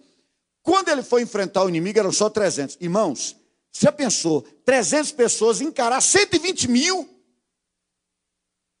Quando 0.62 0.88
ele 0.88 1.02
foi 1.02 1.22
enfrentar 1.22 1.64
o 1.64 1.68
inimigo, 1.68 1.98
eram 1.98 2.10
só 2.10 2.28
300. 2.28 2.78
Irmãos, 2.80 3.36
você 3.70 3.92
pensou? 3.92 4.42
300 4.64 5.12
pessoas 5.12 5.60
encarar 5.60 6.00
120 6.00 6.68
mil? 6.68 7.08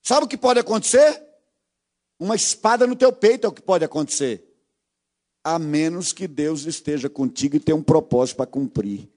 Sabe 0.02 0.24
o 0.24 0.28
que 0.28 0.36
pode 0.36 0.58
acontecer? 0.58 1.22
Uma 2.18 2.34
espada 2.34 2.86
no 2.86 2.96
teu 2.96 3.12
peito 3.12 3.46
é 3.46 3.48
o 3.48 3.52
que 3.52 3.62
pode 3.62 3.84
acontecer 3.84 4.45
a 5.46 5.60
menos 5.60 6.12
que 6.12 6.26
Deus 6.26 6.66
esteja 6.66 7.08
contigo 7.08 7.54
e 7.54 7.60
tenha 7.60 7.76
um 7.76 7.82
propósito 7.82 8.38
para 8.38 8.46
cumprir. 8.46 9.08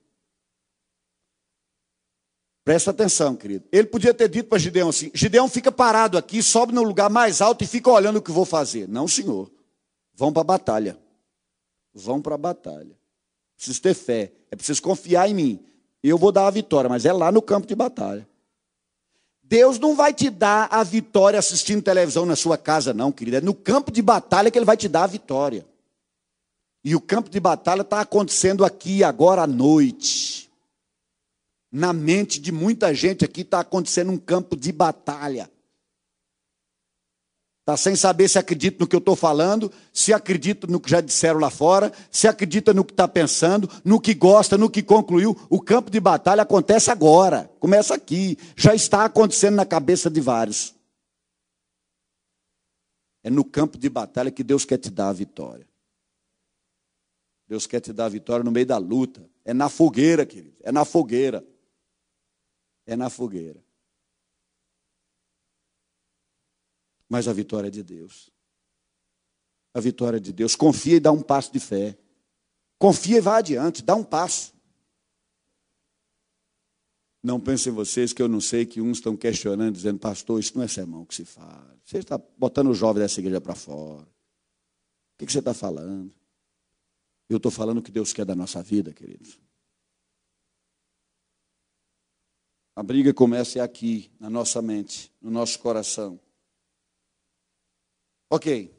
Presta 2.63 2.91
atenção, 2.91 3.35
querido. 3.35 3.65
Ele 3.71 3.87
podia 3.87 4.13
ter 4.13 4.29
dito 4.29 4.47
para 4.47 4.59
Gideão 4.59 4.89
assim: 4.89 5.09
Gideão 5.11 5.49
fica 5.49 5.71
parado 5.71 6.19
aqui, 6.19 6.43
sobe 6.43 6.71
no 6.71 6.83
lugar 6.83 7.09
mais 7.09 7.41
alto 7.41 7.63
e 7.63 7.67
fica 7.67 7.89
olhando 7.89 8.17
o 8.17 8.21
que 8.21 8.31
vou 8.31 8.45
fazer. 8.45 8.87
Não, 8.87 9.07
senhor. 9.07 9.51
Vão 10.13 10.31
para 10.31 10.41
a 10.41 10.45
batalha. 10.45 10.99
Vão 11.91 12.21
para 12.21 12.35
a 12.35 12.37
batalha. 12.37 12.95
Preciso 13.55 13.81
ter 13.81 13.95
fé. 13.95 14.31
É 14.51 14.55
preciso 14.55 14.83
confiar 14.83 15.27
em 15.27 15.33
mim. 15.33 15.65
Eu 16.03 16.19
vou 16.19 16.31
dar 16.31 16.45
a 16.45 16.51
vitória, 16.51 16.87
mas 16.87 17.05
é 17.05 17.11
lá 17.11 17.31
no 17.31 17.41
campo 17.41 17.65
de 17.65 17.73
batalha. 17.73 18.29
Deus 19.41 19.79
não 19.79 19.95
vai 19.95 20.13
te 20.13 20.29
dar 20.29 20.67
a 20.69 20.83
vitória 20.83 21.39
assistindo 21.39 21.81
televisão 21.81 22.23
na 22.23 22.35
sua 22.35 22.55
casa, 22.55 22.93
não, 22.93 23.11
querido. 23.11 23.37
É 23.37 23.41
no 23.41 23.55
campo 23.55 23.91
de 23.91 23.99
batalha 23.99 24.51
que 24.51 24.59
Ele 24.59 24.65
vai 24.65 24.77
te 24.77 24.87
dar 24.87 25.05
a 25.05 25.07
vitória. 25.07 25.65
E 26.83 26.95
o 26.95 27.01
campo 27.01 27.29
de 27.29 27.39
batalha 27.39 27.81
está 27.81 28.01
acontecendo 28.01 28.63
aqui 28.63 29.03
agora 29.03 29.43
à 29.43 29.47
noite. 29.47 30.49
Na 31.71 31.93
mente 31.93 32.39
de 32.39 32.51
muita 32.51 32.93
gente 32.93 33.25
aqui 33.25 33.41
está 33.41 33.59
acontecendo 33.59 34.11
um 34.11 34.17
campo 34.17 34.55
de 34.55 34.71
batalha. 34.71 35.49
Está 37.69 37.77
sem 37.77 37.95
saber 37.95 38.27
se 38.27 38.39
acredita 38.39 38.77
no 38.79 38.87
que 38.87 38.95
eu 38.95 38.99
estou 38.99 39.15
falando, 39.15 39.71
se 39.93 40.11
acredita 40.11 40.65
no 40.65 40.79
que 40.79 40.89
já 40.89 41.01
disseram 41.01 41.39
lá 41.39 41.51
fora, 41.51 41.93
se 42.09 42.27
acredita 42.27 42.73
no 42.73 42.83
que 42.83 42.93
está 42.93 43.07
pensando, 43.07 43.69
no 43.85 44.01
que 44.01 44.15
gosta, 44.15 44.57
no 44.57 44.71
que 44.71 44.81
concluiu. 44.81 45.37
O 45.51 45.61
campo 45.61 45.91
de 45.91 45.99
batalha 45.99 46.41
acontece 46.41 46.89
agora, 46.89 47.47
começa 47.59 47.93
aqui, 47.93 48.39
já 48.55 48.73
está 48.73 49.05
acontecendo 49.05 49.53
na 49.53 49.67
cabeça 49.67 50.09
de 50.09 50.19
vários. 50.19 50.73
É 53.21 53.29
no 53.29 53.45
campo 53.45 53.77
de 53.77 53.87
batalha 53.87 54.31
que 54.31 54.43
Deus 54.43 54.65
quer 54.65 54.79
te 54.79 54.89
dar 54.89 55.09
a 55.09 55.13
vitória. 55.13 55.68
Deus 57.49 57.65
quer 57.65 57.79
te 57.79 57.91
dar 57.91 58.05
a 58.05 58.09
vitória 58.09 58.43
no 58.43 58.51
meio 58.51 58.67
da 58.67 58.77
luta. 58.77 59.27
É 59.43 59.55
na 59.55 59.69
fogueira, 59.69 60.23
querido. 60.23 60.55
É 60.61 60.71
na 60.71 60.85
fogueira. 60.85 61.43
É 62.85 62.95
na 62.95 63.09
fogueira. 63.09 63.59
Mas 67.09 67.27
a 67.27 67.33
vitória 67.33 67.67
é 67.67 67.71
de 67.71 67.81
Deus. 67.81 68.29
A 69.73 69.79
vitória 69.79 70.17
é 70.17 70.19
de 70.19 70.31
Deus. 70.31 70.55
Confia 70.55 70.97
e 70.97 70.99
dá 70.99 71.11
um 71.11 71.23
passo 71.23 71.51
de 71.51 71.59
fé. 71.59 71.97
Confia 72.77 73.17
e 73.17 73.21
vá 73.21 73.37
adiante, 73.37 73.81
dá 73.81 73.95
um 73.95 74.03
passo. 74.03 74.53
Não 77.23 77.39
pensem 77.39 77.73
vocês 77.73 78.13
que 78.13 78.21
eu 78.21 78.27
não 78.27 78.39
sei 78.39 78.63
que 78.63 78.79
uns 78.79 78.99
estão 78.99 79.17
questionando, 79.17 79.73
dizendo, 79.73 79.97
pastor, 79.97 80.39
isso 80.39 80.55
não 80.55 80.63
é 80.63 80.67
sermão 80.67 81.03
que 81.03 81.15
se 81.15 81.25
fala. 81.25 81.75
Você 81.83 81.97
está 81.97 82.21
botando 82.37 82.69
o 82.69 82.75
jovem 82.75 83.01
dessa 83.01 83.19
igreja 83.19 83.41
para 83.41 83.55
fora. 83.55 84.03
O 84.03 85.25
que 85.25 85.31
você 85.31 85.39
está 85.39 85.53
falando? 85.53 86.18
Eu 87.29 87.37
estou 87.37 87.51
falando 87.51 87.77
o 87.77 87.83
que 87.83 87.91
Deus 87.91 88.11
quer 88.11 88.25
da 88.25 88.35
nossa 88.35 88.63
vida, 88.63 88.91
queridos. 88.91 89.39
A 92.75 92.81
briga 92.81 93.13
começa 93.13 93.63
aqui, 93.63 94.11
na 94.19 94.29
nossa 94.29 94.61
mente, 94.61 95.13
no 95.21 95.29
nosso 95.29 95.59
coração. 95.59 96.19
Ok, 98.31 98.73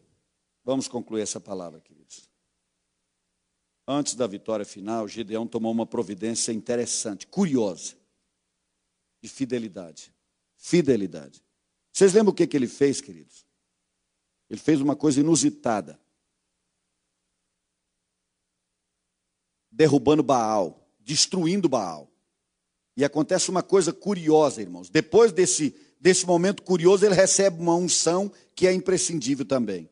vamos 0.64 0.88
concluir 0.88 1.22
essa 1.22 1.38
palavra, 1.38 1.80
queridos. 1.80 2.28
Antes 3.86 4.14
da 4.14 4.26
vitória 4.26 4.64
final, 4.64 5.06
Gideão 5.06 5.46
tomou 5.46 5.70
uma 5.70 5.86
providência 5.86 6.52
interessante, 6.52 7.26
curiosa, 7.26 7.94
de 9.22 9.28
fidelidade. 9.28 10.12
Fidelidade. 10.56 11.44
Vocês 11.92 12.14
lembram 12.14 12.32
o 12.32 12.34
que, 12.34 12.46
que 12.46 12.56
ele 12.56 12.68
fez, 12.68 13.00
queridos? 13.00 13.46
Ele 14.48 14.60
fez 14.60 14.80
uma 14.80 14.96
coisa 14.96 15.20
inusitada. 15.20 16.00
Derrubando 19.80 20.22
Baal, 20.22 20.86
destruindo 20.98 21.66
Baal. 21.66 22.12
E 22.94 23.02
acontece 23.02 23.48
uma 23.48 23.62
coisa 23.62 23.94
curiosa, 23.94 24.60
irmãos. 24.60 24.90
Depois 24.90 25.32
desse, 25.32 25.74
desse 25.98 26.26
momento 26.26 26.62
curioso, 26.62 27.06
ele 27.06 27.14
recebe 27.14 27.62
uma 27.62 27.74
unção 27.74 28.30
que 28.54 28.66
é 28.66 28.74
imprescindível 28.74 29.46
também. 29.46 29.88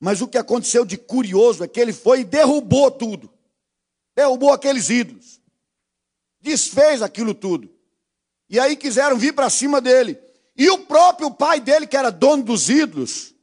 Mas 0.00 0.22
o 0.22 0.26
que 0.26 0.38
aconteceu 0.38 0.86
de 0.86 0.96
curioso 0.96 1.62
é 1.62 1.68
que 1.68 1.78
ele 1.78 1.92
foi 1.92 2.20
e 2.20 2.24
derrubou 2.24 2.90
tudo. 2.90 3.30
Derrubou 4.16 4.54
aqueles 4.54 4.88
ídolos. 4.88 5.38
Desfez 6.40 7.02
aquilo 7.02 7.34
tudo. 7.34 7.68
E 8.48 8.58
aí 8.58 8.74
quiseram 8.74 9.18
vir 9.18 9.34
para 9.34 9.50
cima 9.50 9.82
dele. 9.82 10.18
E 10.56 10.70
o 10.70 10.78
próprio 10.78 11.30
pai 11.30 11.60
dele, 11.60 11.86
que 11.86 11.98
era 11.98 12.08
dono 12.08 12.42
dos 12.42 12.70
ídolos, 12.70 13.34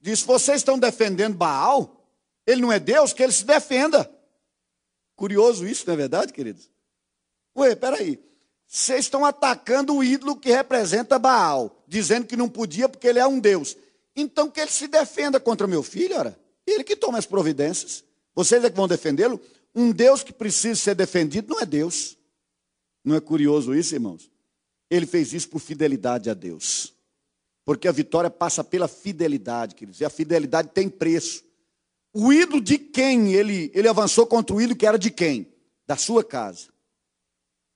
disse: 0.00 0.24
Vocês 0.24 0.56
estão 0.56 0.76
defendendo 0.76 1.36
Baal? 1.36 1.99
Ele 2.46 2.62
não 2.62 2.72
é 2.72 2.78
Deus, 2.78 3.12
que 3.12 3.22
ele 3.22 3.32
se 3.32 3.44
defenda. 3.44 4.10
Curioso 5.16 5.66
isso, 5.66 5.84
não 5.86 5.94
é 5.94 5.96
verdade, 5.96 6.32
queridos? 6.32 6.70
Ué, 7.56 7.74
peraí. 7.74 8.18
Vocês 8.66 9.00
estão 9.00 9.24
atacando 9.24 9.94
o 9.94 10.04
ídolo 10.04 10.36
que 10.36 10.50
representa 10.50 11.18
Baal, 11.18 11.82
dizendo 11.88 12.26
que 12.26 12.36
não 12.36 12.48
podia 12.48 12.88
porque 12.88 13.08
ele 13.08 13.18
é 13.18 13.26
um 13.26 13.40
Deus. 13.40 13.76
Então 14.14 14.48
que 14.48 14.60
ele 14.60 14.70
se 14.70 14.86
defenda 14.86 15.40
contra 15.40 15.66
meu 15.66 15.82
filho, 15.82 16.16
ora. 16.16 16.38
Ele 16.66 16.84
que 16.84 16.94
toma 16.94 17.18
as 17.18 17.26
providências. 17.26 18.04
Vocês 18.34 18.62
é 18.62 18.70
que 18.70 18.76
vão 18.76 18.86
defendê-lo? 18.86 19.40
Um 19.74 19.90
Deus 19.90 20.22
que 20.22 20.32
precisa 20.32 20.80
ser 20.80 20.94
defendido 20.94 21.52
não 21.52 21.60
é 21.60 21.66
Deus. 21.66 22.16
Não 23.04 23.16
é 23.16 23.20
curioso 23.20 23.74
isso, 23.74 23.94
irmãos? 23.94 24.30
Ele 24.88 25.06
fez 25.06 25.32
isso 25.32 25.48
por 25.48 25.60
fidelidade 25.60 26.30
a 26.30 26.34
Deus. 26.34 26.94
Porque 27.64 27.88
a 27.88 27.92
vitória 27.92 28.30
passa 28.30 28.64
pela 28.64 28.88
fidelidade, 28.88 29.74
queridos. 29.74 30.00
E 30.00 30.04
a 30.04 30.10
fidelidade 30.10 30.68
tem 30.68 30.88
preço. 30.88 31.44
O 32.12 32.32
ídolo 32.32 32.60
de 32.60 32.78
quem 32.78 33.34
ele, 33.34 33.70
ele 33.74 33.88
avançou 33.88 34.26
contra 34.26 34.54
o 34.54 34.60
ídolo 34.60 34.76
que 34.78 34.86
era 34.86 34.98
de 34.98 35.10
quem? 35.10 35.52
Da 35.86 35.96
sua 35.96 36.24
casa. 36.24 36.68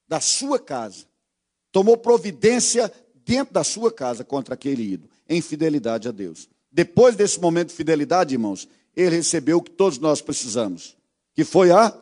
Da 0.09 0.21
sua 0.21 0.59
casa. 0.59 1.07
Tomou 1.71 1.97
providência 1.97 2.93
dentro 3.15 3.55
da 3.55 3.65
sua 3.65 3.93
casa 3.93 4.25
contra 4.25 4.55
aquele 4.55 4.83
ídolo, 4.83 5.11
em 5.29 5.41
fidelidade 5.41 6.09
a 6.09 6.13
Deus. 6.13 6.49
Depois 6.71 7.17
desse 7.17 7.41
momento 7.41 7.69
de 7.69 7.75
fidelidade, 7.75 8.35
irmãos, 8.35 8.69
ele 8.95 9.17
recebeu 9.17 9.59
o 9.59 9.63
que 9.63 9.71
todos 9.71 9.99
nós 9.99 10.21
precisamos, 10.21 10.97
que 11.33 11.45
foi 11.45 11.71
a 11.71 11.97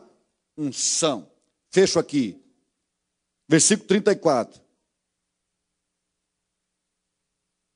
unção. 0.57 1.31
Fecho 1.69 1.97
aqui. 1.97 2.39
Versículo 3.47 3.87
34. 3.87 4.61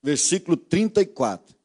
Versículo 0.03 0.55
34. 0.55 1.56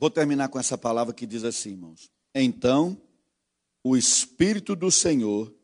Vou 0.00 0.10
terminar 0.10 0.48
com 0.48 0.58
essa 0.58 0.78
palavra 0.78 1.12
que 1.12 1.26
diz 1.26 1.44
assim, 1.44 1.72
irmãos. 1.72 2.10
Então, 2.34 2.98
o 3.84 3.98
Espírito 3.98 4.74
do 4.74 4.90
Senhor 4.90 5.54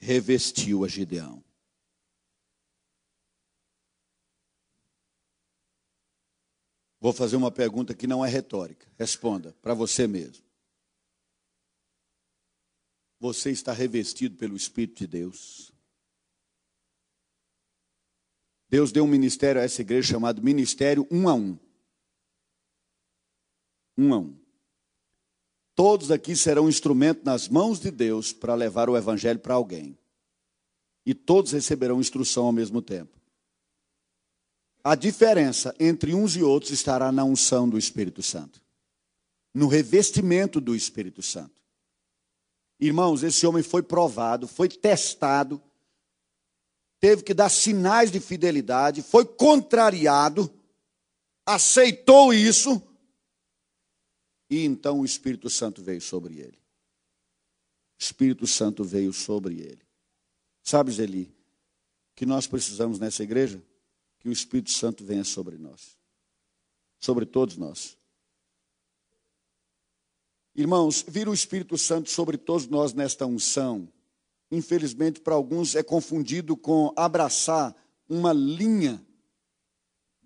revestiu 0.00 0.84
a 0.84 0.88
Gideão. 0.88 1.44
Vou 7.00 7.12
fazer 7.12 7.36
uma 7.36 7.52
pergunta 7.52 7.94
que 7.94 8.08
não 8.08 8.26
é 8.26 8.28
retórica. 8.28 8.90
Responda 8.98 9.56
para 9.62 9.74
você 9.74 10.08
mesmo. 10.08 10.44
Você 13.20 13.52
está 13.52 13.72
revestido 13.72 14.36
pelo 14.36 14.56
Espírito 14.56 14.98
de 14.98 15.06
Deus? 15.06 15.70
Deus 18.68 18.90
deu 18.90 19.04
um 19.04 19.08
ministério 19.08 19.60
a 19.60 19.64
essa 19.64 19.82
igreja 19.82 20.14
chamado 20.14 20.42
Ministério 20.42 21.06
Um 21.12 21.28
a 21.28 21.34
Um 21.34 21.67
um 23.98 24.14
a 24.14 24.18
um. 24.18 24.38
Todos 25.74 26.10
aqui 26.10 26.34
serão 26.36 26.64
um 26.64 26.68
instrumento 26.68 27.24
nas 27.24 27.48
mãos 27.48 27.78
de 27.78 27.90
Deus 27.90 28.32
para 28.32 28.54
levar 28.54 28.88
o 28.88 28.96
evangelho 28.96 29.40
para 29.40 29.54
alguém. 29.54 29.98
E 31.04 31.14
todos 31.14 31.52
receberão 31.52 32.00
instrução 32.00 32.46
ao 32.46 32.52
mesmo 32.52 32.80
tempo. 32.80 33.18
A 34.82 34.94
diferença 34.94 35.74
entre 35.78 36.14
uns 36.14 36.36
e 36.36 36.42
outros 36.42 36.70
estará 36.70 37.10
na 37.10 37.24
unção 37.24 37.68
do 37.68 37.76
Espírito 37.76 38.22
Santo, 38.22 38.62
no 39.52 39.66
revestimento 39.66 40.60
do 40.60 40.74
Espírito 40.74 41.22
Santo. 41.22 41.60
Irmãos, 42.80 43.22
esse 43.22 43.46
homem 43.46 43.62
foi 43.62 43.82
provado, 43.82 44.46
foi 44.46 44.68
testado, 44.68 45.60
teve 47.00 47.22
que 47.22 47.34
dar 47.34 47.48
sinais 47.48 48.10
de 48.10 48.20
fidelidade, 48.20 49.02
foi 49.02 49.24
contrariado, 49.24 50.50
aceitou 51.44 52.32
isso 52.32 52.82
e 54.50 54.64
então 54.64 55.00
o 55.00 55.04
Espírito 55.04 55.50
Santo 55.50 55.82
veio 55.82 56.00
sobre 56.00 56.38
ele. 56.38 56.58
O 57.98 58.02
Espírito 58.02 58.46
Santo 58.46 58.84
veio 58.84 59.12
sobre 59.12 59.60
ele. 59.60 59.82
Sabes, 60.62 60.98
Eli, 60.98 61.34
que 62.14 62.24
nós 62.24 62.46
precisamos 62.46 62.98
nessa 62.98 63.22
igreja? 63.22 63.62
Que 64.20 64.28
o 64.28 64.32
Espírito 64.32 64.70
Santo 64.70 65.04
venha 65.04 65.24
sobre 65.24 65.56
nós. 65.56 65.96
Sobre 66.98 67.24
todos 67.26 67.56
nós. 67.56 67.96
Irmãos, 70.54 71.04
vir 71.06 71.28
o 71.28 71.34
Espírito 71.34 71.78
Santo 71.78 72.10
sobre 72.10 72.36
todos 72.36 72.66
nós 72.66 72.92
nesta 72.92 73.24
unção, 73.24 73.88
infelizmente 74.50 75.20
para 75.20 75.34
alguns 75.34 75.76
é 75.76 75.82
confundido 75.82 76.56
com 76.56 76.92
abraçar 76.96 77.76
uma 78.08 78.32
linha 78.32 79.00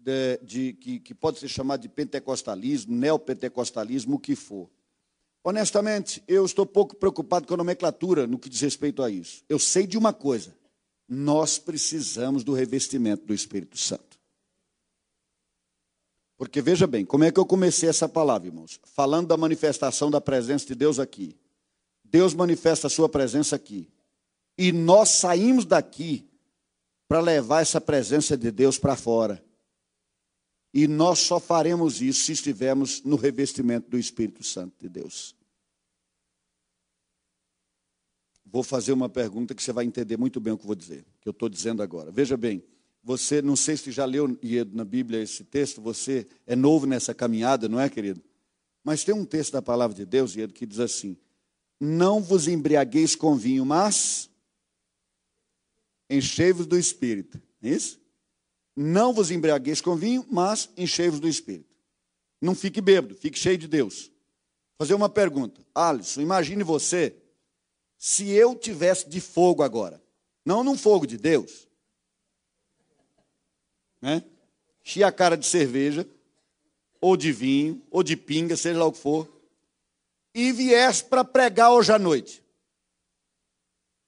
de, 0.03 0.39
de, 0.43 0.73
que, 0.75 0.99
que 0.99 1.15
pode 1.15 1.39
ser 1.39 1.49
chamado 1.49 1.81
de 1.81 1.89
pentecostalismo, 1.89 2.95
neopentecostalismo, 2.95 4.17
o 4.17 4.19
que 4.19 4.35
for. 4.35 4.69
Honestamente, 5.45 6.23
eu 6.27 6.45
estou 6.45 6.67
pouco 6.67 6.97
preocupado 6.97 7.47
com 7.47 7.55
a 7.55 7.57
nomenclatura 7.57 8.27
no 8.27 8.39
que 8.39 8.49
diz 8.49 8.61
respeito 8.61 9.03
a 9.03 9.11
isso. 9.11 9.45
Eu 9.49 9.59
sei 9.59 9.87
de 9.87 9.97
uma 9.97 10.13
coisa: 10.13 10.55
nós 11.09 11.59
precisamos 11.59 12.45
do 12.45 12.53
revestimento 12.53 13.25
do 13.25 13.35
Espírito 13.35 13.79
Santo. 13.79 14.21
Porque 16.37 16.61
veja 16.61 16.87
bem, 16.89 17.05
como 17.05 17.23
é 17.23 17.31
que 17.31 17.39
eu 17.39 17.47
comecei 17.47 17.89
essa 17.89 18.09
palavra, 18.09 18.49
irmãos? 18.49 18.81
Falando 18.85 19.29
da 19.29 19.37
manifestação 19.37 20.11
da 20.11 20.21
presença 20.21 20.67
de 20.67 20.75
Deus 20.75 20.99
aqui. 20.99 21.37
Deus 22.05 22.35
manifesta 22.35 22.89
a 22.89 22.91
sua 22.91 23.09
presença 23.09 23.55
aqui. 23.55 23.89
E 24.59 24.73
nós 24.73 25.11
saímos 25.11 25.65
daqui 25.65 26.29
para 27.07 27.21
levar 27.21 27.63
essa 27.63 27.81
presença 27.81 28.37
de 28.37 28.51
Deus 28.51 28.79
para 28.79 28.97
fora. 28.97 29.43
E 30.73 30.87
nós 30.89 31.19
só 31.19 31.39
faremos 31.39 32.01
isso 32.01 32.25
se 32.25 32.33
estivermos 32.33 33.03
no 33.03 33.17
revestimento 33.17 33.91
do 33.91 33.99
Espírito 33.99 34.43
Santo 34.43 34.75
de 34.81 34.89
Deus. 34.89 35.37
Vou 38.45 38.63
fazer 38.63 38.93
uma 38.93 39.09
pergunta 39.09 39.55
que 39.55 39.63
você 39.63 39.73
vai 39.73 39.85
entender 39.85 40.17
muito 40.17 40.41
bem 40.41 40.53
o 40.53 40.59
que 40.59 40.65
eu 40.65 40.67
vou 40.67 40.77
dizer, 40.77 41.05
que 41.21 41.29
eu 41.29 41.33
estou 41.33 41.49
dizendo 41.49 41.83
agora. 41.83 42.11
Veja 42.11 42.37
bem, 42.37 42.63
você, 43.03 43.43
não 43.43 43.57
sei 43.57 43.77
se 43.77 43.91
já 43.91 44.05
leu 44.05 44.39
na 44.73 44.85
Bíblia 44.85 45.23
esse 45.23 45.43
texto, 45.43 45.81
você 45.81 46.27
é 46.47 46.55
novo 46.55 46.87
nessa 46.87 47.15
caminhada, 47.15 47.69
não 47.69 47.81
é, 47.81 47.89
querido? 47.89 48.23
Mas 48.85 49.05
tem 49.05 49.15
um 49.15 49.25
texto 49.25 49.53
da 49.53 49.63
palavra 49.63 49.97
de 49.97 50.05
Deus, 50.05 50.37
Iedo, 50.37 50.53
que 50.53 50.67
diz 50.67 50.81
assim: 50.81 51.17
Não 51.81 52.21
vos 52.21 52.47
embriagueis 52.49 53.15
com 53.15 53.37
vinho, 53.37 53.65
mas 53.65 54.29
enchei-vos 56.11 56.67
do 56.67 56.79
Espírito. 56.79 57.41
É 57.63 57.71
isso? 57.71 58.02
Não 58.75 59.13
vos 59.13 59.31
embriagueis 59.31 59.81
com 59.81 59.97
vinho, 59.97 60.27
mas 60.31 60.69
enchei-vos 60.77 61.21
do 61.21 61.29
Espírito. 61.29 61.69
Não 62.41 62.55
fique 62.55 62.81
bêbado, 62.81 63.15
fique 63.15 63.39
cheio 63.39 63.59
de 63.59 63.69
Deus. 63.69 64.11
Fazer 64.79 64.95
uma 64.95 65.09
pergunta. 65.09 65.61
Alisson, 65.75 66.21
imagine 66.21 66.65
você 66.65 67.15
se 67.97 68.31
eu 68.31 68.55
tivesse 68.57 69.09
de 69.09 69.21
fogo 69.21 69.63
agora. 69.63 70.03
Não 70.45 70.65
num 70.65 70.77
fogo 70.77 71.07
de 71.07 71.17
Deus. 71.17 71.69
Né? 74.01 74.25
Enchi 74.85 75.05
a 75.05 75.13
cara 75.13 75.37
de 75.37 75.47
cerveja, 75.47 76.05
ou 77.01 77.17
de 77.17 77.31
vinho, 77.31 77.81
ou 77.91 78.03
de 78.03 78.17
pinga, 78.17 78.57
seja 78.57 78.79
lá 78.79 78.87
o 78.87 78.93
que 78.93 78.99
for. 78.99 79.29
e 80.35 80.51
viesse 80.51 81.05
para 81.05 81.25
pregar 81.25 81.73
hoje 81.73 81.93
à 81.93 81.99
noite. 81.99 82.43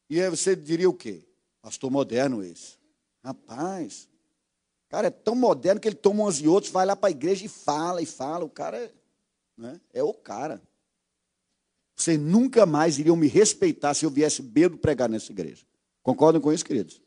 E 0.09 0.21
aí 0.21 0.29
você 0.29 0.57
diria 0.57 0.89
o 0.89 0.95
quê? 0.95 1.23
Pastor 1.61 1.91
moderno 1.91 2.43
esse. 2.43 2.79
Rapaz, 3.23 4.09
cara 4.95 5.09
é 5.09 5.11
tão 5.11 5.35
moderno 5.35 5.81
que 5.81 5.89
ele 5.89 5.97
toma 5.97 6.23
uns 6.23 6.41
e 6.41 6.47
outros, 6.47 6.73
vai 6.73 6.87
lá 6.87 6.95
para 6.95 7.09
a 7.09 7.11
igreja 7.11 7.45
e 7.45 7.49
fala 7.49 8.01
e 8.01 8.07
fala. 8.07 8.45
O 8.45 8.49
cara 8.49 8.77
é, 8.77 8.93
né, 9.59 9.81
é 9.93 10.05
o 10.05 10.15
cara. 10.15 10.63
Vocês 11.97 12.17
nunca 12.17 12.65
mais 12.65 12.97
iriam 12.97 13.17
me 13.17 13.27
respeitar 13.27 13.93
se 13.95 14.07
eu 14.07 14.11
viesse 14.11 14.41
bêbado 14.41 14.79
pregar 14.79 15.09
nessa 15.09 15.33
igreja. 15.33 15.67
Concordam 16.01 16.41
com 16.41 16.53
isso, 16.53 16.65
queridos? 16.65 17.03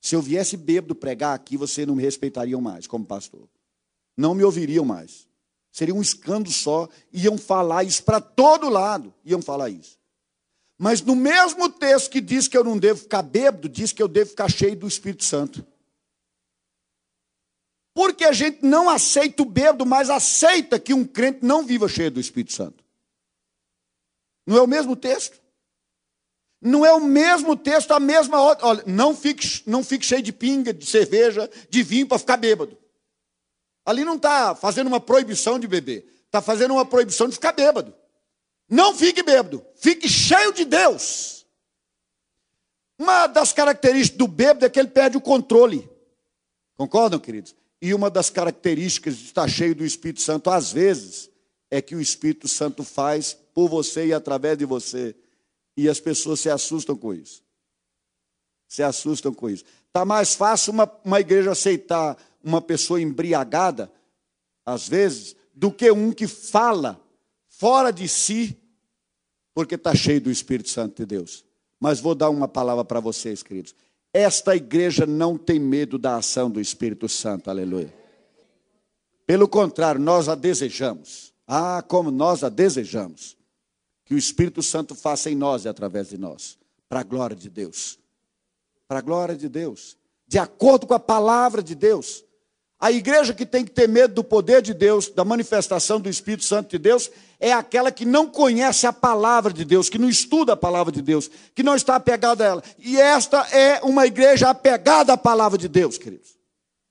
Se 0.00 0.14
eu 0.14 0.22
viesse 0.22 0.56
bêbado 0.56 0.94
pregar 0.94 1.34
aqui, 1.34 1.56
vocês 1.56 1.88
não 1.88 1.96
me 1.96 2.04
respeitariam 2.04 2.60
mais 2.60 2.86
como 2.86 3.04
pastor. 3.04 3.48
Não 4.16 4.32
me 4.32 4.44
ouviriam 4.44 4.84
mais. 4.84 5.26
Seria 5.72 5.94
um 5.94 6.02
escândalo 6.02 6.54
só. 6.54 6.88
Iam 7.12 7.36
falar 7.36 7.82
isso 7.82 8.04
para 8.04 8.20
todo 8.20 8.68
lado. 8.68 9.12
Iam 9.24 9.42
falar 9.42 9.70
isso. 9.70 9.98
Mas 10.78 11.00
no 11.00 11.16
mesmo 11.16 11.68
texto 11.68 12.12
que 12.12 12.20
diz 12.20 12.46
que 12.46 12.56
eu 12.56 12.62
não 12.62 12.78
devo 12.78 13.00
ficar 13.00 13.22
bêbado, 13.22 13.68
diz 13.68 13.92
que 13.92 14.00
eu 14.00 14.06
devo 14.06 14.30
ficar 14.30 14.48
cheio 14.48 14.76
do 14.76 14.86
Espírito 14.86 15.24
Santo. 15.24 15.73
Porque 17.94 18.24
a 18.24 18.32
gente 18.32 18.58
não 18.66 18.90
aceita 18.90 19.44
o 19.44 19.46
bêbado, 19.46 19.86
mas 19.86 20.10
aceita 20.10 20.80
que 20.80 20.92
um 20.92 21.04
crente 21.04 21.38
não 21.42 21.64
viva 21.64 21.88
cheio 21.88 22.10
do 22.10 22.20
Espírito 22.20 22.52
Santo. 22.52 22.84
Não 24.44 24.58
é 24.58 24.60
o 24.60 24.66
mesmo 24.66 24.96
texto? 24.96 25.40
Não 26.60 26.84
é 26.84 26.92
o 26.92 27.00
mesmo 27.00 27.56
texto, 27.56 27.92
a 27.92 28.00
mesma 28.00 28.40
ordem. 28.40 28.66
Olha, 28.66 28.82
não 28.86 29.14
fique, 29.14 29.62
não 29.64 29.84
fique 29.84 30.04
cheio 30.04 30.22
de 30.22 30.32
pinga, 30.32 30.74
de 30.74 30.84
cerveja, 30.84 31.48
de 31.70 31.82
vinho 31.82 32.06
para 32.06 32.18
ficar 32.18 32.36
bêbado. 32.36 32.76
Ali 33.86 34.04
não 34.04 34.16
está 34.16 34.54
fazendo 34.54 34.88
uma 34.88 35.00
proibição 35.00 35.58
de 35.58 35.68
beber, 35.68 36.04
está 36.26 36.42
fazendo 36.42 36.72
uma 36.72 36.84
proibição 36.84 37.28
de 37.28 37.34
ficar 37.34 37.52
bêbado. 37.52 37.94
Não 38.68 38.94
fique 38.94 39.22
bêbado, 39.22 39.64
fique 39.76 40.08
cheio 40.08 40.52
de 40.52 40.64
Deus. 40.64 41.46
Uma 42.98 43.26
das 43.26 43.52
características 43.52 44.18
do 44.18 44.26
bêbado 44.26 44.64
é 44.64 44.70
que 44.70 44.80
ele 44.80 44.88
perde 44.88 45.16
o 45.16 45.20
controle. 45.20 45.88
Concordam, 46.76 47.20
queridos? 47.20 47.54
E 47.84 47.92
uma 47.92 48.08
das 48.08 48.30
características 48.30 49.18
de 49.18 49.24
estar 49.26 49.46
cheio 49.46 49.74
do 49.74 49.84
Espírito 49.84 50.22
Santo, 50.22 50.48
às 50.48 50.72
vezes, 50.72 51.28
é 51.70 51.82
que 51.82 51.94
o 51.94 52.00
Espírito 52.00 52.48
Santo 52.48 52.82
faz 52.82 53.36
por 53.52 53.68
você 53.68 54.06
e 54.06 54.14
através 54.14 54.56
de 54.56 54.64
você. 54.64 55.14
E 55.76 55.86
as 55.86 56.00
pessoas 56.00 56.40
se 56.40 56.48
assustam 56.48 56.96
com 56.96 57.12
isso. 57.12 57.42
Se 58.66 58.82
assustam 58.82 59.34
com 59.34 59.50
isso. 59.50 59.66
Está 59.86 60.02
mais 60.02 60.34
fácil 60.34 60.72
uma, 60.72 60.90
uma 61.04 61.20
igreja 61.20 61.52
aceitar 61.52 62.16
uma 62.42 62.62
pessoa 62.62 63.02
embriagada, 63.02 63.92
às 64.64 64.88
vezes, 64.88 65.36
do 65.52 65.70
que 65.70 65.90
um 65.90 66.10
que 66.10 66.26
fala 66.26 66.98
fora 67.50 67.92
de 67.92 68.08
si, 68.08 68.58
porque 69.52 69.74
está 69.74 69.94
cheio 69.94 70.22
do 70.22 70.30
Espírito 70.30 70.70
Santo 70.70 71.02
de 71.02 71.04
Deus. 71.04 71.44
Mas 71.78 72.00
vou 72.00 72.14
dar 72.14 72.30
uma 72.30 72.48
palavra 72.48 72.82
para 72.82 72.98
vocês, 72.98 73.42
queridos. 73.42 73.74
Esta 74.14 74.54
igreja 74.54 75.04
não 75.04 75.36
tem 75.36 75.58
medo 75.58 75.98
da 75.98 76.14
ação 76.14 76.48
do 76.48 76.60
Espírito 76.60 77.08
Santo, 77.08 77.50
aleluia. 77.50 77.92
Pelo 79.26 79.48
contrário, 79.48 80.00
nós 80.00 80.28
a 80.28 80.36
desejamos. 80.36 81.34
Ah, 81.44 81.82
como 81.82 82.12
nós 82.12 82.44
a 82.44 82.48
desejamos. 82.48 83.36
Que 84.04 84.14
o 84.14 84.18
Espírito 84.18 84.62
Santo 84.62 84.94
faça 84.94 85.32
em 85.32 85.34
nós 85.34 85.64
e 85.64 85.68
através 85.68 86.10
de 86.10 86.16
nós, 86.16 86.56
para 86.88 87.00
a 87.00 87.02
glória 87.02 87.34
de 87.34 87.50
Deus. 87.50 87.98
Para 88.86 89.00
a 89.00 89.02
glória 89.02 89.34
de 89.34 89.48
Deus. 89.48 89.96
De 90.28 90.38
acordo 90.38 90.86
com 90.86 90.94
a 90.94 91.00
palavra 91.00 91.60
de 91.60 91.74
Deus. 91.74 92.24
A 92.80 92.90
igreja 92.90 93.32
que 93.32 93.46
tem 93.46 93.64
que 93.64 93.70
ter 93.70 93.88
medo 93.88 94.14
do 94.14 94.24
poder 94.24 94.60
de 94.60 94.74
Deus, 94.74 95.08
da 95.08 95.24
manifestação 95.24 96.00
do 96.00 96.08
Espírito 96.08 96.44
Santo 96.44 96.70
de 96.70 96.78
Deus, 96.78 97.10
é 97.38 97.52
aquela 97.52 97.90
que 97.90 98.04
não 98.04 98.26
conhece 98.26 98.86
a 98.86 98.92
palavra 98.92 99.52
de 99.52 99.64
Deus, 99.64 99.88
que 99.88 99.98
não 99.98 100.08
estuda 100.08 100.52
a 100.52 100.56
palavra 100.56 100.92
de 100.92 101.00
Deus, 101.00 101.30
que 101.54 101.62
não 101.62 101.74
está 101.74 101.96
apegada 101.96 102.44
a 102.44 102.46
ela. 102.46 102.64
E 102.78 103.00
esta 103.00 103.40
é 103.56 103.80
uma 103.82 104.06
igreja 104.06 104.50
apegada 104.50 105.12
à 105.12 105.16
palavra 105.16 105.56
de 105.56 105.68
Deus, 105.68 105.96
queridos. 105.96 106.36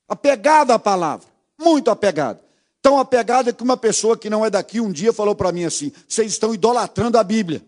Apegada 0.08 0.74
à 0.74 0.78
palavra, 0.78 1.26
muito 1.60 1.90
apegada. 1.90 2.42
Tão 2.82 2.98
apegada 2.98 3.52
que 3.52 3.62
uma 3.62 3.76
pessoa 3.76 4.16
que 4.16 4.28
não 4.28 4.44
é 4.44 4.50
daqui 4.50 4.80
um 4.80 4.92
dia 4.92 5.12
falou 5.12 5.34
para 5.34 5.52
mim 5.52 5.64
assim: 5.64 5.92
vocês 6.08 6.32
estão 6.32 6.52
idolatrando 6.52 7.18
a 7.18 7.24
Bíblia. 7.24 7.62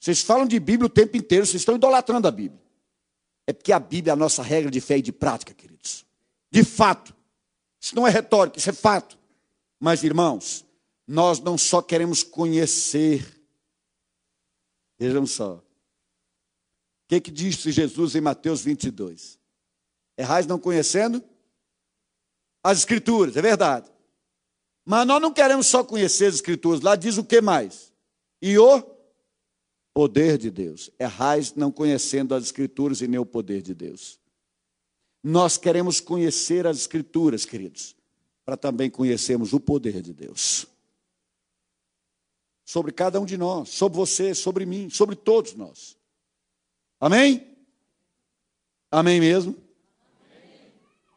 Vocês 0.00 0.20
falam 0.20 0.46
de 0.46 0.58
Bíblia 0.60 0.86
o 0.86 0.90
tempo 0.90 1.16
inteiro, 1.16 1.46
vocês 1.46 1.60
estão 1.60 1.76
idolatrando 1.76 2.28
a 2.28 2.30
Bíblia. 2.30 2.60
É 3.46 3.52
porque 3.52 3.72
a 3.72 3.78
Bíblia 3.78 4.12
é 4.12 4.14
a 4.14 4.16
nossa 4.16 4.42
regra 4.42 4.70
de 4.70 4.80
fé 4.80 4.98
e 4.98 5.02
de 5.02 5.12
prática, 5.12 5.54
queridos 5.54 6.07
de 6.50 6.64
fato. 6.64 7.14
Isso 7.80 7.94
não 7.94 8.06
é 8.06 8.10
retórica, 8.10 8.58
isso 8.58 8.70
é 8.70 8.72
fato. 8.72 9.18
Mas, 9.78 10.02
irmãos, 10.02 10.64
nós 11.06 11.40
não 11.40 11.56
só 11.56 11.80
queremos 11.80 12.22
conhecer. 12.22 13.26
Vejam 14.98 15.26
só. 15.26 15.54
O 15.54 15.62
que, 17.08 17.20
que 17.20 17.30
disse 17.30 17.72
Jesus 17.72 18.14
em 18.14 18.20
Mateus 18.20 18.60
22? 18.60 19.38
Errais 20.16 20.46
não 20.46 20.58
conhecendo 20.58 21.24
as 22.62 22.78
Escrituras, 22.78 23.36
é 23.36 23.42
verdade. 23.42 23.90
Mas 24.84 25.06
nós 25.06 25.22
não 25.22 25.32
queremos 25.32 25.66
só 25.66 25.84
conhecer 25.84 26.26
as 26.26 26.34
Escrituras, 26.34 26.80
lá 26.80 26.96
diz 26.96 27.16
o 27.16 27.24
que 27.24 27.40
mais? 27.40 27.92
E 28.42 28.58
o 28.58 28.82
poder 29.94 30.36
de 30.36 30.50
Deus. 30.50 30.90
Errais 30.98 31.54
não 31.54 31.70
conhecendo 31.70 32.34
as 32.34 32.44
Escrituras 32.44 33.00
e 33.00 33.08
nem 33.08 33.18
o 33.18 33.26
poder 33.26 33.62
de 33.62 33.74
Deus. 33.74 34.18
Nós 35.22 35.56
queremos 35.56 36.00
conhecer 36.00 36.66
as 36.66 36.78
Escrituras, 36.78 37.44
queridos, 37.44 37.96
para 38.44 38.56
também 38.56 38.88
conhecermos 38.88 39.52
o 39.52 39.60
poder 39.60 40.00
de 40.00 40.12
Deus. 40.12 40.66
Sobre 42.64 42.92
cada 42.92 43.20
um 43.20 43.24
de 43.24 43.36
nós, 43.36 43.70
sobre 43.70 43.96
você, 43.96 44.34
sobre 44.34 44.66
mim, 44.66 44.90
sobre 44.90 45.16
todos 45.16 45.54
nós. 45.54 45.96
Amém? 47.00 47.56
Amém 48.90 49.20
mesmo? 49.20 49.56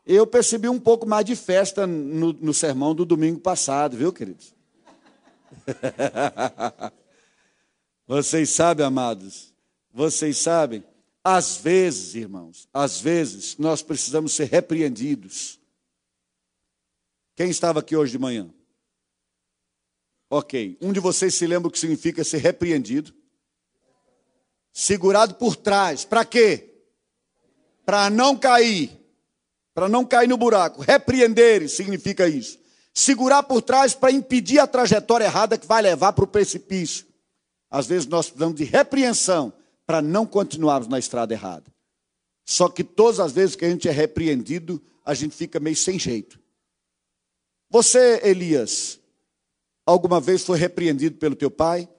Eu 0.06 0.26
percebi 0.26 0.68
um 0.68 0.80
pouco 0.80 1.08
mais 1.08 1.26
de 1.26 1.36
festa 1.36 1.86
no, 1.86 2.34
no 2.34 2.54
sermão 2.54 2.95
do 2.95 3.06
domingo 3.06 3.39
passado, 3.39 3.95
viu, 3.95 4.12
queridos? 4.12 4.54
Vocês 8.08 8.49
sabem, 8.49 8.86
amados, 8.86 9.54
vocês 9.93 10.38
sabem 10.38 10.84
às 11.24 11.57
vezes, 11.57 12.15
irmãos, 12.15 12.67
às 12.74 12.99
vezes 12.99 13.57
nós 13.57 13.82
precisamos 13.82 14.34
ser 14.34 14.45
repreendidos. 14.45 15.59
Quem 17.36 17.49
estava 17.49 17.80
aqui 17.80 17.95
hoje 17.95 18.13
de 18.13 18.19
manhã? 18.19 18.49
Ok. 20.30 20.78
Um 20.82 20.91
de 20.91 20.99
vocês 20.99 21.36
se 21.36 21.45
lembra 21.45 21.67
o 21.67 21.72
que 21.72 21.80
significa 21.80 22.24
ser 22.24 22.38
repreendido? 22.38 23.13
Segurado 24.72 25.36
por 25.36 25.55
trás. 25.55 26.05
Para 26.05 26.26
quê? 26.26 26.86
Para 27.86 28.09
não 28.09 28.38
cair. 28.38 28.97
Para 29.74 29.88
não 29.88 30.05
cair 30.05 30.28
no 30.28 30.38
buraco. 30.38 30.82
Repreender 30.82 31.69
significa 31.69 32.28
isso. 32.28 32.59
Segurar 32.93 33.43
por 33.43 33.61
trás 33.61 33.93
para 33.93 34.11
impedir 34.11 34.59
a 34.59 34.67
trajetória 34.67 35.26
errada 35.26 35.57
que 35.57 35.67
vai 35.67 35.82
levar 35.82 36.13
para 36.13 36.24
o 36.24 36.28
precipício. 36.28 37.05
Às 37.69 37.88
vezes 37.88 38.07
nós 38.07 38.28
precisamos 38.28 38.55
de 38.55 38.63
repreensão 38.63 39.53
para 39.92 40.02
não 40.02 40.26
continuarmos 40.26 40.88
na 40.88 40.98
estrada 40.98 41.34
errada. 41.34 41.70
Só 42.46 42.70
que 42.70 42.82
todas 42.82 43.20
as 43.20 43.34
vezes 43.34 43.58
que 43.58 43.66
a 43.66 43.70
gente 43.70 43.89
é 43.89 43.92
repreendido, 43.92 44.82
a 45.04 45.14
gente 45.14 45.36
fica 45.36 45.60
meio 45.60 45.76
sem 45.76 46.00
jeito. 46.00 46.39
Você, 47.70 48.22
Elias, 48.24 49.02
alguma 49.86 50.22
vez 50.22 50.46
foi 50.46 50.58
repreendido 50.58 51.18
pelo 51.18 51.36
teu 51.36 51.52
pai? 51.52 51.89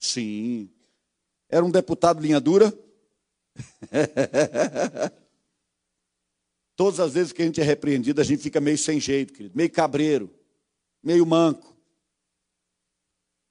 Sim. 0.00 0.70
Era 1.50 1.62
um 1.62 1.70
deputado 1.70 2.18
linha 2.18 2.40
dura? 2.40 2.72
Todas 6.74 6.98
as 6.98 7.12
vezes 7.12 7.30
que 7.34 7.42
a 7.42 7.44
gente 7.44 7.60
é 7.60 7.64
repreendido, 7.64 8.22
a 8.22 8.24
gente 8.24 8.42
fica 8.42 8.58
meio 8.58 8.78
sem 8.78 8.98
jeito, 8.98 9.34
querido, 9.34 9.54
meio 9.54 9.70
cabreiro, 9.70 10.34
meio 11.02 11.26
manco. 11.26 11.76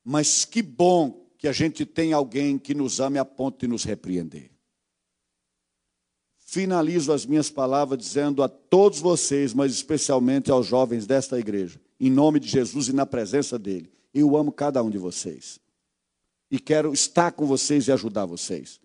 Mas 0.04 0.46
que 0.46 0.64
bom 0.64 1.21
que 1.42 1.48
a 1.48 1.52
gente 1.52 1.88
tem 1.88 2.14
alguém 2.14 2.56
que 2.60 2.76
nos 2.76 3.00
ame 3.00 3.18
a 3.18 3.26
ponto 3.26 3.62
de 3.62 3.68
nos 3.68 3.84
repreender. 3.84 4.52
Finalizo 6.38 7.12
as 7.12 7.26
minhas 7.26 7.50
palavras 7.50 7.98
dizendo 7.98 8.44
a 8.44 8.48
todos 8.48 9.00
vocês, 9.00 9.52
mas 9.52 9.74
especialmente 9.74 10.52
aos 10.52 10.68
jovens 10.68 11.08
desta 11.08 11.40
igreja, 11.40 11.82
em 12.00 12.12
nome 12.12 12.40
de 12.40 12.48
Jesus 12.48 12.90
e 12.90 12.94
na 12.94 13.08
presença 13.08 13.58
dele, 13.58 13.92
eu 14.14 14.38
amo 14.38 14.52
cada 14.52 14.84
um 14.84 14.90
de 14.92 15.00
vocês. 15.00 15.60
E 16.52 16.60
quero 16.60 16.94
estar 16.94 17.32
com 17.32 17.48
vocês 17.48 17.88
e 17.88 17.92
ajudar 17.92 18.28
vocês 18.28 18.80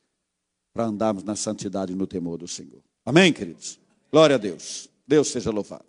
para 0.72 0.86
andarmos 0.86 1.24
na 1.24 1.36
santidade 1.36 1.92
e 1.92 1.96
no 1.96 2.06
temor 2.06 2.38
do 2.38 2.48
Senhor. 2.48 2.82
Amém, 3.04 3.34
queridos? 3.34 3.78
Glória 4.10 4.36
a 4.36 4.38
Deus. 4.38 4.88
Deus 5.06 5.28
seja 5.28 5.50
louvado. 5.50 5.84